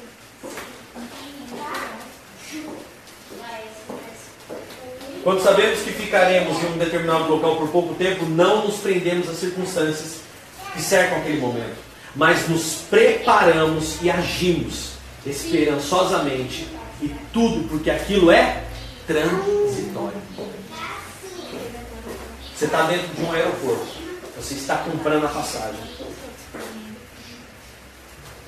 Quando 5.23 5.41
sabemos 5.41 5.79
que 5.79 5.91
ficaremos 5.91 6.61
em 6.61 6.65
um 6.65 6.77
determinado 6.77 7.29
local 7.29 7.55
por 7.55 7.69
pouco 7.69 7.95
tempo, 7.95 8.25
não 8.25 8.65
nos 8.65 8.77
prendemos 8.77 9.29
às 9.29 9.37
circunstâncias 9.37 10.22
que 10.73 10.81
cercam 10.81 11.19
aquele 11.19 11.39
momento, 11.39 11.77
mas 12.15 12.47
nos 12.47 12.83
preparamos 12.89 14.01
e 14.01 14.09
agimos 14.09 14.93
esperançosamente 15.25 16.67
e 17.01 17.09
tudo 17.31 17.67
porque 17.69 17.89
aquilo 17.89 18.31
é 18.31 18.63
transitório. 19.07 20.21
Você 22.55 22.65
está 22.65 22.83
dentro 22.83 23.07
de 23.07 23.21
um 23.21 23.31
aeroporto, 23.31 23.87
você 24.37 24.53
está 24.53 24.77
comprando 24.77 25.25
a 25.25 25.29
passagem. 25.29 25.81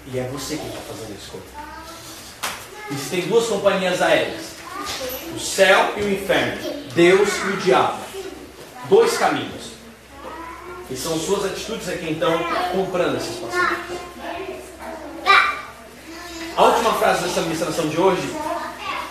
E 0.07 0.19
é 0.19 0.29
você 0.31 0.55
que 0.57 0.65
está 0.67 0.79
fazendo 0.81 1.11
a 1.11 1.15
escolha. 1.15 1.43
Existem 2.91 3.21
duas 3.21 3.47
companhias 3.47 4.01
aéreas: 4.01 4.43
o 5.35 5.39
céu 5.39 5.93
e 5.97 6.01
o 6.01 6.13
inferno, 6.13 6.61
Deus 6.93 7.29
e 7.29 7.47
o 7.49 7.57
diabo. 7.57 7.99
Dois 8.87 9.17
caminhos. 9.17 9.74
E 10.89 10.95
são 10.95 11.17
suas 11.17 11.45
atitudes 11.45 11.89
aqui 11.89 12.11
então 12.11 12.31
comprando 12.71 13.17
essas 13.17 13.35
passagens. 13.37 13.79
A 16.55 16.63
última 16.63 16.93
frase 16.93 17.23
dessa 17.23 17.41
ministração 17.41 17.87
de 17.89 17.99
hoje, 17.99 18.33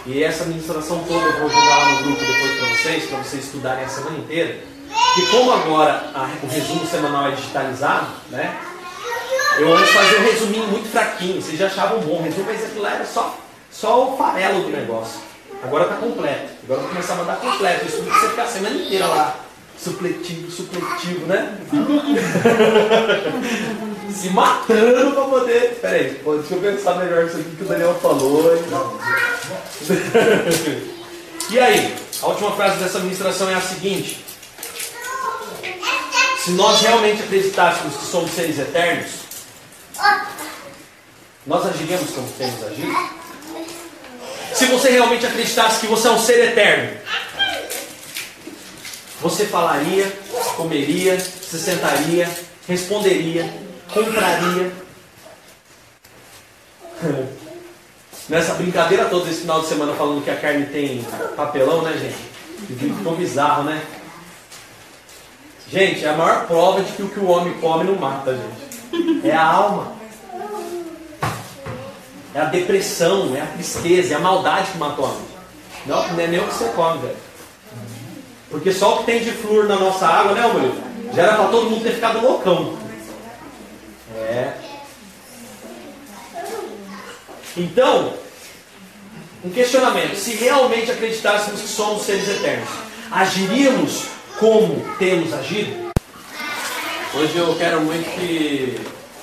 e 0.06 0.22
essa 0.22 0.44
ministração 0.44 1.02
toda 1.04 1.26
eu 1.26 1.40
vou 1.40 1.50
jogar 1.50 1.78
lá 1.78 1.90
no 1.90 2.02
grupo 2.04 2.20
depois 2.20 2.58
para 2.58 2.68
vocês, 2.68 3.06
para 3.06 3.18
vocês 3.18 3.44
estudarem 3.44 3.84
a 3.84 3.88
semana 3.88 4.18
inteira. 4.18 4.60
Que 5.14 5.26
como 5.26 5.52
agora 5.52 6.10
a, 6.14 6.28
o 6.42 6.46
resumo 6.48 6.86
semanal 6.86 7.28
é 7.28 7.30
digitalizado, 7.32 8.06
né? 8.30 8.56
Eu 9.58 9.76
antes 9.76 9.92
fazia 9.92 10.20
um 10.20 10.22
resuminho 10.22 10.66
muito 10.68 10.88
fraquinho, 10.90 11.42
vocês 11.42 11.58
já 11.58 11.66
achavam 11.66 12.00
bom, 12.00 12.22
resumo, 12.22 12.46
mas 12.46 12.64
aquilo 12.64 12.86
era 12.86 13.04
só, 13.04 13.36
só 13.70 14.12
o 14.12 14.16
farelo 14.16 14.62
do 14.62 14.70
negócio. 14.70 15.20
Agora 15.62 15.84
está 15.84 15.96
completo. 15.96 16.52
Agora 16.64 16.80
eu 16.80 16.84
vou 16.84 16.88
começar 16.88 17.14
a 17.14 17.16
mandar 17.16 17.36
completo. 17.36 17.86
Isso 17.86 18.02
você 18.02 18.28
ficar 18.28 18.42
a 18.44 18.46
semana 18.46 18.76
inteira 18.76 19.06
lá 19.06 19.43
supletivo, 19.84 20.50
supletivo, 20.50 21.26
né? 21.26 21.58
Se 24.10 24.30
matando 24.30 25.12
pra 25.12 25.24
poder. 25.24 25.78
Peraí, 25.80 26.20
deixa 26.24 26.54
eu 26.54 26.60
pensar 26.60 26.96
melhor 26.96 27.26
isso 27.26 27.36
aqui 27.36 27.56
que 27.56 27.64
o 27.64 27.66
Daniel 27.66 27.94
falou. 28.00 28.54
e 31.50 31.58
aí, 31.58 31.94
a 32.22 32.26
última 32.26 32.52
frase 32.52 32.78
dessa 32.78 33.00
ministração 33.00 33.50
é 33.50 33.54
a 33.54 33.60
seguinte. 33.60 34.24
Se 36.38 36.52
nós 36.52 36.80
realmente 36.80 37.22
acreditássemos 37.22 37.96
que 37.96 38.06
somos 38.06 38.30
seres 38.30 38.58
eternos, 38.58 39.10
nós 41.46 41.66
agiríamos 41.66 42.10
como 42.10 42.26
temos 42.38 42.62
agido? 42.62 42.96
Se 44.54 44.64
você 44.66 44.90
realmente 44.90 45.26
acreditasse 45.26 45.80
que 45.80 45.86
você 45.86 46.08
é 46.08 46.12
um 46.12 46.18
ser 46.18 46.50
eterno, 46.50 47.03
você 49.24 49.46
falaria, 49.46 50.06
comeria, 50.54 51.18
se 51.18 51.58
sentaria, 51.58 52.30
responderia, 52.68 53.50
compraria. 53.90 54.70
Nessa 58.28 58.52
brincadeira 58.52 59.06
toda 59.06 59.30
esse 59.30 59.40
final 59.40 59.62
de 59.62 59.68
semana 59.68 59.94
falando 59.94 60.22
que 60.22 60.30
a 60.30 60.36
carne 60.36 60.66
tem 60.66 61.02
papelão, 61.34 61.80
né, 61.80 61.94
gente? 61.94 62.18
Ficou 62.78 63.16
bizarro, 63.16 63.64
né? 63.64 63.82
Gente, 65.70 66.04
é 66.04 66.10
a 66.10 66.16
maior 66.16 66.46
prova 66.46 66.82
de 66.82 66.92
que 66.92 67.02
o 67.02 67.08
que 67.08 67.18
o 67.18 67.26
homem 67.26 67.54
come 67.54 67.84
não 67.84 67.96
mata, 67.96 68.36
gente. 68.36 69.26
É 69.26 69.34
a 69.34 69.42
alma. 69.42 69.94
É 72.34 72.40
a 72.40 72.44
depressão, 72.44 73.34
é 73.34 73.40
a 73.40 73.46
tristeza, 73.46 74.12
é 74.12 74.16
a 74.18 74.20
maldade 74.20 74.72
que 74.72 74.76
mata 74.78 75.00
o 75.00 75.04
homem. 75.04 75.24
Não, 75.86 76.08
não 76.12 76.20
é 76.20 76.26
nem 76.26 76.40
o 76.40 76.46
que 76.46 76.54
você 76.54 76.68
come, 76.70 76.98
velho. 76.98 77.33
Porque 78.54 78.72
só 78.72 78.94
o 78.94 78.98
que 78.98 79.06
tem 79.06 79.20
de 79.20 79.32
flúor 79.32 79.66
na 79.66 79.74
nossa 79.74 80.06
água, 80.06 80.32
né, 80.32 80.46
Murilo? 80.46 80.76
Já 81.12 81.22
era 81.24 81.34
para 81.34 81.48
todo 81.48 81.70
mundo 81.70 81.82
ter 81.82 81.94
ficado 81.94 82.20
loucão. 82.20 82.78
É. 84.16 84.52
Então, 87.56 88.14
um 89.44 89.50
questionamento. 89.50 90.14
Se 90.14 90.34
realmente 90.34 90.88
acreditássemos 90.88 91.62
que 91.62 91.66
somos 91.66 92.04
seres 92.04 92.28
eternos, 92.28 92.68
agiríamos 93.10 94.04
como 94.38 94.84
temos 95.00 95.32
agido? 95.32 95.90
Hoje 97.12 97.36
eu 97.36 97.56
quero 97.56 97.80
muito 97.80 98.08
que 98.16 98.80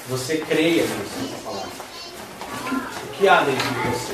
você 0.10 0.40
creia 0.40 0.84
nisso. 0.84 1.38
O 3.06 3.08
que 3.14 3.30
há 3.30 3.44
dentro 3.44 3.66
de 3.66 3.80
você? 3.92 4.14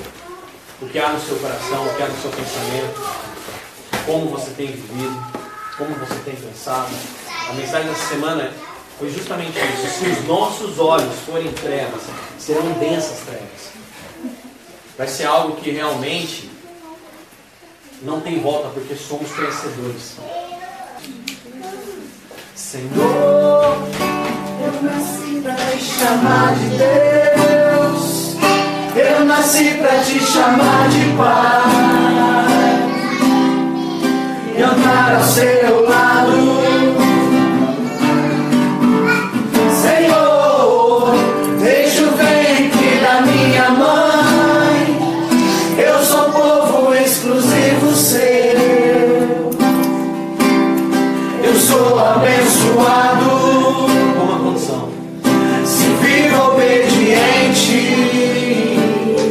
O 0.79 0.87
que 0.87 0.99
há 0.99 1.09
no 1.09 1.19
seu 1.19 1.37
coração? 1.37 1.87
O 1.87 1.95
que 1.95 2.03
há 2.03 2.07
no 2.07 2.21
seu 2.21 2.29
pensamento? 2.29 3.36
Como 4.07 4.29
você 4.29 4.51
tem 4.51 4.67
vivido, 4.67 5.21
como 5.77 5.93
você 5.95 6.15
tem 6.23 6.35
pensado. 6.35 6.87
A 7.49 7.53
mensagem 7.53 7.89
dessa 7.89 8.07
semana 8.07 8.51
foi 8.97 9.11
justamente 9.11 9.57
isso. 9.59 9.99
Se 9.99 10.05
os 10.09 10.25
nossos 10.25 10.79
olhos 10.79 11.13
forem 11.25 11.51
trevas, 11.51 12.01
serão 12.39 12.71
densas 12.79 13.19
trevas. 13.19 13.67
Vai 14.97 15.07
ser 15.07 15.25
algo 15.25 15.57
que 15.57 15.69
realmente 15.69 16.49
não 18.01 18.21
tem 18.21 18.39
volta, 18.39 18.69
porque 18.69 18.95
somos 18.95 19.29
crescedores. 19.31 20.15
Senhor, 22.55 23.77
eu 24.63 24.81
nasci 24.81 25.41
para 25.43 25.55
te 25.55 25.83
chamar 25.83 26.55
de 26.55 26.69
Deus. 26.77 28.37
Eu 28.95 29.25
nasci 29.25 29.75
para 29.75 29.99
te 29.99 30.19
chamar 30.19 30.89
de 30.89 31.17
Pai 31.17 32.56
e 34.57 34.63
andar 34.63 35.15
ao 35.15 35.23
seu 35.23 35.87
lado. 35.87 36.31
Senhor, 39.83 41.13
deixa 41.59 42.01
o 42.01 42.11
ventre 42.11 42.99
da 42.99 43.21
minha 43.21 43.69
mãe. 43.69 44.97
Eu 45.77 46.03
sou 46.03 46.31
povo 46.31 46.93
exclusivo 46.95 47.93
seu. 47.93 49.51
Eu 51.43 51.55
sou 51.55 51.99
abençoado. 51.99 53.29
Com 54.17 54.23
uma 54.23 54.39
condição. 54.39 54.89
Se 55.63 55.85
vivo 56.01 56.53
obediente. 56.53 57.77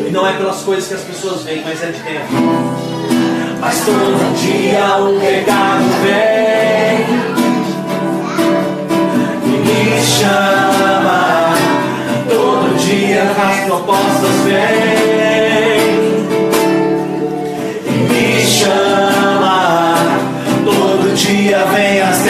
E 0.07 0.11
não 0.12 0.24
é 0.24 0.35
pelas 0.35 0.62
coisas 0.62 0.87
que 0.87 0.95
as 0.95 1.01
pessoas 1.01 1.43
veem, 1.43 1.64
mas 1.64 1.83
é 1.83 1.91
de 1.91 2.01
dentro. 2.01 3.06
Mas 3.61 3.81
todo 3.85 4.35
dia 4.37 4.97
o 4.99 5.19
pecado 5.21 5.85
vem 6.03 7.07
e 9.45 9.49
me 9.49 10.03
chama. 10.03 11.55
Todo 12.29 12.77
dia 12.79 13.23
as 13.23 13.65
propostas 13.67 14.37
vêm 14.45 15.87
e 17.87 17.91
me 18.13 18.45
chama. 18.45 19.95
Todo 20.65 21.15
dia 21.15 21.65
vem 21.75 22.01
as 22.01 22.26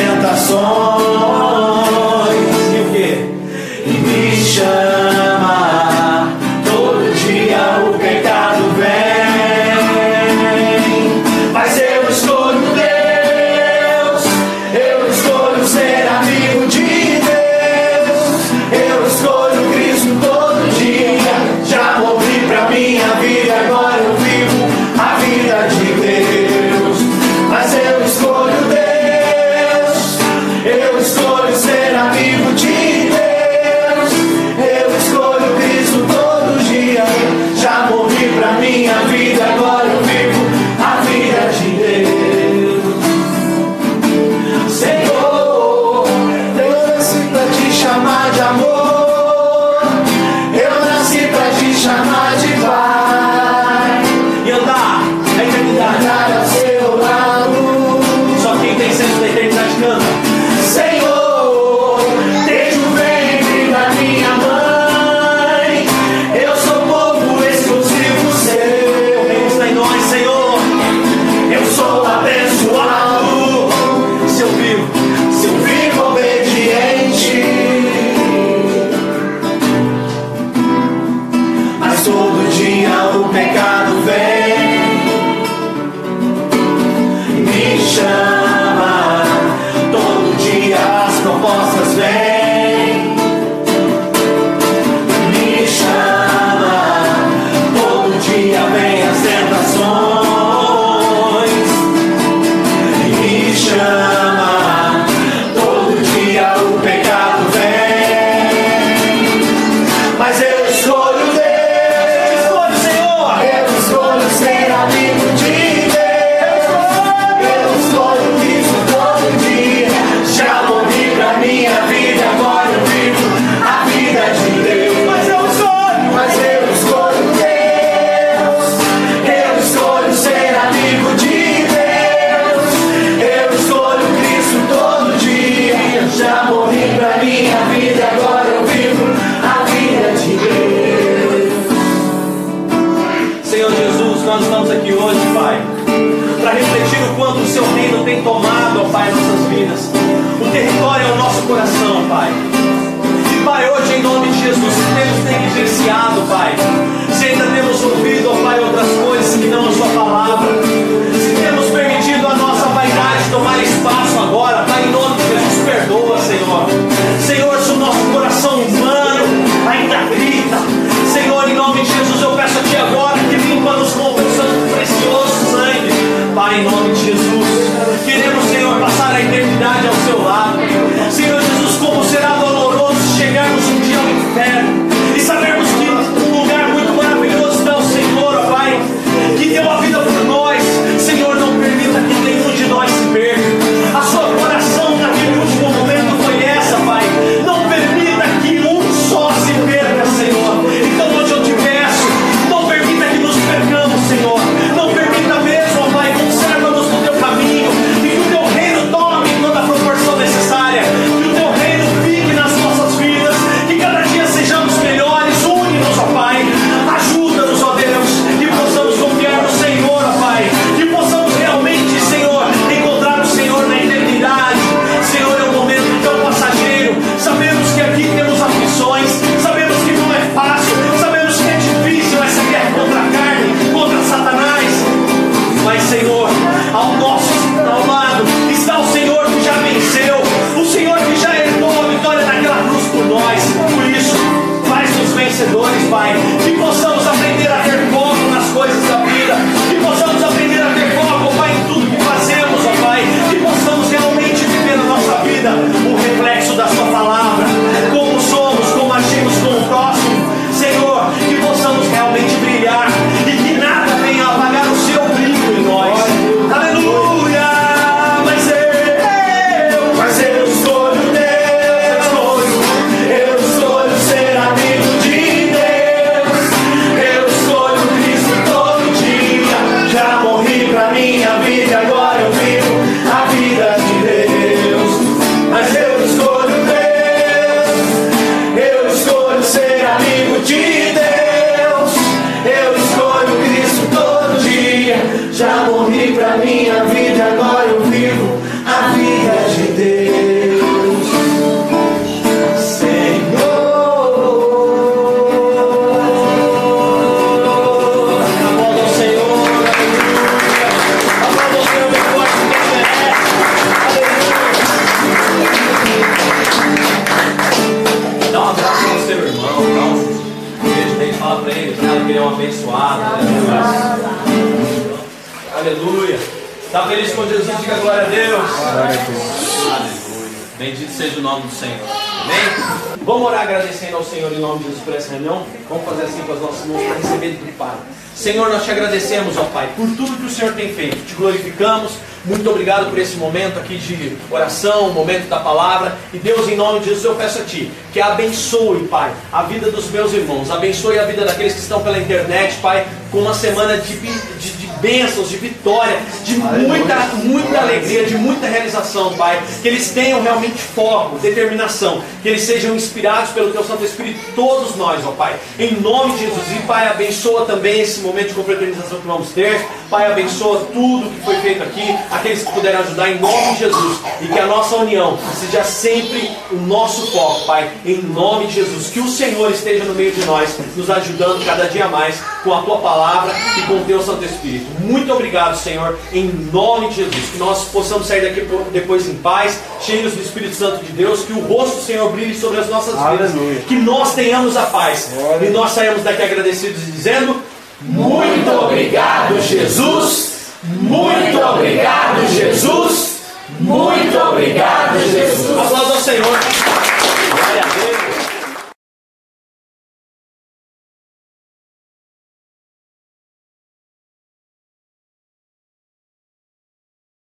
seja 330.96 331.18
o 331.18 331.22
nome 331.22 331.42
do 331.42 331.54
Senhor. 331.54 331.78
Amém? 332.22 332.96
Vamos 333.04 333.28
orar 333.28 333.42
agradecendo 333.42 333.96
ao 333.98 334.04
Senhor 334.04 334.32
em 334.32 334.38
nome 334.38 334.60
de 334.60 334.64
Jesus 334.64 334.82
por 334.82 334.94
essa 334.94 335.10
reunião. 335.10 335.44
Vamos 335.68 335.84
fazer 335.84 336.04
assim 336.04 336.22
com 336.22 336.32
as 336.32 336.40
nossas 336.40 336.66
mãos 336.66 336.82
para 336.82 336.94
receber 336.96 337.32
do 337.32 337.58
Pai. 337.58 337.76
Senhor, 338.14 338.48
nós 338.48 338.64
te 338.64 338.70
agradecemos, 338.70 339.36
ó 339.36 339.44
Pai, 339.44 339.68
por 339.76 339.86
tudo 339.88 340.16
que 340.16 340.24
o 340.24 340.30
Senhor 340.30 340.54
tem 340.54 340.74
feito. 340.74 340.96
Te 341.06 341.14
glorificamos. 341.14 341.92
Muito 342.24 342.48
obrigado 342.50 342.88
por 342.90 342.98
esse 342.98 343.16
momento 343.16 343.58
aqui 343.58 343.76
de 343.76 344.16
oração, 344.30 344.90
momento 344.90 345.28
da 345.28 345.38
palavra. 345.38 345.96
E 346.14 346.18
Deus, 346.18 346.48
em 346.48 346.56
nome 346.56 346.80
de 346.80 346.86
Jesus, 346.86 347.04
eu 347.04 347.14
peço 347.14 347.40
a 347.40 347.44
Ti 347.44 347.70
que 347.92 348.00
abençoe, 348.00 348.88
Pai, 348.88 349.12
a 349.30 349.42
vida 349.42 349.70
dos 349.70 349.90
meus 349.90 350.12
irmãos. 350.14 350.50
Abençoe 350.50 350.98
a 350.98 351.04
vida 351.04 351.24
daqueles 351.24 351.52
que 351.52 351.60
estão 351.60 351.82
pela 351.82 351.98
internet, 351.98 352.56
Pai, 352.56 352.86
com 353.12 353.18
uma 353.18 353.34
semana 353.34 353.76
de, 353.76 353.96
de, 353.98 354.50
de 354.50 354.65
bênçãos, 354.80 355.28
de 355.28 355.36
vitória, 355.36 355.98
de 356.24 356.36
muita, 356.36 356.96
muita 357.22 357.58
alegria, 357.58 358.04
de 358.04 358.16
muita 358.16 358.46
realização, 358.46 359.14
Pai. 359.14 359.42
Que 359.62 359.68
eles 359.68 359.90
tenham 359.90 360.22
realmente 360.22 360.58
foco, 360.58 361.18
determinação, 361.18 362.02
que 362.22 362.28
eles 362.28 362.42
sejam 362.42 362.74
inspirados 362.74 363.30
pelo 363.30 363.52
Teu 363.52 363.64
Santo 363.64 363.84
Espírito, 363.84 364.20
todos 364.34 364.76
nós, 364.76 365.04
ó 365.06 365.12
Pai. 365.12 365.36
Em 365.58 365.80
nome 365.80 366.12
de 366.12 366.20
Jesus. 366.20 366.44
E 366.56 366.66
Pai, 366.66 366.88
abençoa 366.88 367.44
também 367.44 367.80
esse 367.80 368.00
momento 368.00 368.28
de 368.28 368.34
confraternização 368.34 369.00
que 369.00 369.06
vamos 369.06 369.30
ter. 369.30 369.64
Pai, 369.90 370.10
abençoa 370.10 370.66
tudo 370.72 371.10
que 371.10 371.24
foi 371.24 371.36
feito 371.36 371.62
aqui, 371.62 371.96
aqueles 372.10 372.42
que 372.42 372.52
puderam 372.52 372.80
ajudar 372.80 373.10
em 373.10 373.20
nome 373.20 373.52
de 373.52 373.58
Jesus. 373.58 373.98
E 374.20 374.26
que 374.26 374.38
a 374.38 374.46
nossa 374.46 374.76
união 374.76 375.18
seja 375.38 375.64
sempre 375.64 376.30
o 376.50 376.56
nosso 376.56 377.10
foco, 377.12 377.46
Pai. 377.46 377.70
Em 377.84 378.02
nome 378.02 378.46
de 378.46 378.54
Jesus. 378.54 378.88
Que 378.88 379.00
o 379.00 379.08
Senhor 379.08 379.50
esteja 379.50 379.84
no 379.84 379.94
meio 379.94 380.12
de 380.12 380.24
nós, 380.24 380.56
nos 380.76 380.90
ajudando 380.90 381.44
cada 381.44 381.68
dia 381.68 381.88
mais 381.88 382.16
com 382.42 382.52
a 382.54 382.62
Tua 382.62 382.78
palavra 382.78 383.32
e 383.58 383.62
com 383.62 383.74
o 383.74 383.84
Teu 383.84 384.02
Santo 384.02 384.24
Espírito. 384.24 384.65
Muito 384.80 385.12
obrigado, 385.12 385.56
Senhor, 385.56 385.98
em 386.12 386.26
nome 386.52 386.88
de 386.88 386.96
Jesus. 386.96 387.30
Que 387.32 387.38
nós 387.38 387.64
possamos 387.68 388.06
sair 388.06 388.20
daqui 388.22 388.46
depois 388.72 389.08
em 389.08 389.14
paz, 389.14 389.58
cheios 389.80 390.12
do 390.12 390.22
Espírito 390.22 390.54
Santo 390.54 390.84
de 390.84 390.92
Deus. 390.92 391.24
Que 391.24 391.32
o 391.32 391.40
rosto 391.40 391.76
do 391.76 391.82
Senhor 391.82 392.10
brilhe 392.12 392.38
sobre 392.38 392.60
as 392.60 392.68
nossas 392.68 392.94
vidas. 392.94 393.32
Aleluia. 393.32 393.60
Que 393.66 393.74
nós 393.74 394.14
tenhamos 394.14 394.56
a 394.56 394.66
paz. 394.66 395.10
E 395.42 395.50
nós 395.50 395.72
saímos 395.72 396.02
daqui 396.02 396.22
agradecidos 396.22 396.82
e 396.82 396.90
dizendo. 396.92 397.36
muito 397.80 398.50
obrigado, 398.50 399.40
Jesus. 399.40 400.36
Muito 400.62 401.38
obrigado, 401.38 402.26
Jesus. 402.32 403.16
Muito 403.60 404.18
obrigado, 404.18 404.98
Jesus. 404.98 405.58
Aplausos 405.58 405.90
ao 405.90 406.00
Senhor. 406.00 406.38